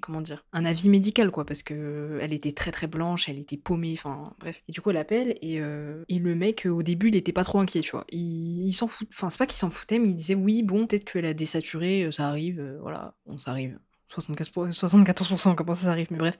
comment 0.01 0.19
dire, 0.19 0.45
un 0.51 0.65
avis 0.65 0.89
médical 0.89 1.29
quoi, 1.29 1.45
parce 1.45 1.61
que 1.61 2.17
elle 2.21 2.33
était 2.33 2.51
très 2.51 2.71
très 2.71 2.87
blanche, 2.87 3.29
elle 3.29 3.37
était 3.37 3.55
paumée, 3.55 3.93
enfin 3.95 4.33
bref. 4.39 4.63
Et 4.67 4.71
du 4.71 4.81
coup 4.81 4.89
elle 4.89 4.97
appelle 4.97 5.37
et, 5.43 5.57
et 5.57 6.19
le 6.19 6.35
mec 6.35 6.65
au 6.65 6.81
début 6.81 7.09
il 7.09 7.15
était 7.15 7.33
pas 7.33 7.43
trop 7.43 7.59
inquiet, 7.59 7.81
tu 7.81 7.91
vois. 7.91 8.05
Il, 8.11 8.73
s'en 8.73 8.87
fout, 8.87 9.07
enfin 9.13 9.29
c'est 9.29 9.37
pas 9.37 9.45
qu'il 9.45 9.57
s'en 9.57 9.69
foutait, 9.69 9.99
mais 9.99 10.09
il 10.09 10.15
disait 10.15 10.33
oui 10.35 10.63
bon 10.63 10.87
peut-être 10.87 11.05
qu'elle 11.05 11.25
a 11.25 11.35
désaturé, 11.35 12.09
ça 12.11 12.27
arrive, 12.27 12.79
voilà, 12.81 13.13
bon 13.27 13.37
ça 13.37 13.51
arrive. 13.51 13.77
75%, 14.09 14.71
74%, 14.71 15.55
comment 15.55 15.75
ça 15.75 15.91
arrive, 15.91 16.07
mais 16.11 16.17
bref. 16.17 16.37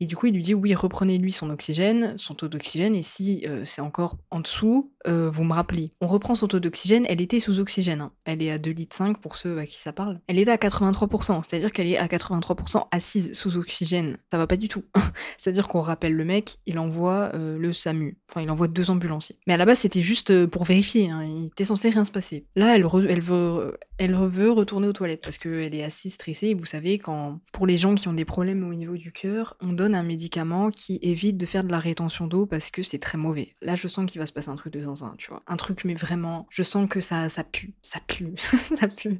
Et 0.00 0.06
du 0.06 0.16
coup, 0.16 0.26
il 0.26 0.34
lui 0.34 0.42
dit 0.42 0.54
oui, 0.54 0.74
reprenez-lui 0.74 1.32
son 1.32 1.50
oxygène, 1.50 2.14
son 2.18 2.34
taux 2.34 2.48
d'oxygène, 2.48 2.94
et 2.94 3.02
si 3.02 3.44
euh, 3.46 3.64
c'est 3.64 3.80
encore 3.80 4.16
en 4.30 4.40
dessous, 4.40 4.92
euh, 5.06 5.30
vous 5.30 5.44
me 5.44 5.52
rappelez. 5.52 5.92
On 6.00 6.06
reprend 6.06 6.34
son 6.34 6.48
taux 6.48 6.60
d'oxygène, 6.60 7.06
elle 7.08 7.20
était 7.20 7.40
sous 7.40 7.60
oxygène. 7.60 8.00
Hein. 8.00 8.12
Elle 8.24 8.42
est 8.42 8.50
à 8.50 8.58
2,5 8.58 8.74
litres 8.74 9.20
pour 9.20 9.36
ceux 9.36 9.58
à 9.58 9.66
qui 9.66 9.78
ça 9.78 9.92
parle. 9.92 10.20
Elle 10.26 10.38
était 10.38 10.50
à 10.50 10.56
83%, 10.56 11.42
c'est-à-dire 11.48 11.72
qu'elle 11.72 11.86
est 11.86 11.96
à 11.96 12.06
83% 12.06 12.86
assise 12.90 13.32
sous 13.32 13.56
oxygène. 13.56 14.18
Ça 14.30 14.38
va 14.38 14.46
pas 14.46 14.56
du 14.56 14.68
tout. 14.68 14.84
c'est-à-dire 15.38 15.68
qu'on 15.68 15.80
rappelle 15.80 16.14
le 16.14 16.24
mec, 16.24 16.56
il 16.66 16.78
envoie 16.78 17.30
euh, 17.34 17.56
le 17.58 17.72
SAMU. 17.72 18.18
Enfin, 18.28 18.42
il 18.42 18.50
envoie 18.50 18.68
deux 18.68 18.90
ambulanciers. 18.90 19.36
Mais 19.46 19.54
à 19.54 19.56
la 19.56 19.64
base, 19.64 19.78
c'était 19.78 20.02
juste 20.02 20.46
pour 20.46 20.64
vérifier. 20.64 21.10
Hein. 21.10 21.24
Il 21.24 21.46
était 21.46 21.64
censé 21.64 21.88
rien 21.88 22.04
se 22.04 22.10
passer. 22.10 22.46
Là, 22.56 22.74
elle, 22.76 22.84
veut, 22.84 23.76
elle 23.98 24.14
veut 24.14 24.50
retourner 24.50 24.88
aux 24.88 24.92
toilettes 24.92 25.22
parce 25.22 25.38
qu'elle 25.38 25.74
est 25.74 25.84
assez 25.84 26.10
stressée. 26.10 26.48
Et 26.48 26.54
vous 26.54 26.66
savez, 26.66 26.98
quand 26.98 27.40
pour 27.52 27.66
les 27.66 27.76
gens 27.76 27.94
qui 27.94 28.08
ont 28.08 28.12
des 28.12 28.24
problèmes 28.24 28.68
au 28.68 28.74
niveau 28.74 28.96
du 28.96 29.12
cœur, 29.12 29.56
on 29.60 29.72
donne 29.72 29.85
un 29.94 30.02
médicament 30.02 30.70
qui 30.70 30.98
évite 31.02 31.36
de 31.36 31.46
faire 31.46 31.64
de 31.64 31.70
la 31.70 31.78
rétention 31.78 32.26
d'eau 32.26 32.46
parce 32.46 32.70
que 32.70 32.82
c'est 32.82 32.98
très 32.98 33.18
mauvais. 33.18 33.54
Là, 33.62 33.74
je 33.74 33.88
sens 33.88 34.06
qu'il 34.06 34.20
va 34.20 34.26
se 34.26 34.32
passer 34.32 34.48
un 34.48 34.56
truc 34.56 34.72
de 34.72 34.80
zinzin, 34.80 35.14
tu 35.18 35.30
vois. 35.30 35.42
Un 35.46 35.56
truc, 35.56 35.84
mais 35.84 35.94
vraiment, 35.94 36.46
je 36.50 36.62
sens 36.62 36.88
que 36.88 37.00
ça, 37.00 37.28
ça 37.28 37.44
pue, 37.44 37.74
ça 37.82 38.00
pue, 38.06 38.32
ça 38.76 38.88
pue. 38.88 39.18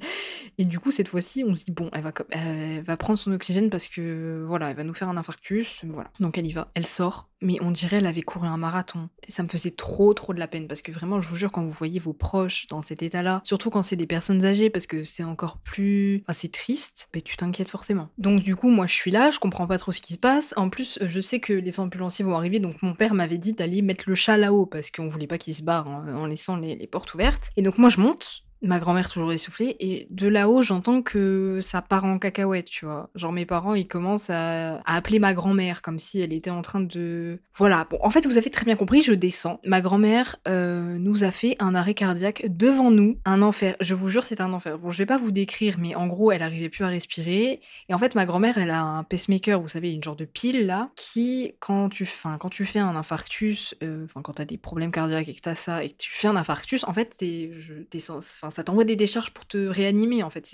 Et 0.58 0.64
du 0.64 0.78
coup, 0.78 0.90
cette 0.90 1.08
fois-ci, 1.08 1.44
on 1.46 1.56
se 1.56 1.64
dit, 1.64 1.72
bon, 1.72 1.90
elle 1.92 2.02
va, 2.02 2.12
elle 2.30 2.82
va 2.82 2.96
prendre 2.96 3.18
son 3.18 3.32
oxygène 3.32 3.70
parce 3.70 3.88
que, 3.88 4.44
voilà, 4.46 4.70
elle 4.70 4.76
va 4.76 4.84
nous 4.84 4.94
faire 4.94 5.08
un 5.08 5.16
infarctus, 5.16 5.84
voilà. 5.84 6.10
Donc 6.20 6.38
elle 6.38 6.46
y 6.46 6.52
va. 6.52 6.70
Elle 6.74 6.86
sort, 6.86 7.28
mais 7.40 7.58
on 7.60 7.70
dirait 7.70 7.98
elle 7.98 8.06
avait 8.06 8.22
couru 8.22 8.46
un 8.46 8.56
marathon. 8.56 9.08
Ça 9.28 9.42
me 9.42 9.48
faisait 9.48 9.70
trop, 9.70 10.14
trop 10.14 10.34
de 10.34 10.38
la 10.38 10.48
peine 10.48 10.68
parce 10.68 10.82
que 10.82 10.92
vraiment, 10.92 11.20
je 11.20 11.28
vous 11.28 11.36
jure, 11.36 11.52
quand 11.52 11.64
vous 11.64 11.70
voyez 11.70 11.98
vos 11.98 12.12
proches 12.12 12.66
dans 12.68 12.82
cet 12.82 13.02
état-là, 13.02 13.40
surtout 13.44 13.70
quand 13.70 13.82
c'est 13.82 13.96
des 13.96 14.06
personnes 14.06 14.44
âgées, 14.44 14.70
parce 14.70 14.86
que 14.86 15.02
c'est 15.02 15.24
encore 15.24 15.58
plus. 15.58 16.22
Enfin, 16.26 16.38
c'est 16.38 16.52
triste, 16.52 17.08
mais 17.14 17.20
tu 17.20 17.36
t'inquiètes 17.36 17.68
forcément. 17.68 18.08
Donc, 18.18 18.40
du 18.42 18.56
coup, 18.56 18.68
moi, 18.68 18.86
je 18.86 18.94
suis 18.94 19.10
là, 19.10 19.30
je 19.30 19.38
comprends 19.38 19.66
pas 19.66 19.78
trop 19.78 19.92
ce 19.92 20.00
qui 20.00 20.14
se 20.14 20.18
passe. 20.18 20.54
En 20.56 20.70
plus, 20.70 20.98
je 21.00 21.20
sais 21.20 21.40
que 21.40 21.52
les 21.52 21.80
ambulanciers 21.80 22.24
vont 22.24 22.36
arriver, 22.36 22.60
donc 22.60 22.82
mon 22.82 22.94
père 22.94 23.14
m'avait 23.14 23.38
dit 23.38 23.52
d'aller 23.52 23.82
mettre 23.82 24.04
le 24.08 24.14
chat 24.14 24.36
là-haut 24.36 24.66
parce 24.66 24.90
qu'on 24.90 25.08
voulait 25.08 25.26
pas 25.26 25.38
qu'il 25.38 25.54
se 25.54 25.62
barre 25.62 25.88
en, 25.88 26.26
laissant 26.26 26.56
les 26.56 26.86
portes 26.86 27.14
ouvertes. 27.14 27.50
Et 27.56 27.62
donc, 27.62 27.78
moi, 27.78 27.90
je 27.90 28.00
monte 28.00 28.45
Ma 28.62 28.78
grand-mère 28.80 29.10
toujours 29.10 29.32
essoufflée 29.32 29.76
et 29.80 30.06
de 30.10 30.28
là-haut, 30.28 30.62
j'entends 30.62 31.02
que 31.02 31.60
ça 31.60 31.82
part 31.82 32.04
en 32.04 32.18
cacahuète, 32.18 32.66
tu 32.66 32.86
vois? 32.86 33.10
Genre 33.14 33.32
mes 33.32 33.44
parents, 33.46 33.74
ils 33.74 33.86
commencent 33.86 34.30
à 34.30 34.80
appeler 34.86 35.18
ma 35.18 35.34
grand-mère 35.34 35.82
comme 35.82 35.98
si 35.98 36.20
elle 36.20 36.32
était 36.32 36.50
en 36.50 36.62
train 36.62 36.80
de 36.80 37.38
voilà, 37.54 37.86
bon, 37.88 37.98
en 38.02 38.10
fait, 38.10 38.26
vous 38.26 38.36
avez 38.36 38.50
très 38.50 38.64
bien 38.66 38.76
compris, 38.76 39.00
je 39.02 39.12
descends. 39.12 39.60
Ma 39.64 39.80
grand-mère, 39.80 40.36
heu, 40.46 40.98
nous 40.98 41.24
a 41.24 41.30
fait 41.30 41.56
un 41.58 41.74
arrêt 41.74 41.94
cardiaque 41.94 42.44
devant 42.48 42.90
nous, 42.90 43.18
un 43.24 43.40
enfer. 43.40 43.76
Je 43.80 43.94
vous 43.94 44.08
jure, 44.10 44.24
c'était 44.24 44.42
un 44.42 44.52
enfer. 44.52 44.78
Bon, 44.78 44.90
je 44.90 44.98
vais 44.98 45.06
pas 45.06 45.16
vous 45.16 45.30
décrire, 45.32 45.76
mais 45.78 45.94
en 45.94 46.06
gros, 46.06 46.32
elle 46.32 46.42
arrivait 46.42 46.68
plus 46.68 46.84
à 46.84 46.88
respirer 46.88 47.60
et 47.88 47.94
en 47.94 47.98
fait, 47.98 48.14
ma 48.14 48.26
grand-mère, 48.26 48.58
elle 48.58 48.70
a 48.70 48.82
un 48.82 49.04
pacemaker, 49.04 49.60
vous 49.60 49.68
savez, 49.68 49.92
une 49.92 50.02
genre 50.02 50.16
de 50.16 50.24
pile 50.24 50.66
là, 50.66 50.90
qui 50.96 51.54
quand 51.60 51.88
tu 51.88 52.02
enfin, 52.04 52.36
quand 52.38 52.50
tu 52.50 52.64
fais 52.66 52.78
un 52.78 52.96
infarctus, 52.96 53.74
heu, 53.82 54.02
enfin, 54.04 54.22
quand 54.22 54.34
tu 54.34 54.42
as 54.42 54.44
des 54.44 54.58
problèmes 54.58 54.90
cardiaques 54.90 55.28
et 55.28 55.34
que 55.34 55.40
tu 55.40 55.48
as 55.48 55.54
ça 55.54 55.84
et 55.84 55.90
que 55.90 55.96
tu 55.96 56.10
fais 56.12 56.28
un 56.28 56.36
infarctus, 56.36 56.84
en 56.84 56.92
fait, 56.94 57.14
c'est 57.18 57.50
je 57.52 57.74
tu 57.90 58.00
ça 58.50 58.64
t'envoie 58.64 58.84
des 58.84 58.96
décharges 58.96 59.30
pour 59.30 59.46
te 59.46 59.56
réanimer, 59.56 60.22
en 60.22 60.30
fait, 60.30 60.46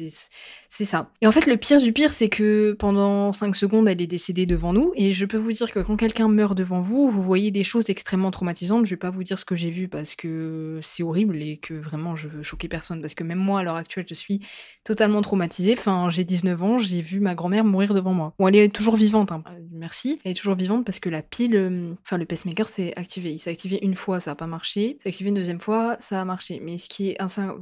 c'est 0.68 0.84
ça. 0.84 1.10
Et 1.20 1.26
en 1.26 1.32
fait, 1.32 1.46
le 1.46 1.56
pire 1.56 1.80
du 1.80 1.92
pire, 1.92 2.12
c'est 2.12 2.28
que 2.28 2.72
pendant 2.78 3.32
5 3.32 3.54
secondes, 3.54 3.88
elle 3.88 4.00
est 4.00 4.06
décédée 4.06 4.46
devant 4.46 4.72
nous. 4.72 4.92
Et 4.94 5.12
je 5.12 5.24
peux 5.24 5.36
vous 5.36 5.52
dire 5.52 5.70
que 5.70 5.80
quand 5.80 5.96
quelqu'un 5.96 6.28
meurt 6.28 6.56
devant 6.56 6.80
vous, 6.80 7.10
vous 7.10 7.22
voyez 7.22 7.50
des 7.50 7.64
choses 7.64 7.90
extrêmement 7.90 8.30
traumatisantes. 8.30 8.86
Je 8.86 8.90
vais 8.90 8.98
pas 8.98 9.10
vous 9.10 9.22
dire 9.22 9.38
ce 9.38 9.44
que 9.44 9.56
j'ai 9.56 9.70
vu 9.70 9.88
parce 9.88 10.14
que 10.14 10.78
c'est 10.82 11.02
horrible 11.02 11.36
et 11.42 11.56
que 11.56 11.74
vraiment 11.74 12.16
je 12.16 12.28
veux 12.28 12.42
choquer 12.42 12.68
personne. 12.68 13.00
Parce 13.00 13.14
que 13.14 13.24
même 13.24 13.38
moi, 13.38 13.60
à 13.60 13.62
l'heure 13.62 13.76
actuelle, 13.76 14.06
je 14.08 14.14
suis 14.14 14.40
totalement 14.84 15.22
traumatisée. 15.22 15.74
Enfin, 15.76 16.08
j'ai 16.10 16.24
19 16.24 16.62
ans, 16.62 16.78
j'ai 16.78 17.00
vu 17.00 17.20
ma 17.20 17.34
grand-mère 17.34 17.64
mourir 17.64 17.94
devant 17.94 18.12
moi. 18.12 18.34
Bon, 18.38 18.48
elle 18.48 18.56
est 18.56 18.74
toujours 18.74 18.96
vivante, 18.96 19.32
hein. 19.32 19.42
merci. 19.72 20.20
Elle 20.24 20.32
est 20.32 20.34
toujours 20.34 20.54
vivante 20.54 20.84
parce 20.84 21.00
que 21.00 21.08
la 21.08 21.22
pile, 21.22 21.56
euh, 21.56 21.94
enfin, 22.02 22.16
le 22.16 22.24
pacemaker 22.24 22.68
s'est 22.68 22.92
activé. 22.96 23.32
Il 23.32 23.38
s'est 23.38 23.50
activé 23.50 23.78
une 23.82 23.94
fois, 23.94 24.20
ça 24.20 24.32
a 24.32 24.34
pas 24.34 24.46
marché. 24.46 24.96
Il 24.98 25.02
s'est 25.02 25.08
activé 25.08 25.28
une 25.28 25.36
deuxième 25.36 25.60
fois, 25.60 25.96
ça 26.00 26.20
a 26.20 26.24
marché. 26.24 26.60
Mais 26.62 26.78
ce 26.78 26.88
qui 26.88 27.10
est 27.10 27.16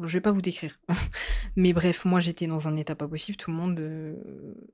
je 0.05 0.19
vais 0.21 0.23
pas 0.23 0.33
vous 0.33 0.43
décrire. 0.43 0.77
Mais 1.57 1.73
bref, 1.73 2.05
moi 2.05 2.21
j'étais 2.21 2.47
dans 2.47 2.69
un 2.69 2.77
état 2.77 2.95
pas 2.95 3.09
possible, 3.09 3.37
tout 3.37 3.51
le 3.51 3.57
monde 3.57 3.79
euh, 3.81 4.15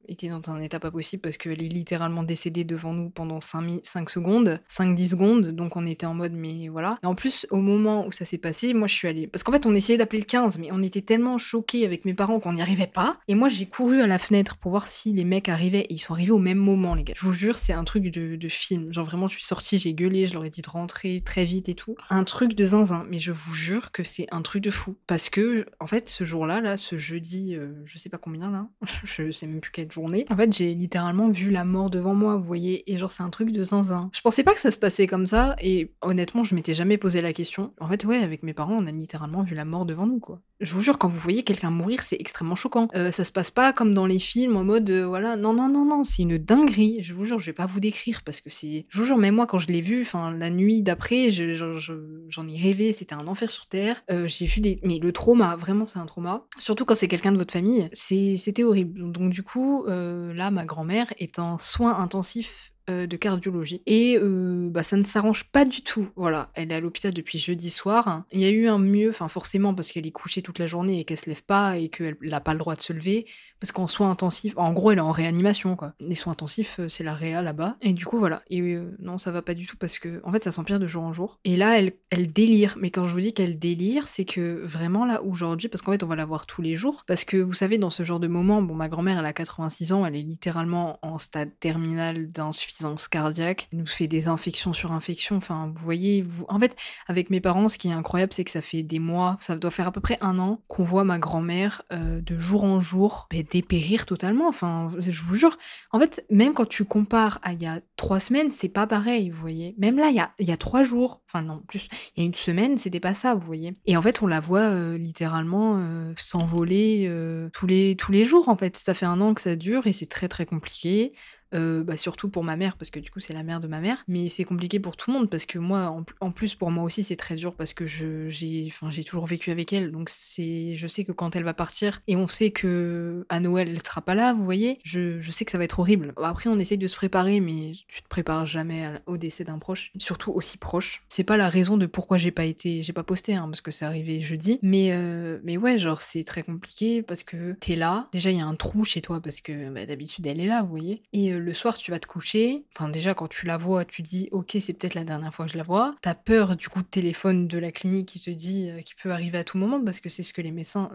était 0.08 0.28
dans 0.28 0.42
un 0.50 0.60
état 0.60 0.80
pas 0.80 0.90
possible 0.90 1.22
parce 1.22 1.36
qu'elle 1.36 1.62
est 1.62 1.68
littéralement 1.68 2.22
décédée 2.22 2.64
devant 2.64 2.92
nous 2.92 3.10
pendant 3.10 3.40
5, 3.40 3.80
5 3.82 4.10
secondes, 4.10 4.60
5-10 4.68 5.08
secondes, 5.10 5.46
donc 5.48 5.76
on 5.76 5.86
était 5.86 6.06
en 6.06 6.14
mode 6.14 6.32
mais 6.32 6.68
voilà. 6.68 6.98
Et 7.02 7.06
en 7.06 7.14
plus, 7.14 7.46
au 7.50 7.60
moment 7.60 8.06
où 8.06 8.12
ça 8.12 8.24
s'est 8.24 8.38
passé, 8.38 8.74
moi 8.74 8.88
je 8.88 8.94
suis 8.94 9.08
allée. 9.08 9.26
Parce 9.26 9.42
qu'en 9.42 9.52
fait, 9.52 9.66
on 9.66 9.74
essayait 9.74 9.98
d'appeler 9.98 10.20
le 10.20 10.26
15, 10.26 10.58
mais 10.58 10.68
on 10.72 10.82
était 10.82 11.02
tellement 11.02 11.38
choqués 11.38 11.84
avec 11.84 12.04
mes 12.04 12.14
parents 12.14 12.40
qu'on 12.40 12.52
n'y 12.52 12.62
arrivait 12.62 12.86
pas. 12.86 13.18
Et 13.28 13.34
moi 13.34 13.48
j'ai 13.48 13.66
couru 13.66 14.00
à 14.00 14.06
la 14.06 14.18
fenêtre 14.18 14.56
pour 14.56 14.72
voir 14.72 14.88
si 14.88 15.12
les 15.12 15.24
mecs 15.24 15.48
arrivaient 15.48 15.80
et 15.80 15.94
ils 15.94 15.98
sont 15.98 16.12
arrivés 16.14 16.32
au 16.32 16.38
même 16.38 16.58
moment, 16.58 16.94
les 16.94 17.04
gars. 17.04 17.14
Je 17.16 17.24
vous 17.24 17.32
jure, 17.32 17.56
c'est 17.56 17.72
un 17.72 17.84
truc 17.84 18.04
de, 18.04 18.36
de 18.36 18.48
film. 18.48 18.92
Genre 18.92 19.04
vraiment, 19.04 19.26
je 19.26 19.34
suis 19.34 19.44
sortie, 19.44 19.78
j'ai 19.78 19.94
gueulé, 19.94 20.26
je 20.26 20.34
leur 20.34 20.44
ai 20.44 20.50
dit 20.50 20.62
de 20.62 20.70
rentrer 20.70 21.20
très 21.24 21.44
vite 21.44 21.68
et 21.68 21.74
tout. 21.74 21.96
Un 22.10 22.24
truc 22.24 22.54
de 22.54 22.64
zinzin, 22.64 23.04
mais 23.10 23.18
je 23.18 23.32
vous 23.32 23.54
jure 23.54 23.92
que 23.92 24.04
c'est 24.04 24.26
un 24.30 24.42
truc 24.42 24.62
de 24.62 24.70
fou. 24.70 24.96
Parce 25.06 25.30
que, 25.30 25.35
en 25.80 25.86
fait, 25.86 26.08
ce 26.08 26.24
jour-là, 26.24 26.60
là, 26.60 26.76
ce 26.76 26.98
jeudi, 26.98 27.54
euh, 27.54 27.72
je 27.84 27.98
sais 27.98 28.08
pas 28.08 28.18
combien 28.18 28.50
là, 28.50 28.68
je 29.04 29.30
sais 29.30 29.46
même 29.46 29.60
plus 29.60 29.70
quelle 29.70 29.90
journée, 29.90 30.24
en 30.30 30.36
fait, 30.36 30.52
j'ai 30.52 30.74
littéralement 30.74 31.28
vu 31.28 31.50
la 31.50 31.64
mort 31.64 31.90
devant 31.90 32.14
moi, 32.14 32.36
vous 32.36 32.44
voyez, 32.44 32.90
et 32.90 32.98
genre, 32.98 33.10
c'est 33.10 33.22
un 33.22 33.30
truc 33.30 33.52
de 33.52 33.64
zinzin. 33.64 34.10
Je 34.12 34.20
pensais 34.20 34.44
pas 34.44 34.54
que 34.54 34.60
ça 34.60 34.70
se 34.70 34.78
passait 34.78 35.06
comme 35.06 35.26
ça, 35.26 35.56
et 35.60 35.92
honnêtement, 36.02 36.44
je 36.44 36.54
m'étais 36.54 36.74
jamais 36.74 36.98
posé 36.98 37.20
la 37.20 37.32
question. 37.32 37.70
En 37.80 37.88
fait, 37.88 38.04
ouais, 38.04 38.18
avec 38.18 38.42
mes 38.42 38.54
parents, 38.54 38.76
on 38.76 38.86
a 38.86 38.92
littéralement 38.92 39.42
vu 39.42 39.54
la 39.54 39.64
mort 39.64 39.86
devant 39.86 40.06
nous, 40.06 40.20
quoi. 40.20 40.40
Je 40.60 40.72
vous 40.72 40.80
jure, 40.80 40.98
quand 40.98 41.08
vous 41.08 41.18
voyez 41.18 41.42
quelqu'un 41.42 41.70
mourir, 41.70 42.02
c'est 42.02 42.16
extrêmement 42.18 42.54
choquant. 42.54 42.88
Euh, 42.94 43.10
ça 43.10 43.24
se 43.24 43.32
passe 43.32 43.50
pas 43.50 43.72
comme 43.72 43.94
dans 43.94 44.06
les 44.06 44.18
films 44.18 44.56
en 44.56 44.64
mode 44.64 44.88
euh, 44.88 45.06
voilà, 45.06 45.36
non, 45.36 45.52
non, 45.52 45.68
non, 45.68 45.84
non, 45.84 46.02
c'est 46.02 46.22
une 46.22 46.38
dinguerie. 46.38 47.02
Je 47.02 47.12
vous 47.12 47.24
jure, 47.24 47.38
je 47.38 47.46
vais 47.46 47.52
pas 47.52 47.66
vous 47.66 47.80
décrire 47.80 48.22
parce 48.22 48.40
que 48.40 48.48
c'est. 48.48 48.86
Je 48.88 48.98
vous 48.98 49.04
jure, 49.04 49.18
même 49.18 49.34
moi, 49.34 49.46
quand 49.46 49.58
je 49.58 49.68
l'ai 49.68 49.80
vu, 49.82 50.02
enfin, 50.02 50.32
la 50.32 50.50
nuit 50.50 50.82
d'après, 50.82 51.30
j'en 51.30 52.48
ai 52.48 52.56
rêvé, 52.58 52.92
c'était 52.92 53.14
un 53.14 53.26
enfer 53.26 53.50
sur 53.50 53.66
terre. 53.66 54.02
j'ai 54.08 54.46
vu 54.46 54.60
des. 54.60 54.80
Mais 54.82 54.98
le 54.98 55.12
trauma, 55.12 55.56
vraiment, 55.56 55.86
c'est 55.86 55.98
un 55.98 56.06
trauma. 56.06 56.46
Surtout 56.58 56.84
quand 56.84 56.94
c'est 56.94 57.08
quelqu'un 57.08 57.32
de 57.32 57.38
votre 57.38 57.52
famille, 57.52 57.90
c'était 57.94 58.64
horrible. 58.64 59.12
Donc, 59.12 59.30
du 59.30 59.42
coup, 59.42 59.84
euh, 59.86 60.32
là, 60.32 60.50
ma 60.50 60.64
grand-mère 60.64 61.12
est 61.18 61.38
en 61.38 61.58
soins 61.58 61.98
intensifs 61.98 62.72
euh, 62.88 63.08
de 63.08 63.16
cardiologie. 63.16 63.82
Et 63.86 64.16
euh, 64.16 64.68
bah, 64.70 64.84
ça 64.84 64.96
ne 64.96 65.02
s'arrange 65.02 65.50
pas 65.50 65.64
du 65.64 65.82
tout. 65.82 66.08
Voilà, 66.14 66.50
elle 66.54 66.70
est 66.70 66.74
à 66.76 66.78
l'hôpital 66.78 67.12
depuis 67.12 67.36
jeudi 67.36 67.70
soir. 67.70 68.22
Il 68.30 68.38
y 68.38 68.44
a 68.44 68.50
eu 68.50 68.68
un 68.68 68.78
mieux, 68.78 69.10
enfin 69.10 69.26
forcément 69.26 69.74
parce 69.74 69.90
qu'elle 69.90 70.06
est 70.06 70.12
couchée 70.12 70.40
toute 70.40 70.60
la 70.60 70.68
journée 70.68 71.00
et 71.00 71.04
qu'elle 71.04 71.18
se 71.18 71.26
lève 71.26 71.42
pas 71.42 71.78
et 71.78 71.88
qu'elle 71.88 72.16
n'a 72.22 72.38
pas 72.38 72.52
le 72.52 72.60
droit 72.60 72.76
de 72.76 72.80
se 72.80 72.92
lever. 72.92 73.26
Parce 73.58 73.72
qu'en 73.72 73.88
soins 73.88 74.08
intensifs, 74.08 74.54
en 74.56 74.72
gros, 74.72 74.92
elle 74.92 74.98
est 74.98 75.00
en 75.00 75.10
réanimation 75.10 75.74
quoi. 75.74 75.94
Les 75.98 76.14
soins 76.14 76.34
intensifs, 76.34 76.78
euh, 76.78 76.88
c'est 76.88 77.02
la 77.02 77.14
réa 77.14 77.42
là-bas. 77.42 77.74
Et 77.82 77.92
du 77.92 78.06
coup, 78.06 78.20
voilà. 78.20 78.42
Et 78.50 78.78
non, 79.00 79.18
ça 79.18 79.32
va 79.32 79.42
pas 79.42 79.54
du 79.54 79.66
tout 79.66 79.76
parce 79.76 79.98
que 79.98 80.20
en 80.22 80.30
fait, 80.30 80.44
ça 80.44 80.52
s'empire 80.52 80.78
de 80.78 80.86
jour 80.86 81.02
en 81.02 81.12
jour. 81.12 81.40
Et 81.42 81.56
là, 81.56 81.80
elle, 81.80 81.92
délire. 82.32 82.76
Mais 82.80 82.90
quand 82.90 83.04
je 83.04 83.12
vous 83.12 83.20
dis 83.20 83.34
qu'elle 83.34 83.58
délire, 83.58 84.06
c'est 84.06 84.24
que 84.24 84.64
vraiment 84.64 85.04
là 85.04 85.24
aujourd'hui, 85.24 85.68
parce 85.68 85.82
qu'en 85.82 85.90
fait, 85.90 86.04
on 86.04 86.06
va 86.06 86.14
la 86.14 86.24
voir 86.24 86.46
tous 86.46 86.62
les 86.62 86.76
jours. 86.76 87.02
Parce 87.08 87.24
que 87.24 87.36
vous 87.36 87.54
savez, 87.54 87.78
dans 87.78 87.90
ce 87.90 88.04
genre 88.04 88.20
de 88.20 88.28
moment, 88.28 88.62
bon, 88.62 88.74
ma 88.74 88.88
grand-mère, 88.88 89.18
elle 89.18 89.26
a 89.26 89.32
86 89.32 89.92
ans, 89.92 90.06
elle 90.06 90.14
est 90.14 90.22
littéralement 90.22 91.00
en 91.02 91.18
stade 91.18 91.50
terminal 91.58 92.30
d'insuffisance 92.30 92.75
cardiaque, 93.10 93.68
nous 93.72 93.86
fait 93.86 94.06
des 94.06 94.28
infections 94.28 94.72
sur 94.72 94.92
infections. 94.92 95.36
Enfin, 95.36 95.72
vous 95.74 95.82
voyez, 95.82 96.22
vous... 96.22 96.44
en 96.48 96.58
fait, 96.58 96.76
avec 97.06 97.30
mes 97.30 97.40
parents, 97.40 97.68
ce 97.68 97.78
qui 97.78 97.88
est 97.88 97.92
incroyable, 97.92 98.32
c'est 98.32 98.44
que 98.44 98.50
ça 98.50 98.60
fait 98.60 98.82
des 98.82 98.98
mois, 98.98 99.36
ça 99.40 99.56
doit 99.56 99.70
faire 99.70 99.86
à 99.86 99.92
peu 99.92 100.00
près 100.00 100.18
un 100.20 100.38
an, 100.38 100.62
qu'on 100.68 100.84
voit 100.84 101.04
ma 101.04 101.18
grand-mère 101.18 101.82
euh, 101.92 102.20
de 102.20 102.38
jour 102.38 102.64
en 102.64 102.80
jour 102.80 103.28
bah, 103.30 103.38
dépérir 103.50 104.06
totalement. 104.06 104.48
Enfin, 104.48 104.88
je 104.98 105.22
vous 105.22 105.36
jure. 105.36 105.56
En 105.92 106.00
fait, 106.00 106.24
même 106.30 106.54
quand 106.54 106.68
tu 106.68 106.84
compares 106.84 107.38
à 107.42 107.52
il 107.52 107.62
y 107.62 107.66
a 107.66 107.80
trois 107.96 108.20
semaines, 108.20 108.50
c'est 108.50 108.68
pas 108.68 108.86
pareil, 108.86 109.30
vous 109.30 109.40
voyez. 109.40 109.74
Même 109.78 109.98
là, 109.98 110.08
il 110.10 110.16
y 110.16 110.20
a, 110.20 110.32
y 110.38 110.52
a 110.52 110.56
trois 110.56 110.82
jours, 110.82 111.22
enfin 111.26 111.42
non, 111.42 111.62
plus, 111.66 111.88
il 112.16 112.20
y 112.20 112.22
a 112.22 112.26
une 112.26 112.34
semaine, 112.34 112.76
c'était 112.76 113.00
pas 113.00 113.14
ça, 113.14 113.34
vous 113.34 113.46
voyez. 113.46 113.76
Et 113.86 113.96
en 113.96 114.02
fait, 114.02 114.22
on 114.22 114.26
la 114.26 114.40
voit 114.40 114.60
euh, 114.60 114.98
littéralement 114.98 115.78
euh, 115.78 116.12
s'envoler 116.16 117.10
tous, 117.52 117.66
les, 117.66 117.96
tous 117.96 118.12
les 118.12 118.24
jours, 118.24 118.48
en 118.48 118.56
fait. 118.56 118.76
Ça 118.76 118.94
fait 118.94 119.06
un 119.06 119.20
an 119.20 119.34
que 119.34 119.40
ça 119.40 119.56
dure 119.56 119.86
et 119.86 119.92
c'est 119.92 120.06
très 120.06 120.28
très 120.28 120.46
compliqué. 120.46 121.12
Euh, 121.54 121.84
bah, 121.84 121.96
surtout 121.96 122.28
pour 122.28 122.44
ma 122.44 122.56
mère, 122.56 122.76
parce 122.76 122.90
que 122.90 123.00
du 123.00 123.10
coup, 123.10 123.20
c'est 123.20 123.32
la 123.32 123.42
mère 123.42 123.60
de 123.60 123.68
ma 123.68 123.80
mère. 123.80 124.04
Mais 124.08 124.28
c'est 124.28 124.44
compliqué 124.44 124.80
pour 124.80 124.96
tout 124.96 125.10
le 125.10 125.18
monde, 125.18 125.30
parce 125.30 125.46
que 125.46 125.58
moi, 125.58 125.94
en, 126.20 126.30
plus, 126.30 126.54
pour 126.54 126.70
moi 126.70 126.84
aussi, 126.84 127.04
c'est 127.04 127.16
très 127.16 127.36
dur, 127.36 127.54
parce 127.54 127.74
que 127.74 127.86
j'ai 127.86 129.04
toujours 129.04 129.26
vécu 129.26 129.50
avec 129.50 129.72
elle. 129.72 129.90
Donc, 129.92 130.08
c'est 130.10 130.76
je 130.76 130.86
sais 130.86 131.04
que 131.04 131.12
quand 131.12 131.36
elle 131.36 131.44
va 131.44 131.54
partir, 131.54 132.02
et 132.06 132.16
on 132.16 132.28
sait 132.28 132.50
que 132.50 133.24
à 133.28 133.40
Noël, 133.40 133.68
elle 133.68 133.82
sera 133.82 134.00
pas 134.00 134.14
là, 134.14 134.32
vous 134.32 134.44
voyez, 134.44 134.78
je, 134.84 135.20
je 135.20 135.30
sais 135.30 135.44
que 135.44 135.50
ça 135.50 135.58
va 135.58 135.64
être 135.64 135.78
horrible. 135.78 136.12
Après, 136.16 136.48
on 136.48 136.58
essaye 136.58 136.78
de 136.78 136.86
se 136.86 136.96
préparer, 136.96 137.40
mais 137.40 137.72
tu 137.88 138.02
te 138.02 138.08
prépares 138.08 138.46
jamais 138.46 139.00
au 139.06 139.16
décès 139.16 139.44
d'un 139.44 139.58
proche, 139.58 139.92
surtout 139.98 140.32
aussi 140.32 140.58
proche. 140.58 141.02
C'est 141.08 141.24
pas 141.24 141.36
la 141.36 141.48
raison 141.48 141.76
de 141.76 141.86
pourquoi 141.86 142.18
j'ai 142.18 142.30
pas 142.30 142.44
été, 142.44 142.82
j'ai 142.82 142.92
pas 142.92 143.04
posté, 143.04 143.34
hein, 143.34 143.46
parce 143.46 143.60
que 143.60 143.70
c'est 143.70 143.84
arrivé 143.84 144.20
jeudi. 144.20 144.58
Mais, 144.62 144.92
euh, 144.92 145.38
mais 145.44 145.56
ouais, 145.56 145.78
genre, 145.78 146.02
c'est 146.02 146.24
très 146.24 146.42
compliqué, 146.42 147.02
parce 147.02 147.22
que 147.22 147.52
t'es 147.60 147.76
là. 147.76 148.08
Déjà, 148.12 148.30
il 148.30 148.38
y 148.38 148.40
a 148.40 148.46
un 148.46 148.54
trou 148.54 148.84
chez 148.84 149.00
toi, 149.00 149.20
parce 149.20 149.40
que 149.40 149.70
bah, 149.70 149.86
d'habitude, 149.86 150.26
elle 150.26 150.40
est 150.40 150.46
là, 150.46 150.62
vous 150.62 150.68
voyez. 150.68 151.02
Et 151.12 151.32
euh, 151.32 151.35
le 151.38 151.54
soir, 151.54 151.76
tu 151.78 151.90
vas 151.90 151.98
te 151.98 152.06
coucher. 152.06 152.64
Enfin, 152.74 152.88
déjà, 152.88 153.14
quand 153.14 153.28
tu 153.28 153.46
la 153.46 153.56
vois, 153.56 153.84
tu 153.84 154.02
dis, 154.02 154.28
ok, 154.32 154.56
c'est 154.60 154.72
peut-être 154.72 154.94
la 154.94 155.04
dernière 155.04 155.34
fois 155.34 155.46
que 155.46 155.52
je 155.52 155.56
la 155.56 155.62
vois. 155.62 155.94
T'as 156.02 156.14
peur 156.14 156.56
du 156.56 156.68
coup 156.68 156.82
de 156.82 156.86
téléphone 156.86 157.48
de 157.48 157.58
la 157.58 157.72
clinique 157.72 158.08
qui 158.08 158.20
te 158.20 158.30
dit 158.30 158.70
euh, 158.70 158.80
qu'il 158.80 158.96
peut 159.02 159.10
arriver 159.10 159.38
à 159.38 159.44
tout 159.44 159.58
moment 159.58 159.82
parce 159.82 160.00
que 160.00 160.08
c'est 160.08 160.22
ce 160.22 160.32
que 160.32 160.42
les 160.42 160.52
médecins. 160.52 160.90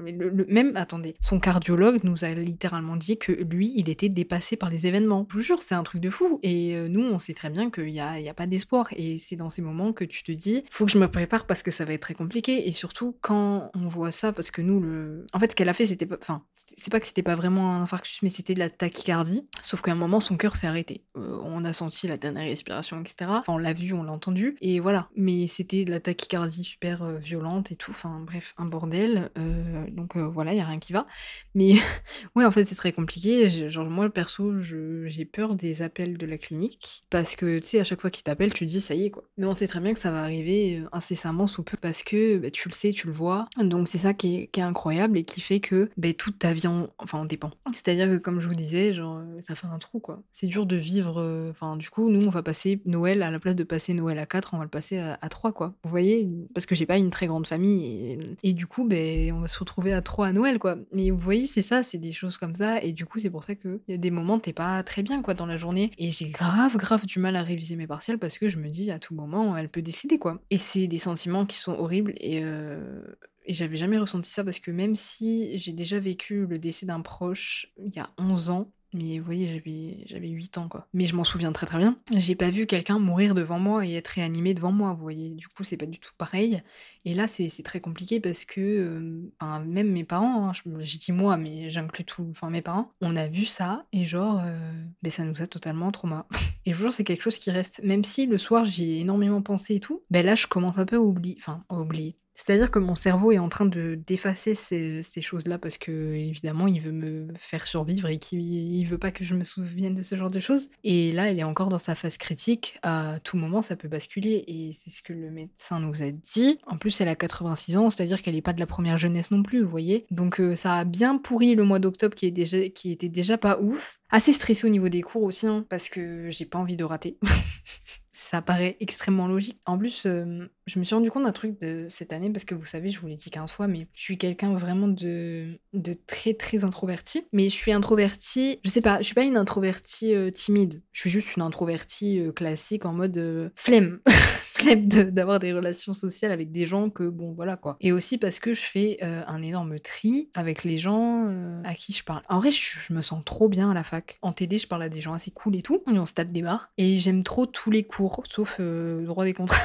Même, 0.48 0.74
attendez, 0.76 1.16
son 1.22 1.40
cardiologue 1.40 2.00
nous 2.04 2.24
a 2.24 2.30
littéralement 2.30 2.96
dit 2.96 3.18
que 3.18 3.32
lui, 3.32 3.74
il 3.76 3.90
était 3.90 4.10
dépassé 4.10 4.56
par 4.56 4.70
les 4.70 4.88
événements. 4.88 5.28
Je 5.30 5.36
vous 5.36 5.42
jure, 5.42 5.62
c'est 5.62 5.76
un 5.76 5.84
truc 5.84 6.02
de 6.02 6.10
fou. 6.10 6.40
Et 6.44 6.76
euh, 6.76 6.88
nous, 6.88 7.04
on 7.04 7.20
sait 7.20 7.34
très 7.34 7.50
bien 7.50 7.70
qu'il 7.70 7.86
n'y 7.86 8.00
a, 8.00 8.20
y 8.20 8.30
a 8.30 8.34
pas 8.34 8.48
d'espoir. 8.48 8.90
Et 8.96 9.18
c'est 9.18 9.36
dans 9.36 9.50
ces 9.50 9.62
moments 9.62 9.94
que 9.94 10.06
tu 10.06 10.24
te 10.24 10.32
dis, 10.32 10.64
faut 10.70 10.86
que 10.86 10.92
je 10.92 10.98
me 10.98 11.08
prépare 11.08 11.46
parce 11.46 11.64
que 11.64 11.72
ça 11.72 11.86
va 11.86 11.94
être 11.94 12.02
très 12.02 12.14
compliqué. 12.14 12.68
Et 12.68 12.74
surtout, 12.74 13.16
quand 13.22 13.72
on 13.76 13.88
voit 13.88 14.12
ça, 14.12 14.34
parce 14.34 14.52
que 14.52 14.62
nous. 14.62 15.24
En 15.34 15.40
fait, 15.40 15.52
ce 15.52 15.56
qu'elle 15.56 15.70
a 15.70 15.74
fait, 15.74 15.86
c'était 15.86 16.06
pas. 16.06 16.18
Enfin, 16.22 16.44
c'est 16.56 16.92
pas 16.92 17.00
que 17.00 17.08
c'était 17.08 17.24
pas 17.24 17.36
vraiment 17.36 17.74
un 17.74 17.82
infarctus, 17.82 18.22
mais 18.22 18.30
c'était 18.30 18.54
de 18.54 18.60
la 18.60 18.70
tachycardie. 18.70 19.46
Sauf 19.62 19.82
qu'à 19.82 19.92
un 19.92 19.96
moment, 19.96 20.20
son 20.20 20.31
cœur 20.38 20.56
s'est 20.56 20.68
arrêté. 20.68 21.04
Euh, 21.18 21.40
on 21.44 21.66
a 21.66 21.74
senti 21.74 22.08
la 22.08 22.18
dernière 22.18 22.44
respiration, 22.44 23.00
etc. 23.02 23.30
Enfin, 23.30 23.54
on 23.54 23.58
l'a 23.58 23.74
vu, 23.74 23.94
on 23.94 24.04
l'a 24.04 24.12
entendu. 24.12 24.58
Et 24.62 24.80
voilà. 24.80 25.10
Mais 25.16 25.48
c'était 25.48 25.86
de 25.86 25.92
la 25.92 26.00
tachycardie 26.00 26.64
super 26.64 27.04
euh, 27.04 27.18
violente 27.18 27.72
et 27.72 27.76
tout. 27.76 27.92
Enfin, 27.92 28.22
bref, 28.26 28.54
un 28.58 28.66
bordel. 28.66 29.30
Euh, 29.38 29.86
donc 29.90 30.18
voilà, 30.18 30.54
il 30.54 30.58
y 30.58 30.62
a 30.62 30.66
rien 30.66 30.80
qui 30.80 30.94
va. 30.94 31.08
Mais 31.56 31.74
ouais, 32.36 32.46
en 32.46 32.52
fait, 32.52 32.66
c'est 32.66 32.76
très 32.76 32.94
compliqué. 32.94 33.70
Genre, 33.70 33.90
moi, 33.90 34.10
perso, 34.10 34.62
j'ai 34.62 35.26
peur 35.26 35.56
des 35.56 35.82
appels 35.82 36.18
de 36.18 36.26
la 36.26 36.38
clinique. 36.38 37.04
Parce 37.10 37.36
que, 37.36 37.58
tu 37.58 37.68
sais, 37.68 37.80
à 37.80 37.84
chaque 37.84 38.02
fois 38.02 38.10
qu'ils 38.10 38.24
t'appellent, 38.24 38.54
tu 38.54 38.66
te 38.66 38.70
dis, 38.70 38.82
ça 38.82 38.96
y 38.96 39.06
est, 39.06 39.12
quoi. 39.12 39.24
Mais 39.38 39.46
on 39.46 39.56
sait 39.56 39.68
très 39.68 39.80
bien 39.80 39.94
que 39.94 40.00
ça 40.00 40.12
va 40.12 40.22
arriver 40.22 40.84
incessamment 40.92 41.48
sous 41.48 41.64
peu 41.64 41.78
parce 41.78 42.04
que 42.04 42.38
bah, 42.38 42.52
tu 42.52 42.70
le 42.70 42.74
sais, 42.74 42.92
tu 42.92 43.08
le 43.08 43.14
vois. 43.14 43.48
Donc, 43.58 43.88
c'est 43.88 43.98
ça 43.98 44.14
qui 44.14 44.50
est, 44.54 44.62
incroyable 44.62 45.18
et 45.18 45.24
qui 45.24 45.42
fait 45.42 45.60
que 45.60 45.90
bah, 45.98 46.14
toute 46.14 46.38
ta 46.38 46.54
vie, 46.54 46.68
en... 46.68 46.88
enfin, 47.00 47.20
on 47.20 47.26
dépend. 47.26 47.52
C'est-à-dire 47.74 48.08
que, 48.08 48.18
comme 48.18 48.40
je 48.40 48.48
vous 48.48 48.56
disais, 48.56 48.94
genre, 48.94 49.22
ça 49.44 49.56
fait 49.56 49.68
un 49.68 49.80
trou, 49.80 50.00
quoi. 50.00 50.21
C'est 50.32 50.48
dur 50.48 50.66
de 50.66 50.76
vivre. 50.76 51.20
Euh, 51.20 51.52
enfin, 51.52 51.78
du 51.78 51.90
coup, 51.90 52.10
nous, 52.10 52.26
on 52.26 52.30
va 52.30 52.44
passer 52.44 52.82
Noël, 52.86 53.24
à 53.24 53.32
la 53.32 53.40
place 53.40 53.56
de 53.56 53.64
passer 53.64 53.94
Noël 53.94 54.20
à 54.20 54.26
4, 54.26 54.54
on 54.54 54.58
va 54.58 54.64
le 54.64 54.70
passer 54.70 54.98
à, 54.98 55.18
3, 55.30 55.52
quoi. 55.52 55.74
Vous 55.84 55.90
voyez 55.90 56.28
Parce 56.54 56.66
que 56.66 56.76
j'ai 56.76 56.86
pas 56.86 56.98
une 56.98 57.10
très 57.10 57.28
grande 57.28 57.48
famille. 57.48 58.18
Et, 58.44 58.54
du 58.54 58.68
coup, 58.68 58.86
ben, 58.86 59.34
on 59.34 59.42
va 59.42 59.48
se 59.48 59.60
retrouver 59.60 59.94
à 59.94 60.02
3 60.02 60.28
à 60.28 60.34
Noël, 60.34 60.60
quoi. 60.60 60.78
Mais 60.92 61.12
vous 61.12 61.20
voyez, 61.20 61.48
c'est 61.48 61.62
ça, 61.62 61.84
c'est 61.84 61.98
des 61.98 62.12
choses 62.12 62.38
comme 62.38 62.56
ça. 62.56 62.82
Et 62.82 62.94
du 62.94 63.06
coup, 63.06 63.20
c'est 63.20 63.30
pour 63.30 63.44
ça 63.44 63.56
qu'il 63.56 63.80
y 63.88 63.94
a 63.94 63.98
des 63.98 64.12
moments, 64.12 64.40
t'es 64.40 64.54
pas 64.54 64.84
très 64.84 65.04
bien, 65.04 65.22
quoi, 65.22 65.34
dans 65.34 65.46
la 65.46 65.58
journée. 65.58 65.92
Et 65.98 66.12
j'ai 66.12 66.30
grave, 66.30 66.78
grave 66.78 67.06
du 67.06 67.20
mal 67.20 67.36
à 67.36 67.44
réviser 67.44 67.76
mes 67.76 67.88
partiels 67.88 68.18
parce 68.18 68.38
que 68.38 68.50
je 68.50 68.58
me 68.58 68.70
dis, 68.70 68.92
à 68.92 69.00
tout 69.00 69.16
moment, 69.16 69.56
elle 69.58 69.70
peut 69.70 69.82
décider, 69.82 70.20
quoi. 70.20 70.42
Et 70.50 70.58
c'est 70.58 70.88
des 70.88 70.98
sentiments 70.98 71.46
qui 71.46 71.58
sont 71.58 71.74
horribles 71.74 72.14
et. 72.18 72.44
Euh, 72.44 73.02
et 73.46 73.54
j'avais 73.54 73.76
jamais 73.76 73.98
ressenti 73.98 74.30
ça 74.30 74.44
parce 74.44 74.60
que 74.60 74.72
même 74.72 74.96
si 74.96 75.58
j'ai 75.58 75.74
déjà 75.74 76.00
vécu 76.00 76.46
le 76.46 76.60
décès 76.60 76.86
d'un 76.86 77.02
proche 77.02 77.72
il 77.84 77.94
y 77.94 78.00
a 78.00 78.10
11 78.18 78.50
ans, 78.50 78.72
mais 78.94 79.20
vous 79.20 79.26
voyez, 79.26 79.48
j'avais, 79.48 80.04
j'avais 80.08 80.30
8 80.30 80.58
ans, 80.58 80.68
quoi. 80.68 80.88
Mais 80.94 81.06
je 81.06 81.16
m'en 81.16 81.24
souviens 81.24 81.52
très 81.52 81.66
très 81.66 81.78
bien. 81.78 81.98
J'ai 82.16 82.36
pas 82.36 82.50
vu 82.50 82.66
quelqu'un 82.66 83.00
mourir 83.00 83.36
devant 83.36 83.60
moi 83.60 83.86
et 83.86 83.94
être 83.94 84.10
réanimé 84.10 84.54
devant 84.54 84.72
moi, 84.72 84.94
vous 84.94 85.02
voyez. 85.02 85.32
Du 85.36 85.48
coup, 85.48 85.64
c'est 85.64 85.78
pas 85.78 85.86
du 85.86 86.00
tout 86.00 86.12
pareil. 86.18 86.62
Et 87.06 87.14
là, 87.14 87.28
c'est, 87.28 87.50
très 87.64 87.80
compliqué 87.80 88.20
parce 88.20 88.44
que, 88.46 88.60
euh, 88.60 89.60
même 89.66 89.92
mes 89.92 90.04
parents, 90.04 90.50
hein, 90.50 90.52
j'ai 90.80 90.98
dit 90.98 91.12
moi, 91.12 91.38
mais 91.38 91.70
j'inclus 91.70 92.06
tout, 92.06 92.28
enfin 92.30 92.50
mes 92.50 92.62
parents, 92.62 92.92
on 93.02 93.16
a 93.16 93.28
vu 93.28 93.46
ça 93.46 93.86
et 93.94 94.06
genre, 94.06 94.42
euh, 94.44 94.84
ben, 95.02 95.12
ça 95.12 95.24
nous 95.24 95.42
a 95.42 95.48
totalement 95.48 95.92
trauma. 95.92 96.28
et 96.66 96.72
toujours, 96.72 96.94
c'est 96.94 97.04
quelque 97.04 97.22
chose 97.22 97.38
qui 97.38 97.52
reste, 97.52 97.82
même 97.84 98.04
si 98.04 98.26
le 98.26 98.38
soir 98.38 98.66
j'y 98.66 98.84
ai 98.84 99.00
énormément 99.00 99.42
pensé 99.42 99.76
et 99.76 99.80
tout, 99.80 100.04
ben 100.10 100.26
là, 100.26 100.36
je 100.36 100.48
commence 100.48 100.78
un 100.78 100.86
peu 100.86 100.98
à 100.98 101.02
oublier, 101.02 101.36
enfin, 101.40 101.64
à 101.70 101.76
oublier. 101.76 102.16
C'est-à-dire 102.34 102.72
que 102.72 102.80
mon 102.80 102.96
cerveau 102.96 103.32
est 103.32 103.40
en 103.40 103.50
train 103.50 103.66
de 103.66 103.96
d'effacer 104.08 104.56
ces, 104.56 105.04
choses-là 105.22 105.60
parce 105.60 105.78
que 105.78 105.92
évidemment 105.92 106.68
il 106.68 106.82
veut 106.82 106.92
me 106.92 107.28
faire 107.36 107.68
survivre 107.68 108.08
et 108.08 108.18
qu'il 108.18 108.86
veut 108.88 108.98
pas 108.98 109.12
que 109.12 109.24
je 109.24 109.36
me 109.36 109.44
souvienne 109.44 109.94
de 109.94 110.04
ce 110.04 110.16
genre 110.16 110.30
de 110.30 110.40
choses. 110.40 110.70
Et 110.84 111.12
là, 111.12 111.30
elle 111.30 111.40
est 111.40 111.44
encore 111.44 111.70
dans 111.70 111.78
sa 111.78 111.94
phase 111.94 112.18
critique. 112.18 112.80
À 112.82 113.20
tout 113.24 113.38
moment, 113.38 113.62
ça 113.62 113.76
peut 113.76 113.88
basculer 113.88 114.44
et 114.48 114.72
c'est 114.74 114.90
ce 114.90 115.02
que 115.02 115.14
le 115.14 115.30
médecin 115.30 115.80
nous 115.80 116.02
a 116.02 116.12
dit. 116.12 116.60
En 116.66 116.78
plus, 116.78 117.00
elle 117.02 117.08
a 117.08 117.16
86 117.16 117.78
ans, 117.78 117.90
c'est-à-dire 117.90 118.22
qu'elle 118.22 118.36
n'est 118.36 118.42
pas 118.42 118.54
de 118.54 118.60
la 118.60 118.66
première 118.66 118.98
jeunesse 118.98 119.32
non 119.32 119.44
plus, 119.44 119.62
vous 119.62 119.70
voyez. 119.70 120.06
Donc 120.10 120.40
euh, 120.40 120.56
ça 120.56 120.76
a 120.76 120.86
bien 120.86 121.18
pourri 121.18 121.56
le 121.56 121.64
mois 121.64 121.80
d'octobre 121.80 122.16
qui, 122.16 122.28
était 122.28 123.10
déjà 123.10 123.38
pas 123.38 123.60
ouf. 123.60 124.00
Assez 124.10 124.34
stressé 124.34 124.68
au 124.68 124.70
niveau 124.70 124.90
des 124.90 125.02
cours 125.02 125.24
aussi, 125.24 125.48
hein, 125.48 125.66
parce 125.70 125.88
que 125.88 126.30
j'ai 126.30 126.46
pas 126.46 126.60
envie 126.60 126.76
de 126.76 126.84
rater. 126.84 127.18
ça 128.32 128.42
paraît 128.42 128.78
extrêmement 128.80 129.28
logique. 129.28 129.60
En 129.66 129.78
plus, 129.78 130.06
euh, 130.06 130.50
je 130.66 130.80
me 130.80 130.86
suis 130.86 130.96
rendu 130.96 131.12
compte 131.12 131.26
d'un 131.26 131.34
truc 131.34 131.58
cette 131.90 132.14
année, 132.14 132.30
parce 132.30 132.46
que 132.46 132.56
vous 132.56 132.64
savez, 132.64 132.90
je 132.90 132.98
vous 132.98 133.08
l'ai 133.08 133.18
dit 133.18 133.30
15 133.30 133.52
fois, 133.52 133.68
mais 133.68 133.88
je 133.94 134.02
suis 134.02 134.18
quelqu'un 134.18 134.54
vraiment 134.54 134.88
de, 134.88 135.60
très 136.08 136.34
très 136.34 136.64
introverti. 136.64 137.28
Mais 137.34 137.50
je 137.50 137.56
suis 137.56 137.74
introvertie, 137.74 138.62
je 138.64 138.70
sais 138.70 138.80
pas, 138.80 139.00
je 139.00 139.04
suis 139.04 139.16
pas 139.16 139.24
une 139.24 139.36
introvertie 139.36 140.16
euh, 140.16 140.30
timide. 140.30 140.82
Je 140.94 141.02
suis 141.02 141.10
juste 141.10 141.36
une 141.36 141.42
introvertie 141.42 142.22
euh, 142.22 142.32
classique 142.32 142.86
en 142.86 142.94
mode 142.94 143.52
flemme. 143.58 144.00
flemme 144.52 144.86
d'avoir 144.86 145.40
des 145.40 145.52
relations 145.52 145.94
sociales 145.94 146.32
avec 146.32 146.52
des 146.52 146.68
gens 146.68 146.90
que, 146.90 147.04
bon, 147.04 147.34
voilà 147.34 147.58
quoi. 147.58 147.76
Et 147.82 147.92
aussi 147.92 148.18
parce 148.18 148.40
que 148.40 148.54
je 148.54 148.62
fais 148.62 148.98
un 149.02 149.42
énorme 149.42 149.80
tri 149.80 150.30
avec 150.36 150.64
les 150.64 150.78
gens 150.78 151.26
à 151.64 151.74
qui 151.74 151.94
je 151.94 152.04
parle. 152.04 152.22
En 152.30 152.40
vrai, 152.40 152.52
je, 152.52 152.78
je, 152.80 152.94
me 152.94 153.02
sens 153.02 153.24
trop 153.26 153.50
bien 153.50 153.72
à 153.72 153.74
la 153.74 153.84
fac. 153.84 154.20
En 154.22 154.34
TD, 154.34 154.60
je 154.60 154.68
parle 154.68 154.84
à 154.84 154.90
des 154.90 155.02
gens 155.02 155.14
assez 155.14 155.32
cool 155.32 155.56
et 155.56 155.62
tout, 155.62 155.82
et 155.92 155.98
on 155.98 156.06
se 156.06 156.14
tape 156.14 156.32
des 156.32 156.44
barres. 156.44 156.70
Et 156.78 157.00
j'aime 157.00 157.24
trop 157.24 157.46
tous 157.46 157.72
les 157.72 157.84
cours 157.84 158.21
sauf 158.28 158.58
euh, 158.60 159.06
droit 159.06 159.26
des 159.26 159.34
contrats. 159.34 159.58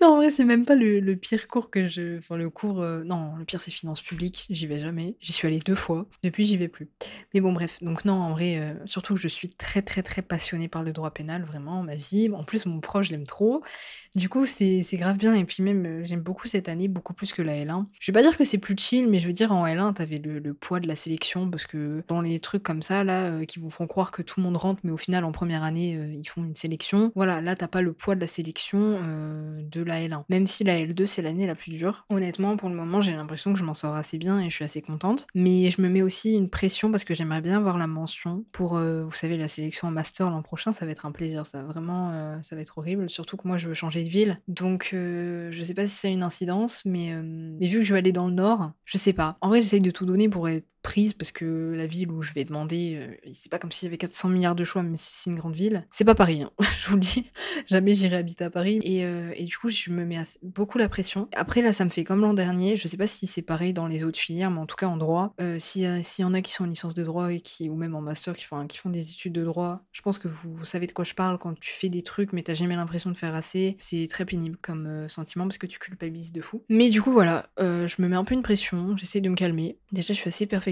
Non, 0.00 0.08
en 0.08 0.16
vrai, 0.16 0.30
c'est 0.30 0.44
même 0.44 0.64
pas 0.64 0.74
le, 0.74 1.14
pire 1.16 1.48
cours 1.48 1.70
que 1.70 1.88
je. 1.88 2.18
Enfin, 2.18 2.36
le 2.36 2.50
cours. 2.50 2.82
Euh, 2.82 3.02
non, 3.04 3.34
le 3.36 3.44
pire, 3.44 3.60
c'est 3.60 3.70
finances 3.70 4.00
publiques. 4.00 4.46
J'y 4.50 4.66
vais 4.66 4.78
jamais. 4.78 5.16
J'y 5.20 5.32
suis 5.32 5.46
allée 5.46 5.58
deux 5.58 5.74
fois. 5.74 6.06
Depuis, 6.22 6.44
j'y 6.44 6.56
vais 6.56 6.68
plus. 6.68 6.88
Mais 7.34 7.40
bon, 7.40 7.52
bref. 7.52 7.82
Donc, 7.82 8.04
non, 8.04 8.14
en 8.14 8.30
vrai, 8.30 8.58
euh, 8.58 8.74
surtout 8.86 9.14
que 9.14 9.20
je 9.20 9.28
suis 9.28 9.48
très, 9.48 9.82
très, 9.82 10.02
très 10.02 10.22
passionnée 10.22 10.68
par 10.68 10.82
le 10.82 10.92
droit 10.92 11.10
pénal, 11.10 11.44
vraiment, 11.44 11.82
ma 11.82 11.96
vie. 11.96 12.30
En 12.32 12.44
plus, 12.44 12.66
mon 12.66 12.80
proche, 12.80 13.08
je 13.08 13.12
l'aime 13.12 13.26
trop. 13.26 13.62
Du 14.14 14.28
coup, 14.28 14.46
c'est 14.46 14.84
grave 14.92 15.18
bien. 15.18 15.34
Et 15.34 15.44
puis, 15.44 15.62
même, 15.62 15.84
euh, 15.86 16.04
j'aime 16.04 16.20
beaucoup 16.20 16.46
cette 16.46 16.68
année, 16.68 16.88
beaucoup 16.88 17.14
plus 17.14 17.32
que 17.32 17.42
la 17.42 17.54
L1. 17.54 17.86
Je 18.00 18.12
vais 18.12 18.16
pas 18.16 18.22
dire 18.22 18.36
que 18.36 18.44
c'est 18.44 18.58
plus 18.58 18.76
chill, 18.78 19.08
mais 19.08 19.20
je 19.20 19.26
veux 19.26 19.32
dire, 19.32 19.52
en 19.52 19.66
L1, 19.66 19.94
t'avais 19.94 20.18
le, 20.18 20.38
le 20.38 20.54
poids 20.54 20.80
de 20.80 20.88
la 20.88 20.96
sélection. 20.96 21.50
Parce 21.50 21.66
que 21.66 22.02
dans 22.08 22.20
les 22.20 22.40
trucs 22.40 22.62
comme 22.62 22.82
ça, 22.82 23.04
là, 23.04 23.44
qui 23.44 23.58
vous 23.58 23.70
font 23.70 23.86
croire 23.86 24.10
que 24.10 24.22
tout 24.22 24.40
le 24.40 24.44
monde 24.44 24.56
rentre, 24.56 24.80
mais 24.84 24.92
au 24.92 24.96
final, 24.96 25.24
en 25.24 25.32
première 25.32 25.62
année, 25.62 25.92
ils 26.14 26.24
font 26.24 26.44
une 26.44 26.54
sélection. 26.54 27.12
Voilà, 27.14 27.40
là, 27.40 27.56
t'as 27.56 27.68
pas 27.68 27.82
le 27.82 27.92
poids 27.92 28.14
de 28.14 28.20
la 28.20 28.26
sélection 28.26 28.98
de 29.62 29.82
la 29.82 30.00
L1. 30.00 30.24
Même 30.28 30.46
si 30.46 30.64
la 30.64 30.78
L2, 30.78 31.06
c'est 31.06 31.22
l'année 31.22 31.46
la 31.46 31.54
plus 31.54 31.70
dure. 31.70 32.04
Honnêtement, 32.10 32.56
pour 32.56 32.68
le 32.68 32.74
moment, 32.74 33.00
j'ai 33.00 33.12
l'impression 33.12 33.52
que 33.52 33.58
je 33.58 33.64
m'en 33.64 33.74
sors 33.74 33.94
assez 33.94 34.18
bien 34.18 34.40
et 34.40 34.50
je 34.50 34.54
suis 34.54 34.64
assez 34.64 34.82
contente. 34.82 35.26
Mais 35.34 35.70
je 35.70 35.80
me 35.80 35.88
mets 35.88 36.02
aussi 36.02 36.34
une 36.34 36.50
pression 36.50 36.90
parce 36.90 37.04
que 37.04 37.14
j'aimerais 37.14 37.40
bien 37.40 37.56
avoir 37.56 37.78
la 37.78 37.86
mention 37.86 38.44
pour, 38.52 38.76
euh, 38.76 39.04
vous 39.04 39.14
savez, 39.14 39.36
la 39.36 39.48
sélection 39.48 39.88
en 39.88 39.90
master 39.90 40.30
l'an 40.30 40.42
prochain. 40.42 40.72
Ça 40.72 40.84
va 40.86 40.92
être 40.92 41.06
un 41.06 41.12
plaisir. 41.12 41.46
Ça, 41.46 41.62
vraiment, 41.62 42.10
euh, 42.12 42.38
ça 42.42 42.56
va 42.56 42.62
être 42.62 42.78
horrible. 42.78 43.08
Surtout 43.10 43.36
que 43.36 43.46
moi, 43.46 43.56
je 43.56 43.68
veux 43.68 43.74
changer 43.74 44.04
de 44.04 44.08
ville. 44.08 44.40
Donc, 44.48 44.90
euh, 44.92 45.50
je 45.52 45.62
sais 45.62 45.74
pas 45.74 45.86
si 45.86 45.94
c'est 45.94 46.12
une 46.12 46.22
incidence, 46.22 46.84
mais, 46.84 47.14
mais 47.22 47.68
vu 47.68 47.78
que 47.78 47.84
je 47.84 47.92
vais 47.92 47.98
aller 47.98 48.12
dans 48.12 48.28
le 48.28 48.34
nord, 48.34 48.72
je 48.84 48.98
sais 48.98 49.12
pas. 49.12 49.36
En 49.40 49.48
vrai, 49.48 49.60
j'essaye 49.60 49.80
de 49.80 49.90
tout 49.90 50.06
donner 50.06 50.28
pour 50.28 50.48
être 50.48 50.66
prise 50.82 51.14
parce 51.14 51.32
que 51.32 51.74
la 51.76 51.86
ville 51.86 52.10
où 52.10 52.22
je 52.22 52.32
vais 52.32 52.44
demander, 52.44 52.96
euh, 52.96 53.14
c'est 53.32 53.50
pas 53.50 53.58
comme 53.58 53.72
s'il 53.72 53.86
y 53.86 53.90
avait 53.90 53.98
400 53.98 54.28
milliards 54.28 54.54
de 54.54 54.64
choix, 54.64 54.82
mais 54.82 54.96
si 54.96 55.12
c'est 55.12 55.30
une 55.30 55.36
grande 55.36 55.54
ville, 55.54 55.86
c'est 55.90 56.04
pas 56.04 56.14
Paris, 56.14 56.42
hein. 56.42 56.50
je 56.60 56.88
vous 56.88 56.94
le 56.94 57.00
dis. 57.00 57.30
Jamais 57.66 57.94
j'irai 57.94 58.16
habiter 58.16 58.44
à 58.44 58.50
Paris. 58.50 58.80
Et, 58.82 59.04
euh, 59.04 59.32
et, 59.36 59.44
du 59.44 59.56
coup, 59.56 59.68
je 59.68 59.90
me 59.90 60.04
mets 60.04 60.22
beaucoup 60.42 60.78
la 60.78 60.88
pression. 60.88 61.28
Après, 61.34 61.62
là, 61.62 61.72
ça 61.72 61.84
me 61.84 61.90
fait 61.90 62.04
comme 62.04 62.20
l'an 62.20 62.34
dernier. 62.34 62.76
Je 62.76 62.88
sais 62.88 62.96
pas 62.96 63.06
si 63.06 63.26
c'est 63.26 63.42
pareil 63.42 63.72
dans 63.72 63.86
les 63.86 64.04
autres 64.04 64.18
filières, 64.18 64.50
mais 64.50 64.60
en 64.60 64.66
tout 64.66 64.76
cas 64.76 64.86
en 64.86 64.96
droit. 64.96 65.34
Euh, 65.40 65.58
S'il 65.58 65.82
y, 65.82 66.24
en 66.24 66.34
a 66.34 66.40
qui 66.40 66.52
sont 66.52 66.64
en 66.64 66.68
licence 66.68 66.94
de 66.94 67.04
droit 67.04 67.32
et 67.32 67.40
qui, 67.40 67.68
ou 67.68 67.76
même 67.76 67.94
en 67.94 68.00
master, 68.00 68.36
qui 68.36 68.44
font, 68.44 68.66
qui 68.66 68.78
font 68.78 68.90
des 68.90 69.10
études 69.10 69.32
de 69.32 69.44
droit, 69.44 69.82
je 69.92 70.02
pense 70.02 70.18
que 70.18 70.28
vous, 70.28 70.64
savez 70.64 70.86
de 70.86 70.92
quoi 70.92 71.04
je 71.04 71.14
parle 71.14 71.38
quand 71.38 71.58
tu 71.58 71.72
fais 71.72 71.88
des 71.88 72.02
trucs, 72.02 72.32
mais 72.32 72.42
t'as 72.42 72.54
jamais 72.54 72.76
l'impression 72.76 73.10
de 73.10 73.16
faire 73.16 73.34
assez. 73.34 73.76
C'est 73.78 74.06
très 74.08 74.24
pénible 74.24 74.56
comme 74.60 74.86
euh, 74.86 75.08
sentiment 75.08 75.44
parce 75.44 75.58
que 75.58 75.66
tu 75.66 75.78
culpabilises 75.78 76.32
de 76.32 76.40
fou. 76.40 76.64
Mais 76.68 76.90
du 76.90 77.02
coup, 77.02 77.12
voilà, 77.12 77.48
je 77.58 78.02
me 78.02 78.08
mets 78.08 78.16
un 78.16 78.24
peu 78.24 78.34
une 78.34 78.42
pression. 78.42 78.96
J'essaie 78.96 79.20
de 79.20 79.28
me 79.28 79.34
calmer. 79.34 79.78
Déjà, 79.92 80.14
je 80.14 80.18
suis 80.18 80.28
assez 80.28 80.46
perfectionniste, 80.46 80.67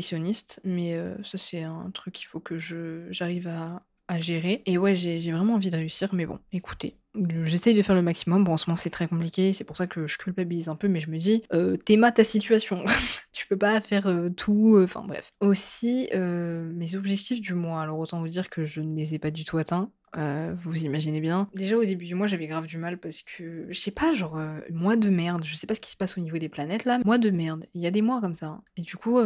mais 0.64 0.94
euh, 0.94 1.14
ça, 1.22 1.38
c'est 1.38 1.62
un 1.62 1.90
truc 1.92 2.14
qu'il 2.14 2.26
faut 2.26 2.40
que 2.40 2.58
je 2.58 3.06
j'arrive 3.10 3.48
à, 3.48 3.82
gérer. 4.20 4.62
Et 4.66 4.78
ouais, 4.78 4.94
j'ai 4.94 5.32
vraiment 5.32 5.54
envie 5.54 5.70
de 5.70 5.76
réussir, 5.76 6.14
mais 6.14 6.26
bon, 6.26 6.38
écoutez, 6.52 6.96
j'essaye 7.44 7.74
de 7.74 7.82
faire 7.82 7.94
le 7.94 8.02
maximum. 8.02 8.44
Bon, 8.44 8.52
en 8.52 8.56
ce 8.56 8.68
moment, 8.68 8.76
c'est 8.76 8.90
très 8.90 9.08
compliqué, 9.08 9.52
c'est 9.52 9.64
pour 9.64 9.76
ça 9.76 9.86
que 9.86 10.06
je 10.06 10.18
culpabilise 10.18 10.68
un 10.68 10.76
peu, 10.76 10.88
mais 10.88 11.00
je 11.00 11.10
me 11.10 11.18
dis, 11.18 11.42
euh, 11.52 11.76
t'aimes 11.76 12.10
ta 12.14 12.24
situation. 12.24 12.84
tu 13.32 13.46
peux 13.46 13.56
pas 13.56 13.80
faire 13.80 14.06
euh, 14.06 14.28
tout, 14.30 14.76
euh, 14.76 14.84
enfin 14.84 15.02
bref. 15.06 15.30
Aussi, 15.40 16.08
mes 16.14 16.94
objectifs 16.94 17.40
du 17.40 17.54
mois, 17.54 17.80
alors 17.80 17.98
autant 17.98 18.20
vous 18.20 18.28
dire 18.28 18.48
que 18.50 18.64
je 18.64 18.80
ne 18.80 18.94
les 18.96 19.14
ai 19.14 19.18
pas 19.18 19.30
du 19.30 19.44
tout 19.44 19.58
atteints. 19.58 19.90
Vous 20.16 20.84
imaginez 20.84 21.20
bien. 21.20 21.48
Déjà 21.54 21.76
au 21.76 21.84
début 21.84 22.06
du 22.06 22.14
mois, 22.14 22.26
j'avais 22.26 22.46
grave 22.46 22.66
du 22.66 22.78
mal 22.78 22.98
parce 22.98 23.22
que 23.22 23.66
je 23.68 23.78
sais 23.78 23.90
pas, 23.90 24.12
genre 24.12 24.40
mois 24.70 24.96
de 24.96 25.08
merde. 25.08 25.44
Je 25.44 25.54
sais 25.54 25.66
pas 25.66 25.74
ce 25.74 25.80
qui 25.80 25.90
se 25.90 25.96
passe 25.96 26.16
au 26.18 26.20
niveau 26.20 26.38
des 26.38 26.48
planètes 26.48 26.84
là. 26.84 26.98
Mois 27.04 27.18
de 27.18 27.30
merde. 27.30 27.66
Il 27.74 27.82
y 27.82 27.86
a 27.86 27.90
des 27.90 28.02
mois 28.02 28.20
comme 28.20 28.34
ça. 28.34 28.60
Et 28.76 28.82
du 28.82 28.96
coup, 28.96 29.18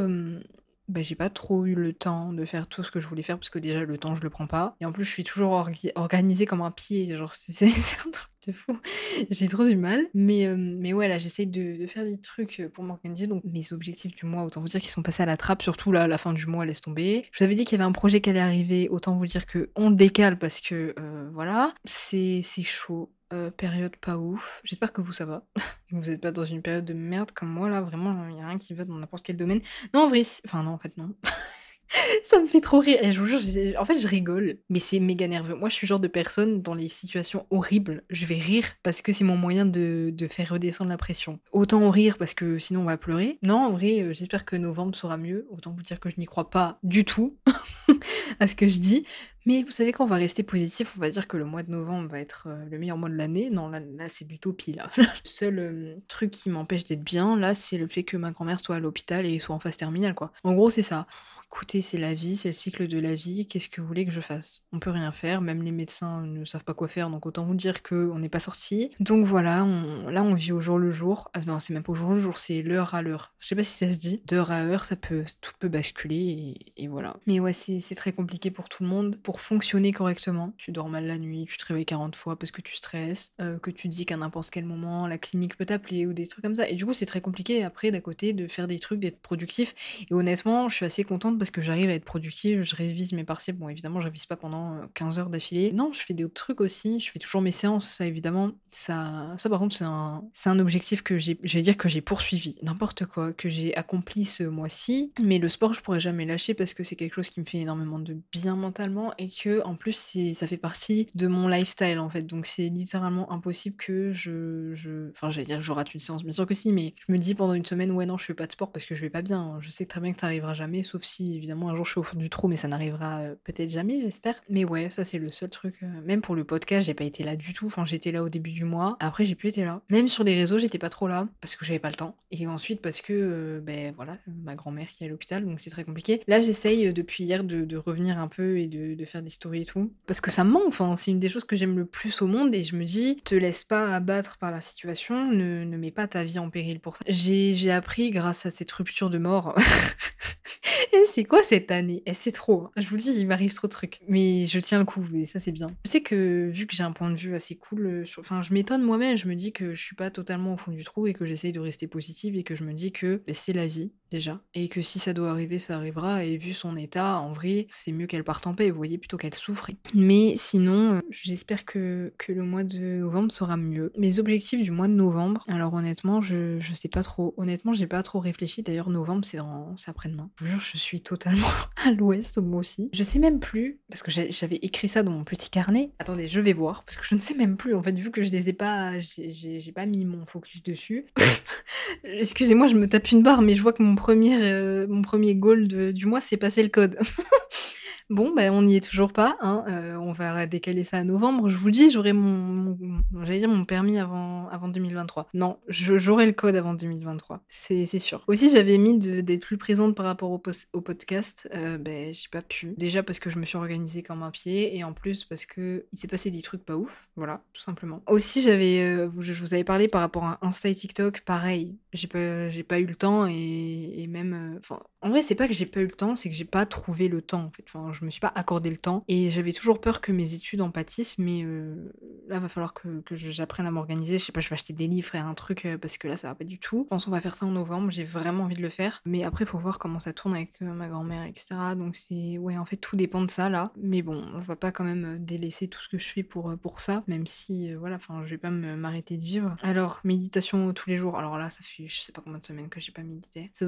bah, 0.90 1.02
j'ai 1.02 1.14
pas 1.14 1.30
trop 1.30 1.66
eu 1.66 1.76
le 1.76 1.92
temps 1.92 2.32
de 2.32 2.44
faire 2.44 2.66
tout 2.66 2.82
ce 2.82 2.90
que 2.90 2.98
je 2.98 3.06
voulais 3.06 3.22
faire 3.22 3.38
parce 3.38 3.48
que 3.48 3.60
déjà 3.60 3.84
le 3.84 3.96
temps 3.96 4.16
je 4.16 4.22
le 4.24 4.30
prends 4.30 4.48
pas 4.48 4.74
et 4.80 4.86
en 4.86 4.90
plus 4.90 5.04
je 5.04 5.10
suis 5.10 5.22
toujours 5.22 5.52
organisée 5.94 6.46
comme 6.46 6.62
un 6.62 6.72
pied 6.72 7.16
genre 7.16 7.32
c'est 7.34 7.64
un 7.64 8.10
truc 8.10 8.30
de 8.46 8.52
fou 8.52 8.78
j'ai 9.30 9.48
trop 9.48 9.66
du 9.66 9.76
mal 9.76 10.06
mais 10.14 10.46
euh, 10.46 10.56
mais 10.56 10.92
ouais 10.92 11.08
là 11.08 11.18
j'essaye 11.18 11.46
de, 11.46 11.86
faire 11.86 12.04
des 12.04 12.18
trucs 12.18 12.60
euh, 12.60 12.68
pour 12.68 12.84
m'organiser 12.84 13.26
donc 13.26 13.42
mes 13.44 13.72
objectifs 13.72 14.14
du 14.14 14.26
mois 14.26 14.44
autant 14.44 14.60
vous 14.60 14.68
dire 14.68 14.80
qu'ils 14.80 14.90
sont 14.90 15.02
passés 15.02 15.22
à 15.22 15.26
la 15.26 15.36
trappe 15.36 15.62
surtout 15.62 15.92
là 15.92 16.06
la 16.06 16.18
fin 16.18 16.32
du 16.32 16.46
mois 16.46 16.64
laisse 16.64 16.80
tomber 16.80 17.26
je 17.32 17.38
vous 17.38 17.44
avais 17.44 17.54
dit 17.54 17.64
qu'il 17.64 17.78
y 17.78 17.80
avait 17.80 17.88
un 17.88 17.92
projet 17.92 18.20
qui 18.20 18.30
allait 18.30 18.40
arriver 18.40 18.88
autant 18.88 19.16
vous 19.16 19.26
dire 19.26 19.46
que 19.46 19.70
on 19.76 19.90
décale 19.90 20.38
parce 20.38 20.60
que 20.60 20.94
euh, 20.98 21.30
voilà 21.32 21.74
c'est 21.84 22.42
chaud 22.64 23.12
période 23.56 23.96
pas 23.96 24.18
ouf. 24.18 24.60
J'espère 24.64 24.92
que 24.92 25.00
vous, 25.00 25.12
ça 25.12 25.24
va. 25.24 25.44
vous 25.92 26.10
n'êtes 26.10 26.20
pas 26.20 26.32
dans 26.32 26.44
une 26.44 26.62
période 26.62 26.84
de 26.84 26.94
merde 26.94 27.30
comme 27.32 27.48
moi, 27.48 27.68
là. 27.68 27.80
Vraiment, 27.80 28.28
il 28.28 28.34
n'y 28.34 28.42
a 28.42 28.46
rien 28.46 28.58
qui 28.58 28.74
va 28.74 28.84
dans 28.84 28.96
n'importe 28.96 29.24
quel 29.24 29.36
domaine. 29.36 29.60
Non, 29.94 30.00
en 30.00 30.08
vrai, 30.08 30.22
enfin, 30.44 30.64
non, 30.64 30.72
en 30.72 30.78
fait, 30.78 30.96
non. 30.96 31.14
ça 32.24 32.38
me 32.38 32.46
fait 32.46 32.60
trop 32.60 32.78
rire. 32.78 32.98
Je 33.10 33.20
vous 33.20 33.26
jure, 33.26 33.40
en 33.78 33.84
fait, 33.84 33.98
je 33.98 34.06
rigole, 34.06 34.58
mais 34.68 34.78
c'est 34.78 35.00
méga 35.00 35.26
nerveux. 35.26 35.54
Moi, 35.54 35.68
je 35.68 35.74
suis 35.74 35.86
le 35.86 35.88
genre 35.88 36.00
de 36.00 36.08
personne, 36.08 36.62
dans 36.62 36.74
les 36.74 36.88
situations 36.88 37.46
horribles, 37.50 38.02
je 38.10 38.26
vais 38.26 38.36
rire 38.36 38.64
parce 38.82 39.02
que 39.02 39.12
c'est 39.12 39.24
mon 39.24 39.36
moyen 39.36 39.66
de, 39.66 40.14
faire 40.30 40.50
redescendre 40.50 40.90
la 40.90 40.96
pression. 40.96 41.40
Autant 41.52 41.90
rire 41.90 42.16
parce 42.18 42.34
que 42.34 42.58
sinon 42.58 42.82
on 42.82 42.84
va 42.84 42.96
pleurer. 42.96 43.38
Non, 43.42 43.56
en 43.56 43.72
vrai, 43.72 44.02
euh, 44.02 44.12
j'espère 44.12 44.44
que 44.44 44.54
novembre 44.54 44.94
sera 44.94 45.16
mieux. 45.16 45.46
Autant 45.50 45.72
vous 45.72 45.82
dire 45.82 45.98
que 45.98 46.08
je 46.08 46.16
n'y 46.18 46.26
crois 46.26 46.50
pas 46.50 46.78
du 46.82 47.04
tout 47.04 47.36
à 48.40 48.46
ce 48.46 48.54
que 48.54 48.68
je 48.68 48.78
dis. 48.78 49.04
Mais 49.46 49.62
vous 49.62 49.72
savez 49.72 49.92
qu'on 49.92 50.04
va 50.04 50.16
rester 50.16 50.42
positif, 50.42 50.94
on 50.96 51.00
va 51.00 51.10
dire 51.10 51.26
que 51.26 51.36
le 51.36 51.44
mois 51.44 51.62
de 51.62 51.70
novembre 51.70 52.10
va 52.10 52.20
être 52.20 52.44
euh, 52.48 52.64
le 52.70 52.78
meilleur 52.78 52.98
mois 52.98 53.08
de 53.08 53.16
l'année. 53.16 53.48
Non, 53.50 53.68
là, 53.68 53.80
là 53.80 54.08
c'est 54.08 54.28
l'utopie, 54.28 54.74
là. 54.74 54.90
le 54.96 55.04
seul 55.24 55.58
euh, 55.58 55.96
truc 56.06 56.30
qui 56.30 56.50
m'empêche 56.50 56.84
d'être 56.84 57.02
bien, 57.02 57.36
là, 57.36 57.54
c'est 57.54 57.78
le 57.78 57.88
fait 57.88 58.04
que 58.04 58.16
ma 58.16 58.30
grand-mère 58.30 58.60
soit 58.60 58.76
à 58.76 58.80
l'hôpital 58.80 59.26
et 59.26 59.38
soit 59.40 59.54
en 59.54 59.58
phase 59.58 59.78
terminale, 59.78 60.14
quoi. 60.14 60.32
En 60.44 60.52
gros, 60.52 60.70
c'est 60.70 60.82
ça 60.82 61.06
écoutez, 61.52 61.80
c'est 61.80 61.98
la 61.98 62.14
vie, 62.14 62.36
c'est 62.36 62.48
le 62.48 62.54
cycle 62.54 62.86
de 62.86 63.00
la 63.00 63.16
vie, 63.16 63.44
qu'est-ce 63.44 63.68
que 63.68 63.80
vous 63.80 63.86
voulez 63.86 64.06
que 64.06 64.12
je 64.12 64.20
fasse? 64.20 64.62
On 64.72 64.78
peut 64.78 64.90
rien 64.90 65.10
faire, 65.10 65.40
même 65.40 65.64
les 65.64 65.72
médecins 65.72 66.22
ne 66.22 66.44
savent 66.44 66.62
pas 66.62 66.74
quoi 66.74 66.86
faire, 66.86 67.10
donc 67.10 67.26
autant 67.26 67.44
vous 67.44 67.56
dire 67.56 67.82
qu'on 67.82 68.20
n'est 68.20 68.28
pas 68.28 68.38
sorti. 68.38 68.92
Donc 69.00 69.26
voilà, 69.26 69.66
là 70.08 70.22
on 70.22 70.34
vit 70.34 70.52
au 70.52 70.60
jour 70.60 70.78
le 70.78 70.92
jour. 70.92 71.28
Ah, 71.34 71.40
non, 71.46 71.58
c'est 71.58 71.74
même 71.74 71.82
pas 71.82 71.90
au 71.90 71.96
jour 71.96 72.10
le 72.10 72.20
jour, 72.20 72.38
c'est 72.38 72.62
l'heure 72.62 72.94
à 72.94 73.02
l'heure. 73.02 73.34
Je 73.40 73.48
sais 73.48 73.56
pas 73.56 73.64
si 73.64 73.76
ça 73.76 73.92
se 73.92 73.98
dit. 73.98 74.22
D'heure 74.28 74.52
à 74.52 74.62
heure, 74.62 74.84
ça 74.84 74.94
peut, 74.94 75.24
tout 75.40 75.50
peut 75.58 75.68
basculer 75.68 76.56
et, 76.76 76.86
voilà. 76.86 77.16
Mais 77.26 77.40
ouais, 77.40 77.52
c'est 77.52 77.94
très 77.96 78.12
compliqué 78.12 78.52
pour 78.52 78.68
tout 78.68 78.84
le 78.84 78.88
monde. 78.88 79.18
Pour 79.20 79.40
fonctionner 79.40 79.92
correctement, 79.92 80.54
tu 80.56 80.70
dors 80.70 80.88
mal 80.88 81.06
la 81.06 81.18
nuit, 81.18 81.46
tu 81.48 81.56
te 81.56 81.66
réveilles 81.66 81.84
40 81.84 82.14
fois 82.14 82.38
parce 82.38 82.52
que 82.52 82.62
tu 82.62 82.76
stresses, 82.76 83.32
euh, 83.40 83.58
que 83.58 83.72
tu 83.72 83.88
dis 83.88 84.06
qu'à 84.06 84.16
n'importe 84.16 84.50
quel 84.50 84.64
moment, 84.64 85.08
la 85.08 85.18
clinique 85.18 85.56
peut 85.56 85.66
t'appeler 85.66 86.06
ou 86.06 86.12
des 86.12 86.28
trucs 86.28 86.42
comme 86.44 86.54
ça. 86.54 86.68
Et 86.68 86.76
du 86.76 86.86
coup, 86.86 86.94
c'est 86.94 87.06
très 87.06 87.20
compliqué 87.20 87.64
après, 87.64 87.90
d'à 87.90 88.00
côté, 88.00 88.34
de 88.34 88.46
faire 88.46 88.68
des 88.68 88.78
trucs, 88.78 89.00
d'être 89.00 89.20
productif. 89.20 89.74
Et 90.10 90.14
honnêtement, 90.14 90.68
je 90.68 90.76
suis 90.76 90.86
assez 90.86 91.02
contente 91.02 91.39
parce 91.40 91.50
que 91.50 91.62
j'arrive 91.62 91.90
à 91.90 91.94
être 91.94 92.04
productive, 92.04 92.62
je 92.62 92.76
révise 92.76 93.12
mes 93.12 93.24
partiels. 93.24 93.56
Bon, 93.56 93.68
évidemment, 93.68 93.98
je 94.00 94.06
révise 94.06 94.26
pas 94.26 94.36
pendant 94.36 94.80
15 94.94 95.18
heures 95.18 95.30
d'affilée. 95.30 95.72
Non, 95.72 95.92
je 95.92 96.00
fais 96.00 96.14
d'autres 96.14 96.34
trucs 96.34 96.60
aussi. 96.60 97.00
Je 97.00 97.10
fais 97.10 97.18
toujours 97.18 97.40
mes 97.40 97.50
séances, 97.50 97.88
ça 97.88 98.06
évidemment. 98.06 98.52
Ça, 98.70 99.34
ça 99.38 99.48
par 99.48 99.58
contre, 99.58 99.74
c'est 99.74 99.84
un, 99.84 100.22
un 100.46 100.58
objectif 100.58 101.02
que 101.02 101.18
j'ai, 101.18 101.38
j'allais 101.42 101.62
dire 101.64 101.76
que 101.76 101.88
j'ai 101.88 102.00
poursuivi, 102.02 102.56
n'importe 102.62 103.06
quoi, 103.06 103.32
que 103.32 103.48
j'ai 103.48 103.74
accompli 103.76 104.24
ce 104.24 104.44
mois-ci. 104.44 105.12
Mais 105.22 105.38
le 105.38 105.48
sport, 105.48 105.74
je 105.74 105.80
pourrais 105.80 106.00
jamais 106.00 106.26
lâcher 106.26 106.54
parce 106.54 106.74
que 106.74 106.84
c'est 106.84 106.96
quelque 106.96 107.14
chose 107.14 107.30
qui 107.30 107.40
me 107.40 107.46
fait 107.46 107.58
énormément 107.58 107.98
de 107.98 108.18
bien 108.32 108.56
mentalement 108.56 109.12
et 109.18 109.28
que 109.28 109.62
en 109.64 109.74
plus, 109.76 109.94
ça 110.34 110.46
fait 110.46 110.56
partie 110.56 111.08
de 111.14 111.26
mon 111.26 111.48
lifestyle 111.48 111.98
en 111.98 112.10
fait. 112.10 112.22
Donc 112.22 112.46
c'est 112.46 112.68
littéralement 112.68 113.32
impossible 113.32 113.76
que 113.76 114.12
je, 114.12 114.74
je... 114.74 115.10
enfin, 115.10 115.30
j'allais 115.30 115.46
dire 115.46 115.58
que 115.58 115.64
je 115.64 115.72
rate 115.72 115.94
une 115.94 116.00
séance, 116.00 116.22
bien 116.22 116.32
sûr 116.32 116.46
que 116.46 116.54
si, 116.54 116.72
mais 116.72 116.94
je 117.08 117.12
me 117.12 117.18
dis 117.18 117.34
pendant 117.34 117.54
une 117.54 117.64
semaine, 117.64 117.90
ouais, 117.92 118.06
non, 118.06 118.18
je 118.18 118.24
fais 118.24 118.34
pas 118.34 118.46
de 118.46 118.52
sport 118.52 118.72
parce 118.72 118.84
que 118.84 118.94
je 118.94 119.00
vais 119.00 119.10
pas 119.10 119.22
bien. 119.22 119.58
Je 119.60 119.70
sais 119.70 119.86
très 119.86 120.00
bien 120.00 120.12
que 120.12 120.20
ça 120.20 120.26
arrivera 120.26 120.54
jamais, 120.54 120.82
sauf 120.82 121.02
si 121.02 121.29
évidemment 121.34 121.68
un 121.70 121.76
jour 121.76 121.84
je 121.84 121.92
suis 121.92 122.00
au 122.00 122.02
fond 122.02 122.18
du 122.18 122.30
trou, 122.30 122.48
mais 122.48 122.56
ça 122.56 122.68
n'arrivera 122.68 123.20
euh, 123.20 123.34
peut-être 123.44 123.70
jamais, 123.70 124.00
j'espère. 124.00 124.34
Mais 124.48 124.64
ouais, 124.64 124.90
ça 124.90 125.04
c'est 125.04 125.18
le 125.18 125.30
seul 125.30 125.50
truc. 125.50 125.76
euh, 125.82 125.86
Même 126.04 126.20
pour 126.20 126.34
le 126.34 126.44
podcast, 126.44 126.86
j'ai 126.86 126.94
pas 126.94 127.04
été 127.04 127.24
là 127.24 127.36
du 127.36 127.52
tout. 127.52 127.66
Enfin, 127.66 127.84
j'étais 127.84 128.12
là 128.12 128.22
au 128.22 128.28
début 128.28 128.52
du 128.52 128.64
mois. 128.64 128.96
Après, 129.00 129.24
j'ai 129.24 129.34
plus 129.34 129.48
été 129.48 129.64
là. 129.64 129.82
Même 129.90 130.08
sur 130.08 130.24
les 130.24 130.34
réseaux, 130.34 130.58
j'étais 130.58 130.78
pas 130.78 130.90
trop 130.90 131.08
là 131.08 131.28
parce 131.40 131.56
que 131.56 131.64
j'avais 131.64 131.78
pas 131.78 131.88
le 131.88 131.94
temps. 131.94 132.16
Et 132.30 132.46
ensuite 132.46 132.80
parce 132.80 133.00
que, 133.00 133.12
euh, 133.12 133.60
ben 133.60 133.92
voilà, 133.96 134.16
ma 134.44 134.54
grand-mère 134.54 134.88
qui 134.88 135.04
est 135.04 135.06
à 135.06 135.10
l'hôpital, 135.10 135.44
donc 135.44 135.60
c'est 135.60 135.70
très 135.70 135.84
compliqué. 135.84 136.22
Là, 136.26 136.40
j'essaye 136.40 136.92
depuis 136.92 137.24
hier 137.24 137.44
de, 137.44 137.76
revenir 137.76 138.18
un 138.18 138.28
peu 138.28 138.58
et 138.58 138.68
de, 138.68 139.04
faire 139.04 139.22
des 139.22 139.30
stories 139.30 139.62
et 139.62 139.64
tout. 139.64 139.92
Parce 140.06 140.20
que 140.20 140.30
ça 140.30 140.44
me 140.44 140.50
manque, 140.50 140.68
enfin, 140.68 140.94
c'est 140.94 141.10
une 141.10 141.18
des 141.18 141.28
choses 141.28 141.44
que 141.44 141.56
j'aime 141.56 141.78
le 141.78 141.86
plus 141.86 142.20
au 142.22 142.26
monde 142.26 142.54
et 142.54 142.62
je 142.62 142.76
me 142.76 142.84
dis, 142.84 143.16
te 143.24 143.34
laisse 143.34 143.64
pas 143.64 143.94
abattre 143.94 144.36
par 144.38 144.50
la 144.50 144.60
situation, 144.60 145.30
ne, 145.30 145.64
mets 145.76 145.90
pas 145.90 146.06
ta 146.06 146.24
vie 146.24 146.38
en 146.38 146.50
péril 146.50 146.78
pour 146.78 146.96
ça. 146.96 147.04
J'ai 147.08 147.54
j'ai 147.54 147.70
appris 147.70 148.10
grâce 148.10 148.44
à 148.46 148.50
cette 148.50 148.70
rupture 148.72 149.10
de 149.10 149.18
mort. 149.18 149.54
Et 150.92 151.04
c'est 151.20 151.24
quoi 151.26 151.42
cette 151.42 151.70
année? 151.70 152.02
Eh, 152.06 152.14
C'est 152.14 152.32
trop. 152.32 152.62
hein. 152.64 152.70
Je 152.78 152.88
vous 152.88 152.96
le 152.96 153.02
dis, 153.02 153.12
il 153.12 153.26
m'arrive 153.26 153.52
trop 153.52 153.66
de 153.66 153.72
trucs. 153.72 154.00
Mais 154.08 154.46
je 154.46 154.58
tiens 154.58 154.78
le 154.78 154.86
coup, 154.86 155.04
et 155.14 155.26
ça 155.26 155.38
c'est 155.38 155.52
bien. 155.52 155.66
Je 155.84 155.90
sais 155.90 156.00
que 156.00 156.48
vu 156.50 156.66
que 156.66 156.74
j'ai 156.74 156.82
un 156.82 156.92
point 156.92 157.10
de 157.10 157.16
vue 157.16 157.34
assez 157.34 157.56
cool, 157.56 157.86
euh, 157.86 158.04
enfin 158.18 158.40
je 158.40 158.54
m'étonne 158.54 158.82
moi-même, 158.82 159.18
je 159.18 159.28
me 159.28 159.34
dis 159.34 159.52
que 159.52 159.74
je 159.74 159.82
suis 159.82 159.94
pas 159.96 160.10
totalement 160.10 160.54
au 160.54 160.56
fond 160.56 160.70
du 160.70 160.82
trou 160.82 161.06
et 161.06 161.12
que 161.12 161.26
j'essaye 161.26 161.52
de 161.52 161.60
rester 161.60 161.86
positive 161.88 162.36
et 162.36 162.42
que 162.42 162.54
je 162.56 162.64
me 162.64 162.72
dis 162.72 162.90
que 162.90 163.22
ben, 163.26 163.34
c'est 163.34 163.52
la 163.52 163.66
vie 163.66 163.92
déjà. 164.10 164.40
Et 164.54 164.68
que 164.68 164.82
si 164.82 164.98
ça 164.98 165.12
doit 165.12 165.30
arriver, 165.30 165.58
ça 165.58 165.76
arrivera. 165.76 166.24
Et 166.24 166.36
vu 166.36 166.52
son 166.52 166.76
état, 166.76 167.20
en 167.20 167.32
vrai, 167.32 167.66
c'est 167.70 167.92
mieux 167.92 168.06
qu'elle 168.06 168.24
parte 168.24 168.46
en 168.46 168.54
paix, 168.54 168.70
vous 168.70 168.76
voyez, 168.76 168.98
plutôt 168.98 169.16
qu'elle 169.16 169.34
souffre. 169.34 169.70
Mais 169.94 170.34
sinon, 170.36 170.94
euh, 170.94 171.00
j'espère 171.10 171.64
que, 171.64 172.12
que 172.18 172.32
le 172.32 172.42
mois 172.42 172.64
de 172.64 172.78
novembre 172.78 173.32
sera 173.32 173.56
mieux. 173.56 173.92
Mes 173.96 174.18
objectifs 174.18 174.62
du 174.62 174.70
mois 174.70 174.88
de 174.88 174.94
novembre, 174.94 175.44
alors 175.48 175.74
honnêtement, 175.74 176.20
je, 176.20 176.58
je 176.60 176.72
sais 176.72 176.88
pas 176.88 177.02
trop. 177.02 177.34
Honnêtement, 177.36 177.72
j'ai 177.72 177.86
pas 177.86 178.02
trop 178.02 178.18
réfléchi. 178.18 178.62
D'ailleurs, 178.62 178.90
novembre, 178.90 179.24
c'est 179.24 179.38
après-demain. 179.86 180.30
Je 180.40 180.46
je 180.72 180.78
suis 180.78 181.00
totalement 181.00 181.46
à 181.84 181.90
l'ouest, 181.90 182.38
moi 182.38 182.60
aussi. 182.60 182.90
Je 182.92 183.02
sais 183.02 183.18
même 183.18 183.38
plus, 183.38 183.80
parce 183.88 184.02
que 184.02 184.10
j'avais 184.10 184.56
écrit 184.56 184.88
ça 184.88 185.02
dans 185.02 185.12
mon 185.12 185.24
petit 185.24 185.50
carnet. 185.50 185.92
Attendez, 185.98 186.28
je 186.28 186.40
vais 186.40 186.52
voir, 186.52 186.84
parce 186.84 186.96
que 186.96 187.04
je 187.06 187.14
ne 187.14 187.20
sais 187.20 187.34
même 187.34 187.56
plus, 187.56 187.74
en 187.74 187.82
fait, 187.82 187.92
vu 187.92 188.10
que 188.10 188.22
je 188.22 188.30
les 188.30 188.48
ai 188.48 188.52
pas, 188.52 188.98
j'ai 188.98 189.72
pas 189.72 189.86
mis 189.86 190.04
mon 190.04 190.26
focus 190.26 190.62
dessus. 190.62 191.06
Excusez-moi, 192.04 192.66
je 192.66 192.74
me 192.74 192.88
tape 192.88 193.10
une 193.10 193.22
barre, 193.22 193.42
mais 193.42 193.56
je 193.56 193.62
vois 193.62 193.72
que 193.72 193.82
mon 193.82 193.94
euh, 194.08 194.86
mon 194.88 195.02
premier 195.02 195.34
goal 195.34 195.68
du 195.68 196.06
mois, 196.06 196.20
c'est 196.20 196.36
passer 196.36 196.62
le 196.62 196.68
code. 196.68 196.98
Bon, 198.10 198.32
ben 198.34 198.52
on 198.52 198.62
n'y 198.62 198.74
est 198.74 198.86
toujours 198.86 199.12
pas. 199.12 199.36
Hein. 199.40 199.64
euh, 199.68 199.94
on 199.94 200.10
va 200.10 200.44
décaler 200.46 200.82
ça 200.82 200.96
à 200.98 201.04
novembre. 201.04 201.48
Je 201.48 201.56
vous 201.56 201.70
dis, 201.70 201.90
j'aurai 201.90 202.12
mon, 202.12 202.76
j'allais 203.22 203.38
dire 203.38 203.48
mon 203.48 203.64
permis 203.64 203.98
avant, 203.98 204.48
avant 204.48 204.66
2023. 204.66 205.28
Non, 205.32 205.58
j'aurai 205.68 206.26
le 206.26 206.32
code 206.32 206.56
avant 206.56 206.74
2023. 206.74 207.40
C'est 207.48 207.86
sûr. 207.86 208.24
Aussi, 208.26 208.50
j'avais 208.50 208.78
mis 208.78 208.98
d'être 208.98 209.42
plus 209.42 209.58
présente 209.58 209.94
par 209.94 210.06
rapport 210.06 210.32
au, 210.32 210.42
au 210.72 210.80
podcast. 210.80 211.48
Euh, 211.54 211.78
ben, 211.78 212.12
j'ai 212.12 212.28
pas 212.32 212.42
pu. 212.42 212.74
Déjà 212.76 213.04
parce 213.04 213.20
que 213.20 213.30
je 213.30 213.38
me 213.38 213.44
suis 213.44 213.56
organisée 213.56 214.02
comme 214.02 214.24
un 214.24 214.32
pied 214.32 214.76
et 214.76 214.82
en 214.82 214.92
plus 214.92 215.24
parce 215.24 215.46
que 215.46 215.86
il 215.92 215.98
s'est 215.98 216.08
passé 216.08 216.32
des 216.32 216.42
trucs 216.42 216.64
pas 216.64 216.76
ouf. 216.76 217.08
Voilà, 217.14 217.44
tout 217.52 217.62
simplement. 217.62 218.02
Aussi, 218.08 218.42
j'avais, 218.42 218.80
euh, 218.80 219.08
je, 219.20 219.32
vous 219.34 219.54
avais 219.54 219.62
parlé 219.62 219.86
par 219.86 220.00
rapport 220.00 220.24
à 220.24 220.38
Insta 220.42 220.68
et 220.68 220.74
TikTok. 220.74 221.20
Pareil, 221.20 221.76
j'ai 221.92 222.08
pas, 222.08 222.50
j'ai 222.50 222.64
pas 222.64 222.80
eu 222.80 222.86
le 222.86 222.96
temps 222.96 223.28
et, 223.28 224.02
et 224.02 224.08
même, 224.08 224.58
en 225.02 225.08
vrai, 225.08 225.22
c'est 225.22 225.36
pas 225.36 225.46
que 225.46 225.54
j'ai 225.54 225.66
pas 225.66 225.80
eu 225.80 225.86
le 225.86 225.92
temps, 225.92 226.16
c'est 226.16 226.28
que 226.28 226.34
j'ai 226.34 226.44
pas 226.44 226.66
trouvé 226.66 227.06
le 227.06 227.22
temps 227.22 227.44
en 227.44 227.50
fait. 227.50 227.64
Je 228.00 228.04
me 228.04 228.10
suis 228.10 228.20
pas 228.20 228.32
accordé 228.34 228.70
le 228.70 228.76
temps 228.76 229.04
et 229.08 229.30
j'avais 229.30 229.52
toujours 229.52 229.80
peur 229.80 230.00
que 230.00 230.12
mes 230.12 230.34
études 230.34 230.60
en 230.62 230.70
pâtissent, 230.70 231.18
mais 231.18 231.42
euh, 231.44 231.92
là, 232.28 232.38
va 232.38 232.48
falloir 232.48 232.74
que, 232.74 233.02
j'apprenne 233.12 233.66
à 233.66 233.70
m'organiser. 233.70 234.18
Je 234.18 234.24
sais 234.24 234.32
pas, 234.32 234.40
je 234.40 234.48
vais 234.48 234.54
acheter 234.54 234.72
des 234.72 234.86
livres 234.86 235.14
et 235.14 235.18
un 235.18 235.34
truc 235.34 235.66
euh, 235.66 235.78
parce 235.78 235.98
que 235.98 236.08
là, 236.08 236.16
ça 236.16 236.28
va 236.28 236.34
pas 236.34 236.44
du 236.44 236.58
tout. 236.58 236.84
Je 236.84 236.88
pense 236.88 237.04
qu'on 237.04 237.10
va 237.10 237.20
faire 237.20 237.34
ça 237.34 237.46
en 237.46 237.50
novembre. 237.50 237.90
J'ai 237.90 238.04
vraiment 238.04 238.44
envie 238.44 238.56
de 238.56 238.62
le 238.62 238.68
faire, 238.68 239.02
mais 239.04 239.24
après, 239.24 239.44
faut 239.44 239.58
voir 239.58 239.78
comment 239.78 239.98
ça 239.98 240.12
tourne 240.12 240.34
avec 240.34 240.50
euh, 240.62 240.72
ma 240.72 240.88
grand-mère, 240.88 241.24
etc. 241.24 241.54
Donc 241.76 241.96
c'est, 241.96 242.38
ouais, 242.38 242.56
en 242.56 242.64
fait, 242.64 242.76
tout 242.76 242.96
dépend 242.96 243.22
de 243.22 243.30
ça 243.30 243.48
là. 243.48 243.72
Mais 243.76 244.02
bon, 244.02 244.24
on 244.34 244.38
va 244.38 244.56
pas 244.56 244.72
quand 244.72 244.84
même 244.84 245.18
délaisser 245.24 245.68
tout 245.68 245.80
ce 245.82 245.88
que 245.88 245.98
je 245.98 246.08
fais 246.08 246.22
pour 246.22 246.54
pour 246.62 246.80
ça, 246.80 247.02
même 247.06 247.26
si, 247.26 247.74
voilà, 247.74 247.96
enfin, 247.96 248.22
je 248.24 248.30
vais 248.30 248.38
pas 248.38 248.50
m'arrêter 248.50 249.16
de 249.16 249.24
vivre. 249.24 249.54
Alors, 249.62 250.00
méditation 250.04 250.72
tous 250.72 250.88
les 250.88 250.96
jours. 250.96 251.18
Alors 251.18 251.38
là, 251.38 251.50
ça 251.50 251.60
fait, 251.62 251.86
je 251.86 252.00
sais 252.00 252.12
pas 252.12 252.22
combien 252.22 252.38
de 252.38 252.44
semaines 252.44 252.68
que 252.68 252.80
j'ai 252.80 252.92
pas 252.92 253.02
médité. 253.02 253.50
Ça 253.52 253.66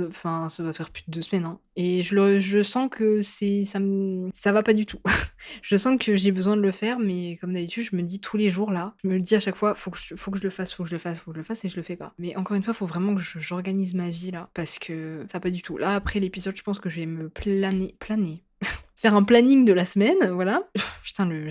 ça 0.49 0.63
doit 0.63 0.73
faire 0.73 0.91
plus 0.91 1.05
de 1.07 1.11
deux 1.11 1.23
semaines. 1.23 1.45
hein. 1.45 1.59
Et 1.77 2.03
je, 2.03 2.15
le, 2.15 2.41
je 2.41 2.63
sens 2.63 2.89
que 2.91 3.23
c'est, 3.23 3.65
ça, 3.65 3.81
me, 3.81 4.22
ça 4.35 4.53
va 4.53 4.63
pas 4.63 4.75
du 4.75 4.87
tout. 4.87 5.01
je 5.63 5.77
sens 5.77 5.99
que 5.99 6.17
j'ai 6.17 6.33
besoin 6.33 6.57
de 6.57 6.63
le 6.63 6.73
faire, 6.73 6.99
mais 6.99 7.37
comme 7.41 7.55
d'habitude, 7.55 7.89
je 7.91 7.97
me 7.97 8.03
dis 8.03 8.21
tous 8.21 8.37
les 8.37 8.51
jours 8.51 8.71
là, 8.71 8.95
je 9.03 9.09
me 9.09 9.15
le 9.15 9.21
dis 9.21 9.35
à 9.35 9.41
chaque 9.41 9.57
fois, 9.57 9.75
faut 9.75 9.91
que 9.91 9.99
je, 9.99 10.15
faut 10.15 10.31
que 10.31 10.39
je 10.39 10.45
le 10.45 10.51
fasse, 10.51 10.73
faut 10.73 10.85
que 10.85 10.89
je 10.89 10.95
le 10.95 10.99
fasse, 10.99 11.19
faut 11.19 11.31
que 11.31 11.37
je 11.37 11.41
le 11.41 11.45
fasse, 11.45 11.65
et 11.65 11.69
je 11.69 11.77
le 11.77 11.83
fais 11.83 11.97
pas. 11.97 12.15
Mais 12.19 12.37
encore 12.37 12.57
une 12.57 12.63
fois, 12.63 12.75
faut 12.75 12.87
vraiment 12.87 13.15
que 13.15 13.21
j'organise 13.21 13.95
ma 13.95 14.11
vie 14.11 14.31
là, 14.31 14.49
parce 14.55 14.79
que 14.79 15.25
ça 15.29 15.39
va 15.39 15.41
pas 15.41 15.51
du 15.51 15.63
tout. 15.63 15.79
Là, 15.79 15.95
après 15.95 16.21
l'épisode, 16.21 16.57
je 16.57 16.63
pense 16.63 16.79
que 16.79 16.89
je 16.89 17.01
vais 17.01 17.07
me 17.07 17.29
planer, 17.29 17.95
planer. 17.99 18.43
Faire 18.97 19.17
un 19.17 19.25
planning 19.25 19.65
de 19.65 19.73
la 19.73 19.85
semaine, 19.85 20.31
voilà. 20.31 20.63
Putain, 21.05 21.27
mais 21.27 21.51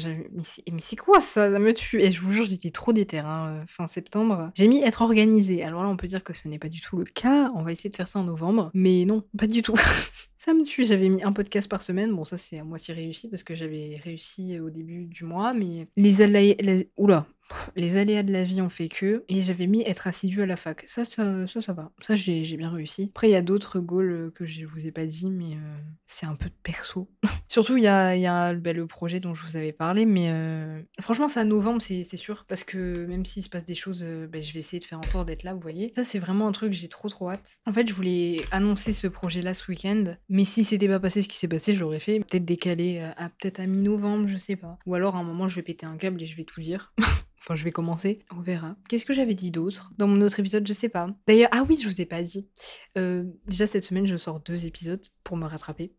c'est 0.80 0.96
quoi 0.96 1.20
ça? 1.20 1.52
Ça 1.52 1.60
me 1.60 1.74
tue. 1.74 2.02
Et 2.02 2.12
je 2.12 2.22
vous 2.22 2.32
jure, 2.32 2.46
j'étais 2.46 2.72
trop 2.72 2.94
déter, 2.94 3.20
hein, 3.20 3.48
euh, 3.48 3.64
fin 3.68 3.88
septembre. 3.88 4.52
J'ai 4.56 4.68
mis 4.68 4.82
être 4.82 5.02
organisée. 5.02 5.64
Alors 5.64 5.84
là, 5.84 5.90
on 5.90 5.98
peut 5.98 6.08
dire 6.08 6.24
que 6.24 6.32
ce 6.34 6.48
n'est 6.48 6.60
pas 6.60 6.70
du 6.70 6.80
tout 6.80 6.98
le 6.98 7.04
cas. 7.04 7.52
On 7.54 7.62
va 7.62 7.74
essayer 7.74 7.90
de 7.90 7.96
faire 7.96 8.08
ça 8.08 8.20
en 8.20 8.24
novembre. 8.24 8.72
Mais 8.74 9.04
non, 9.06 9.24
pas 9.38 9.48
du 9.48 9.62
tout. 9.62 9.76
Ça 10.44 10.56
me 10.56 10.64
tue, 10.64 10.84
j'avais 10.84 11.08
mis 11.08 11.22
un 11.24 11.34
podcast 11.34 11.70
par 11.70 11.84
semaine. 11.84 12.16
Bon, 12.16 12.26
ça 12.26 12.36
c'est 12.36 12.58
à 12.58 12.64
moitié 12.64 12.96
réussi 12.96 13.30
parce 13.30 13.44
que 13.44 13.54
j'avais 13.54 14.02
réussi 14.04 14.60
au 14.60 14.72
début 14.72 15.06
du 15.06 15.24
mois, 15.24 15.54
mais 15.54 15.88
les 15.96 16.24
aléas. 16.24 16.56
Oula. 16.98 17.28
Les 17.76 17.98
aléas 17.98 18.24
de 18.24 18.32
la 18.32 18.44
vie 18.44 18.62
ont 18.62 18.70
fait 18.70 18.90
que, 18.90 19.24
et 19.28 19.44
j'avais 19.44 19.68
mis 19.68 19.82
être 19.82 20.08
assidu 20.08 20.42
à 20.42 20.46
la 20.46 20.56
fac. 20.56 20.84
Ça, 20.88 21.06
ça, 21.06 21.46
ça, 21.48 21.74
va. 21.74 21.92
Ça, 22.02 22.16
j'ai 22.16 22.58
bien 22.58 22.72
réussi. 22.72 23.12
Après, 23.14 23.30
il 23.30 23.34
y 23.34 23.36
a 23.36 23.42
d'autres 23.42 23.80
goals 23.80 24.12
euh, 24.12 24.32
que 24.32 24.46
je 24.46 24.66
vous 24.66 24.88
ai 24.88 24.92
pas 24.92 25.06
dit, 25.06 25.30
mais 25.30 25.56
euh, 25.56 25.78
c'est 26.06 26.26
un 26.26 26.36
peu 26.36 26.46
de 26.46 26.56
perso. 26.64 27.10
Surtout, 27.52 27.78
il 27.78 27.84
y 27.84 27.88
a, 27.88 28.16
y 28.16 28.28
a 28.28 28.54
bah, 28.54 28.72
le 28.72 28.88
projet 28.88 29.20
dont 29.20 29.34
je 29.34 29.44
vous 29.44 29.58
avais 29.58 29.74
parlé, 29.74 30.06
mais 30.06 30.30
euh, 30.32 30.82
franchement, 31.02 31.28
c'est 31.28 31.42
à 31.42 31.44
novembre, 31.44 31.82
c'est 31.82 32.04
sûr, 32.16 32.46
parce 32.46 32.64
que 32.64 33.06
même 33.08 33.26
s'il 33.26 33.44
se 33.44 33.50
passe 33.50 33.66
des 33.66 33.76
choses, 33.76 34.04
euh, 34.04 34.28
bah, 34.28 34.42
je 34.42 34.54
vais 34.54 34.60
essayer 34.60 34.80
de 34.80 34.86
faire 34.86 35.00
en 35.00 35.08
sorte 35.08 35.28
d'être 35.28 35.44
là, 35.44 35.54
vous 35.54 35.60
voyez. 35.60 35.92
Ça, 35.96 36.06
c'est 36.06 36.20
vraiment 36.20 36.48
un 36.48 36.54
truc 36.54 36.72
j'ai 36.72 36.88
trop 36.88 37.10
trop 37.10 37.30
hâte. 37.30 37.60
En 37.66 37.74
fait, 37.74 37.88
je 37.88 37.94
voulais 37.94 38.42
annoncer 38.52 38.94
ce 38.94 39.08
projet-là 39.08 39.54
ce 39.54 39.70
week-end, 39.70 40.16
mais 40.32 40.46
si 40.46 40.64
c'était 40.64 40.88
pas 40.88 41.00
passé 41.00 41.22
ce 41.22 41.28
qui 41.28 41.38
s'est 41.38 41.50
passé, 41.50 41.74
je 41.74 41.82
l'aurais 41.82 42.00
fait. 42.00 42.20
Peut-être 42.22 42.46
décaler 42.46 43.00
euh, 43.00 43.12
à 43.18 43.30
peut-être 43.30 43.60
à 43.60 43.68
mi-novembre, 43.68 44.28
je 44.28 44.38
sais 44.38 44.56
pas. 44.56 44.80
Ou 44.86 44.96
alors 44.96 45.18
à 45.18 45.20
un 45.20 45.24
moment, 45.24 45.50
je 45.50 45.58
vais 45.58 45.62
péter 45.62 45.86
un 45.86 45.98
câble 45.98 46.22
et 46.22 46.26
je 46.26 46.38
vais 46.38 46.46
tout 46.46 46.62
dire. 46.62 46.94
Enfin, 47.42 47.56
je 47.56 47.64
vais 47.64 47.72
commencer, 47.72 48.20
on 48.36 48.40
verra. 48.40 48.76
Qu'est-ce 48.88 49.06
que 49.06 49.14
j'avais 49.14 49.34
dit 49.34 49.50
d'autre 49.50 49.92
dans 49.98 50.08
mon 50.08 50.22
autre 50.22 50.40
épisode? 50.40 50.68
Je 50.68 50.74
sais 50.74 50.90
pas. 50.90 51.10
D'ailleurs, 51.26 51.50
ah 51.52 51.64
oui, 51.68 51.76
je 51.82 51.88
vous 51.88 52.00
ai 52.00 52.06
pas 52.06 52.22
dit. 52.22 52.48
Euh, 53.00 53.24
déjà, 53.48 53.66
cette 53.66 53.84
semaine, 53.84 54.06
je 54.06 54.16
sors 54.16 54.40
deux 54.42 54.66
épisodes 54.66 55.02
pour 55.24 55.38
me 55.38 55.48
rattraper. 55.48 55.92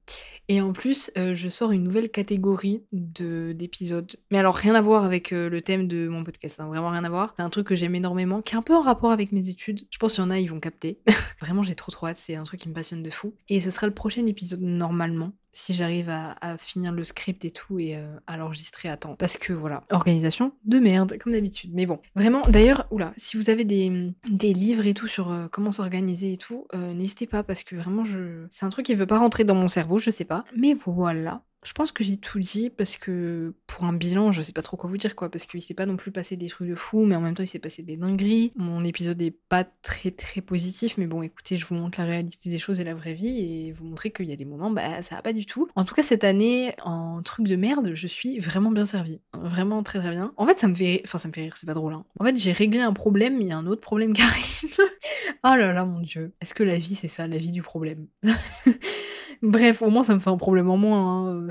Et 0.47 0.61
en 0.61 0.73
plus, 0.73 1.11
euh, 1.19 1.35
je 1.35 1.49
sors 1.49 1.73
une 1.73 1.83
nouvelle 1.83 2.11
catégorie 2.11 2.85
de 2.93 3.53
d'épisodes. 3.53 4.15
Mais 4.31 4.39
alors, 4.39 4.55
rien 4.55 4.77
à 4.77 4.81
voir 4.81 5.03
avec 5.03 5.33
euh, 5.33 5.51
le 5.51 5.63
thème 5.63 5.89
de 5.89 6.07
mon 6.07 6.23
podcast, 6.23 6.61
hein, 6.61 6.69
vraiment 6.69 6.91
rien 6.91 7.03
à 7.03 7.11
voir. 7.11 7.35
C'est 7.37 7.43
un 7.43 7.51
truc 7.51 7.67
que 7.67 7.75
j'aime 7.75 7.97
énormément, 7.97 8.41
qui 8.41 8.55
est 8.55 8.59
un 8.59 8.63
peu 8.63 8.77
en 8.77 8.81
rapport 8.81 9.11
avec 9.11 9.33
mes 9.33 9.49
études. 9.49 9.81
Je 9.91 9.99
pense 9.99 10.13
qu'il 10.13 10.23
y 10.23 10.27
en 10.27 10.31
a, 10.31 10.39
ils 10.39 10.49
vont 10.49 10.61
capter. 10.61 11.01
vraiment, 11.41 11.65
j'ai 11.65 11.75
trop 11.75 11.91
trop 11.91 12.07
hâte, 12.07 12.19
c'est 12.19 12.37
un 12.37 12.45
truc 12.45 12.61
qui 12.61 12.69
me 12.69 12.75
passionne 12.75 13.03
de 13.03 13.11
fou. 13.11 13.35
Et 13.49 13.61
ce 13.61 13.73
sera 13.73 13.89
le 13.89 13.95
prochain 13.95 14.25
épisode 14.27 14.61
normalement 14.61 15.33
si 15.53 15.75
j'arrive 15.75 16.09
à, 16.09 16.57
finir 16.59 16.93
le 16.93 17.05
script 17.05 17.45
et 17.45 17.51
tout 17.51 17.79
et 17.79 17.97
euh, 17.97 18.07
à 18.27 18.37
l'enregistrer 18.37 18.89
à 18.89 18.97
temps. 18.97 19.17
Parce 19.17 19.37
que 19.37 19.53
voilà, 19.53 19.85
organisation 19.91 20.53
de 20.65 20.79
merde, 20.79 21.19
comme 21.19 21.33
d'habitude. 21.33 21.71
Mais 21.75 21.87
bon, 21.87 22.01
vraiment, 22.15 22.43
d'ailleurs, 22.49 22.87
oula, 22.91 23.13
si 23.17 23.37
vous 23.37 23.51
avez 23.51 23.65
des, 23.65 24.13
livres 24.53 24.87
et 24.87 24.95
tout 24.95 25.07
sur 25.07 25.31
euh, 25.31 25.49
comment 25.51 25.73
s'organiser 25.73 26.33
et 26.33 26.37
tout, 26.37 26.67
euh, 26.75 26.95
n'hésitez 26.95 27.27
pas 27.27 27.43
parce 27.43 27.65
que 27.65 27.77
vraiment, 27.77 28.05
je... 28.05 28.47
c'est 28.51 28.67
un 28.67 28.71
truc 28.71 28.87
qui 28.87 28.95
veut 28.95 29.07
pas 29.07 29.19
rentrer 29.19 29.45
dans 29.45 29.55
mon 29.55 29.69
cerveau, 29.69 29.99
je 29.99 30.11
sais 30.11 30.25
pas. 30.25 30.45
Mais 30.57 30.75
voilà. 30.75 31.43
Je 31.65 31.73
pense 31.73 31.93
que 31.93 32.03
j'ai 32.03 32.17
tout 32.17 32.41
dit 32.41 32.71
parce 32.71 32.97
que 32.97 33.55
pour 33.69 33.85
un 33.85 33.93
bilan, 33.93 34.33
je 34.33 34.43
sais 34.43 34.53
pas 34.53 34.63
trop 34.63 34.77
quoi 34.77 34.91
vous 34.91 34.97
dire 34.97 35.15
quoi, 35.15 35.31
parce 35.31 35.47
qu'il 35.47 35.63
s'est 35.63 35.75
pas 35.75 35.87
non 35.87 35.97
plus 35.97 36.11
passé 36.11 36.37
des 36.37 36.49
trucs 36.49 36.69
de 36.69 36.75
fou, 36.75 37.05
mais 37.05 37.15
en 37.15 37.21
même 37.21 37.35
temps 37.35 37.45
il 37.45 37.49
s'est 37.49 37.61
passé 37.61 37.83
des 37.83 37.97
dingueries. 37.97 38.53
Mon 38.57 38.85
épisode 38.85 39.23
est 39.23 39.37
pas 39.49 39.65
très 39.65 40.11
très 40.11 40.41
positif, 40.41 40.99
mais 40.99 41.07
bon 41.07 41.23
écoutez, 41.23 41.57
je 41.57 41.65
vous 41.65 41.77
montre 41.77 42.01
la 42.01 42.07
réalité 42.07 42.51
des 42.51 42.59
choses 42.59 42.81
et 42.81 42.85
la 42.85 42.95
vraie 42.95 43.13
vie 43.13 43.67
et 43.69 43.73
vous 43.73 43.85
montrer 43.85 44.11
qu'il 44.11 44.29
y 44.29 44.33
a 44.33 44.37
des 44.37 44.45
moments, 44.45 44.71
bah 44.71 45.03
ça 45.03 45.15
va 45.15 45.23
pas 45.23 45.33
du 45.33 45.47
tout. 45.47 45.69
En 45.77 45.85
tout 45.85 45.95
cas 45.95 46.03
cette 46.03 46.25
année, 46.25 46.75
en 46.83 47.23
truc 47.23 47.47
de 47.47 47.55
merde, 47.55 47.93
je 47.95 48.07
suis 48.09 48.41
vraiment 48.41 48.73
bien 48.73 48.87
servie, 48.87 49.21
vraiment 49.33 49.85
très 49.85 50.01
très 50.01 50.11
bien. 50.11 50.33
En 50.37 50.47
fait 50.47 50.59
ça 50.59 50.67
me 50.67 50.75
fait, 50.75 51.01
enfin 51.05 51.19
ça 51.19 51.29
me 51.29 51.33
fait 51.33 51.43
rire, 51.43 51.57
c'est 51.57 51.67
pas 51.67 51.75
drôle. 51.75 51.95
Hein. 51.95 52.05
En 52.19 52.25
fait 52.25 52.37
j'ai 52.37 52.53
réglé 52.53 52.81
un 52.81 52.93
problème, 52.93 53.39
mais 53.39 53.45
il 53.45 53.49
y 53.49 53.53
a 53.53 53.59
un 53.59 53.67
autre 53.67 53.81
problème 53.81 54.13
qui 54.15 54.23
arrive. 54.23 54.79
oh 55.45 55.55
là 55.55 55.73
là 55.73 55.85
mon 55.85 56.01
dieu, 56.01 56.33
est-ce 56.41 56.55
que 56.55 56.65
la 56.65 56.77
vie 56.77 56.97
c'est 56.97 57.09
ça, 57.09 57.29
la 57.29 57.39
vie 57.39 57.53
du 57.53 57.63
problème? 57.63 58.09
Bref, 59.43 59.83
au 59.83 59.91
moins 59.91 60.05
ça 60.05 60.15
me 60.15 60.21
fait 60.21 60.31
un 60.31 60.37
problème 60.37 60.71
en 60.71 60.77
moins, 60.77 61.31
hein, 61.31 61.49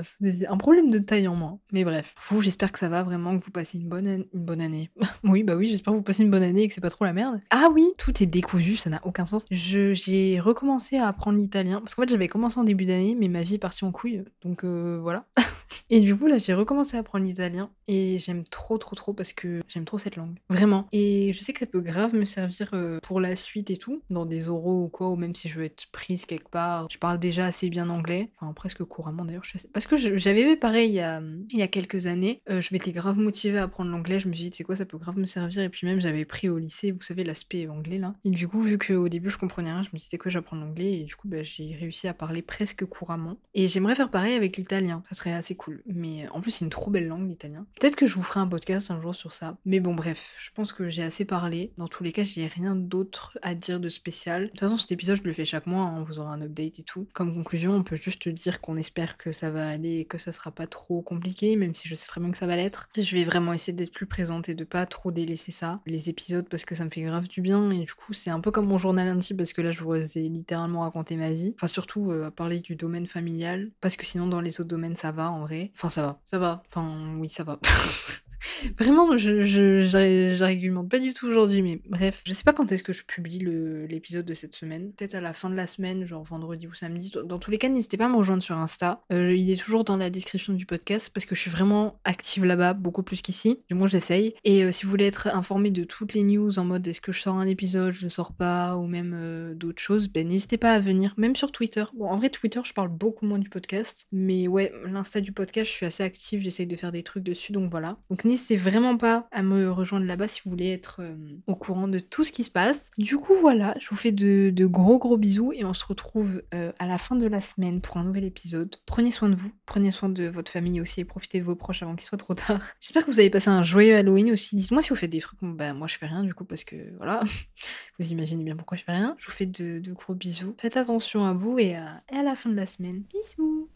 un 0.48 0.56
problème 0.56 0.90
de 0.90 0.98
taille 0.98 1.28
en 1.28 1.34
moins. 1.34 1.58
Mais 1.72 1.84
bref, 1.84 2.14
vous, 2.28 2.40
j'espère 2.40 2.72
que 2.72 2.78
ça 2.78 2.88
va 2.88 3.02
vraiment, 3.02 3.38
que 3.38 3.44
vous 3.44 3.50
passez 3.50 3.78
une 3.78 3.88
bonne, 3.88 4.06
une 4.06 4.26
bonne 4.32 4.62
année. 4.62 4.90
oui, 5.24 5.42
bah 5.44 5.56
oui, 5.56 5.66
j'espère 5.66 5.92
que 5.92 5.98
vous 5.98 6.02
passez 6.02 6.22
une 6.22 6.30
bonne 6.30 6.42
année 6.42 6.62
et 6.62 6.68
que 6.68 6.74
c'est 6.74 6.80
pas 6.80 6.90
trop 6.90 7.04
la 7.04 7.12
merde. 7.12 7.40
Ah 7.50 7.68
oui, 7.72 7.92
tout 7.98 8.22
est 8.22 8.26
décousu, 8.26 8.76
ça 8.76 8.88
n'a 8.88 9.00
aucun 9.04 9.26
sens. 9.26 9.44
J'ai 9.50 10.40
recommencé 10.40 10.96
à 10.96 11.06
apprendre 11.06 11.38
l'italien, 11.38 11.80
parce 11.80 11.94
qu'en 11.94 12.02
fait 12.02 12.08
j'avais 12.08 12.28
commencé 12.28 12.58
en 12.58 12.64
début 12.64 12.86
d'année, 12.86 13.14
mais 13.18 13.28
ma 13.28 13.42
vie 13.42 13.54
est 13.56 13.58
partie 13.58 13.84
en 13.84 13.92
couille, 13.92 14.24
donc 14.42 14.64
euh, 14.64 14.98
voilà. 15.02 15.26
et 15.90 16.00
du 16.00 16.16
coup 16.16 16.26
là 16.26 16.38
j'ai 16.38 16.54
recommencé 16.54 16.96
à 16.96 17.00
apprendre 17.00 17.24
l'italien 17.24 17.70
et 17.88 18.18
j'aime 18.18 18.44
trop 18.44 18.78
trop 18.78 18.94
trop 18.94 19.12
parce 19.12 19.32
que 19.32 19.62
j'aime 19.68 19.84
trop 19.84 19.98
cette 19.98 20.16
langue, 20.16 20.36
vraiment. 20.48 20.86
Et 20.92 21.32
je 21.32 21.42
sais 21.42 21.52
que 21.52 21.60
ça 21.60 21.66
peut 21.66 21.80
grave 21.80 22.14
me 22.14 22.24
servir 22.24 22.70
euh, 22.74 22.98
pour 23.02 23.20
la 23.20 23.36
suite 23.36 23.70
et 23.70 23.76
tout, 23.76 24.02
dans 24.10 24.26
des 24.26 24.48
oraux 24.48 24.84
ou 24.84 24.88
quoi, 24.88 25.10
ou 25.10 25.16
même 25.16 25.34
si 25.34 25.48
je 25.48 25.58
veux 25.58 25.64
être 25.64 25.86
prise 25.92 26.26
quelque 26.26 26.48
part. 26.48 26.86
Je 26.90 26.98
parle 26.98 27.18
déjà 27.18 27.46
assez 27.46 27.68
bien 27.68 27.88
anglais, 27.88 28.30
enfin 28.40 28.52
presque 28.52 28.84
couramment 28.84 29.24
d'ailleurs. 29.24 29.42
Parce 29.72 29.86
que 29.86 29.96
j'avais 29.96 30.44
vu 30.44 30.58
pareil 30.58 30.90
il 30.90 30.94
y 30.94 31.00
a, 31.00 31.22
il 31.50 31.58
y 31.58 31.62
a 31.62 31.68
quelques 31.68 32.06
années, 32.06 32.42
euh, 32.50 32.60
je 32.60 32.68
m'étais 32.72 32.92
grave 32.92 33.18
motivée 33.18 33.58
à 33.58 33.64
apprendre 33.64 33.90
l'anglais, 33.90 34.20
je 34.20 34.28
me 34.28 34.32
suis 34.32 34.50
dit, 34.50 34.56
c'est 34.56 34.64
quoi, 34.64 34.76
ça 34.76 34.86
peut 34.86 34.98
grave 34.98 35.18
me 35.18 35.26
servir. 35.26 35.62
Et 35.62 35.68
puis 35.68 35.86
même, 35.86 36.00
j'avais 36.00 36.24
pris 36.24 36.48
au 36.48 36.58
lycée, 36.58 36.92
vous 36.92 37.02
savez, 37.02 37.24
l'aspect 37.24 37.68
anglais 37.68 37.98
là. 37.98 38.14
Et 38.24 38.30
du 38.30 38.48
coup, 38.48 38.60
vu 38.60 38.78
qu'au 38.78 39.08
début, 39.08 39.30
je 39.30 39.38
comprenais 39.38 39.72
rien, 39.72 39.82
je 39.82 39.90
me 39.92 39.98
disais, 39.98 40.18
quoi, 40.18 40.30
j'apprends 40.30 40.56
l'anglais. 40.56 41.00
Et 41.00 41.04
du 41.04 41.16
coup, 41.16 41.28
bah, 41.28 41.42
j'ai 41.42 41.76
réussi 41.78 42.08
à 42.08 42.14
parler 42.14 42.42
presque 42.42 42.84
couramment. 42.84 43.36
Et 43.54 43.68
j'aimerais 43.68 43.94
faire 43.94 44.10
pareil 44.10 44.34
avec 44.34 44.56
l'italien, 44.56 45.02
ça 45.08 45.14
serait 45.14 45.32
assez 45.32 45.54
Mais 45.86 46.28
en 46.30 46.40
plus, 46.40 46.50
c'est 46.50 46.64
une 46.64 46.70
trop 46.70 46.90
belle 46.90 47.08
langue, 47.08 47.28
l'italien. 47.28 47.66
Peut-être 47.80 47.96
que 47.96 48.06
je 48.06 48.14
vous 48.14 48.22
ferai 48.22 48.40
un 48.40 48.46
podcast 48.46 48.90
un 48.90 49.00
jour 49.00 49.14
sur 49.14 49.32
ça. 49.32 49.56
Mais 49.64 49.80
bon, 49.80 49.94
bref, 49.94 50.36
je 50.38 50.50
pense 50.54 50.72
que 50.72 50.88
j'ai 50.88 51.02
assez 51.02 51.24
parlé. 51.24 51.72
Dans 51.78 51.88
tous 51.88 52.04
les 52.04 52.12
cas, 52.12 52.24
j'ai 52.24 52.46
rien 52.46 52.74
d'autre 52.74 53.38
à 53.42 53.54
dire 53.54 53.80
de 53.80 53.88
spécial. 53.88 54.44
De 54.44 54.48
toute 54.48 54.60
façon, 54.60 54.76
cet 54.76 54.92
épisode, 54.92 55.18
je 55.18 55.22
le 55.22 55.32
fais 55.32 55.44
chaque 55.44 55.66
mois, 55.66 55.82
hein, 55.82 55.94
on 55.98 56.02
vous 56.02 56.18
aura 56.18 56.32
un 56.32 56.42
update 56.42 56.78
et 56.78 56.82
tout. 56.82 57.06
Comme 57.12 57.34
conclusion, 57.34 57.72
on 57.72 57.82
peut 57.82 57.96
juste 57.96 58.28
dire 58.28 58.60
qu'on 58.60 58.76
espère 58.76 59.16
que 59.16 59.32
ça 59.32 59.50
va 59.50 59.68
aller 59.68 59.98
et 59.98 60.04
que 60.04 60.18
ça 60.18 60.32
sera 60.32 60.50
pas 60.50 60.66
trop 60.66 61.02
compliqué, 61.02 61.56
même 61.56 61.74
si 61.74 61.88
je 61.88 61.94
sais 61.94 62.08
très 62.08 62.20
bien 62.20 62.30
que 62.30 62.38
ça 62.38 62.46
va 62.46 62.56
l'être. 62.56 62.88
Je 62.96 63.16
vais 63.16 63.24
vraiment 63.24 63.52
essayer 63.52 63.72
d'être 63.72 63.92
plus 63.92 64.06
présente 64.06 64.48
et 64.48 64.54
de 64.54 64.64
pas 64.64 64.86
trop 64.86 65.10
délaisser 65.10 65.52
ça, 65.52 65.80
les 65.86 66.08
épisodes, 66.08 66.48
parce 66.48 66.64
que 66.64 66.74
ça 66.74 66.84
me 66.84 66.90
fait 66.90 67.02
grave 67.02 67.28
du 67.28 67.40
bien. 67.40 67.70
Et 67.70 67.80
du 67.80 67.94
coup, 67.94 68.12
c'est 68.12 68.30
un 68.30 68.40
peu 68.40 68.50
comme 68.50 68.66
mon 68.66 68.78
journal 68.78 69.08
intime, 69.08 69.36
parce 69.36 69.52
que 69.52 69.62
là, 69.62 69.70
je 69.70 69.82
vous 69.82 69.94
ai 69.94 70.28
littéralement 70.28 70.80
raconté 70.80 71.16
ma 71.16 71.32
vie. 71.32 71.54
Enfin, 71.56 71.66
surtout 71.66 72.10
euh, 72.10 72.26
à 72.26 72.30
parler 72.30 72.60
du 72.60 72.76
domaine 72.76 73.06
familial, 73.06 73.70
parce 73.80 73.96
que 73.96 74.06
sinon, 74.06 74.26
dans 74.26 74.40
les 74.40 74.60
autres 74.60 74.68
domaines, 74.68 74.96
ça 74.96 75.12
va 75.12 75.30
en 75.30 75.40
vrai. 75.40 75.51
Enfin, 75.74 75.88
ça 75.88 76.02
va, 76.02 76.20
ça 76.24 76.38
va. 76.38 76.62
Enfin, 76.66 77.16
oui, 77.18 77.28
ça 77.28 77.44
va. 77.44 77.58
Vraiment, 78.78 79.16
je, 79.18 79.44
je, 79.44 80.82
pas 80.88 80.98
du 80.98 81.14
tout 81.14 81.26
aujourd'hui, 81.28 81.62
mais 81.62 81.80
bref. 81.88 82.22
Je 82.26 82.32
sais 82.32 82.44
pas 82.44 82.52
quand 82.52 82.70
est-ce 82.72 82.82
que 82.82 82.92
je 82.92 83.04
publie 83.04 83.40
l'épisode 83.88 84.24
de 84.24 84.34
cette 84.34 84.54
semaine. 84.54 84.92
Peut-être 84.92 85.14
à 85.14 85.20
la 85.20 85.32
fin 85.32 85.50
de 85.50 85.54
la 85.54 85.66
semaine, 85.66 86.04
genre 86.06 86.22
vendredi 86.22 86.66
ou 86.66 86.74
samedi. 86.74 87.12
Dans 87.24 87.38
tous 87.38 87.50
les 87.50 87.58
cas, 87.58 87.68
n'hésitez 87.68 87.96
pas 87.96 88.06
à 88.06 88.08
me 88.08 88.16
rejoindre 88.16 88.42
sur 88.42 88.56
Insta. 88.56 89.02
Euh, 89.12 89.34
il 89.34 89.50
est 89.50 89.60
toujours 89.60 89.84
dans 89.84 89.96
la 89.96 90.10
description 90.10 90.52
du 90.52 90.66
podcast 90.66 91.10
parce 91.12 91.26
que 91.26 91.34
je 91.34 91.40
suis 91.40 91.50
vraiment 91.50 92.00
active 92.04 92.44
là-bas, 92.44 92.74
beaucoup 92.74 93.02
plus 93.02 93.22
qu'ici. 93.22 93.60
Du 93.68 93.74
moins, 93.74 93.86
j'essaye. 93.86 94.34
Et 94.44 94.64
euh, 94.64 94.72
si 94.72 94.84
vous 94.84 94.90
voulez 94.90 95.06
être 95.06 95.28
informé 95.28 95.70
de 95.70 95.84
toutes 95.84 96.14
les 96.14 96.22
news 96.22 96.58
en 96.58 96.64
mode 96.64 96.86
est-ce 96.86 97.00
que 97.00 97.12
je 97.12 97.20
sors 97.20 97.36
un 97.36 97.46
épisode, 97.46 97.92
je 97.92 98.08
sors 98.08 98.32
pas, 98.32 98.76
ou 98.76 98.86
même 98.86 99.12
euh, 99.14 99.54
d'autres 99.54 99.82
choses, 99.82 100.08
ben 100.08 100.26
n'hésitez 100.26 100.58
pas 100.58 100.72
à 100.72 100.80
venir, 100.80 101.14
même 101.16 101.36
sur 101.36 101.52
Twitter. 101.52 101.84
Bon, 101.94 102.06
en 102.06 102.18
vrai, 102.18 102.30
Twitter, 102.30 102.60
je 102.64 102.72
parle 102.72 102.88
beaucoup 102.88 103.26
moins 103.26 103.38
du 103.38 103.48
podcast. 103.48 104.06
Mais 104.12 104.48
ouais, 104.48 104.72
l'Insta 104.86 105.20
du 105.20 105.32
podcast, 105.32 105.70
je 105.70 105.76
suis 105.76 105.86
assez 105.86 106.02
active, 106.02 106.40
j'essaye 106.40 106.66
de 106.66 106.76
faire 106.76 106.92
des 106.92 107.02
trucs 107.02 107.24
dessus, 107.24 107.52
donc 107.52 107.70
voilà. 107.70 107.98
N'hésitez 108.32 108.56
vraiment 108.56 108.96
pas 108.96 109.28
à 109.30 109.42
me 109.42 109.70
rejoindre 109.70 110.06
là-bas 110.06 110.26
si 110.26 110.40
vous 110.44 110.50
voulez 110.50 110.70
être 110.70 111.00
euh, 111.00 111.14
au 111.46 111.54
courant 111.54 111.86
de 111.86 111.98
tout 111.98 112.24
ce 112.24 112.32
qui 112.32 112.44
se 112.44 112.50
passe. 112.50 112.90
Du 112.98 113.16
coup, 113.18 113.34
voilà, 113.40 113.74
je 113.78 113.88
vous 113.90 113.96
fais 113.96 114.12
de, 114.12 114.52
gros 114.66 114.98
gros 114.98 115.16
bisous 115.16 115.52
et 115.52 115.64
on 115.64 115.74
se 115.74 115.84
retrouve 115.84 116.42
euh, 116.54 116.72
à 116.78 116.86
la 116.86 116.98
fin 116.98 117.14
de 117.14 117.26
la 117.26 117.40
semaine 117.40 117.80
pour 117.80 117.98
un 117.98 118.04
nouvel 118.04 118.24
épisode. 118.24 118.74
Prenez 118.86 119.10
soin 119.10 119.28
de 119.28 119.36
vous, 119.36 119.52
prenez 119.66 119.90
soin 119.90 120.08
de 120.08 120.28
votre 120.28 120.50
famille 120.50 120.80
aussi 120.80 121.00
et 121.00 121.04
profitez 121.04 121.40
de 121.40 121.44
vos 121.44 121.56
proches 121.56 121.82
avant 121.82 121.94
qu'il 121.94 122.06
soit 122.06 122.18
trop 122.18 122.34
tard. 122.34 122.62
J'espère 122.80 123.04
que 123.04 123.10
vous 123.10 123.20
avez 123.20 123.30
passé 123.30 123.48
un 123.48 123.62
joyeux 123.62 123.94
Halloween 123.94 124.32
aussi. 124.32 124.56
Dites-moi 124.56 124.82
si 124.82 124.88
vous 124.88 124.96
faites 124.96 125.10
des 125.10 125.20
trucs. 125.20 125.38
Bah, 125.42 125.74
moi, 125.74 125.86
je 125.88 125.98
fais 125.98 126.06
rien 126.06 126.24
du 126.24 126.34
coup 126.34 126.44
parce 126.44 126.64
que 126.64 126.76
voilà, 126.96 127.22
vous 127.98 128.10
imaginez 128.12 128.44
bien 128.44 128.56
pourquoi 128.56 128.76
je 128.76 128.84
fais 128.84 128.92
rien. 128.92 129.14
Je 129.18 129.26
vous 129.26 129.32
fais 129.32 129.46
de, 129.46 129.82
gros 129.92 130.14
bisous. 130.14 130.54
Faites 130.58 130.76
attention 130.76 131.24
à 131.24 131.34
vous 131.34 131.58
et 131.58 131.76
à 131.76 132.22
la 132.22 132.34
fin 132.34 132.48
de 132.48 132.56
la 132.56 132.66
semaine. 132.66 133.04
Bisous 133.12 133.68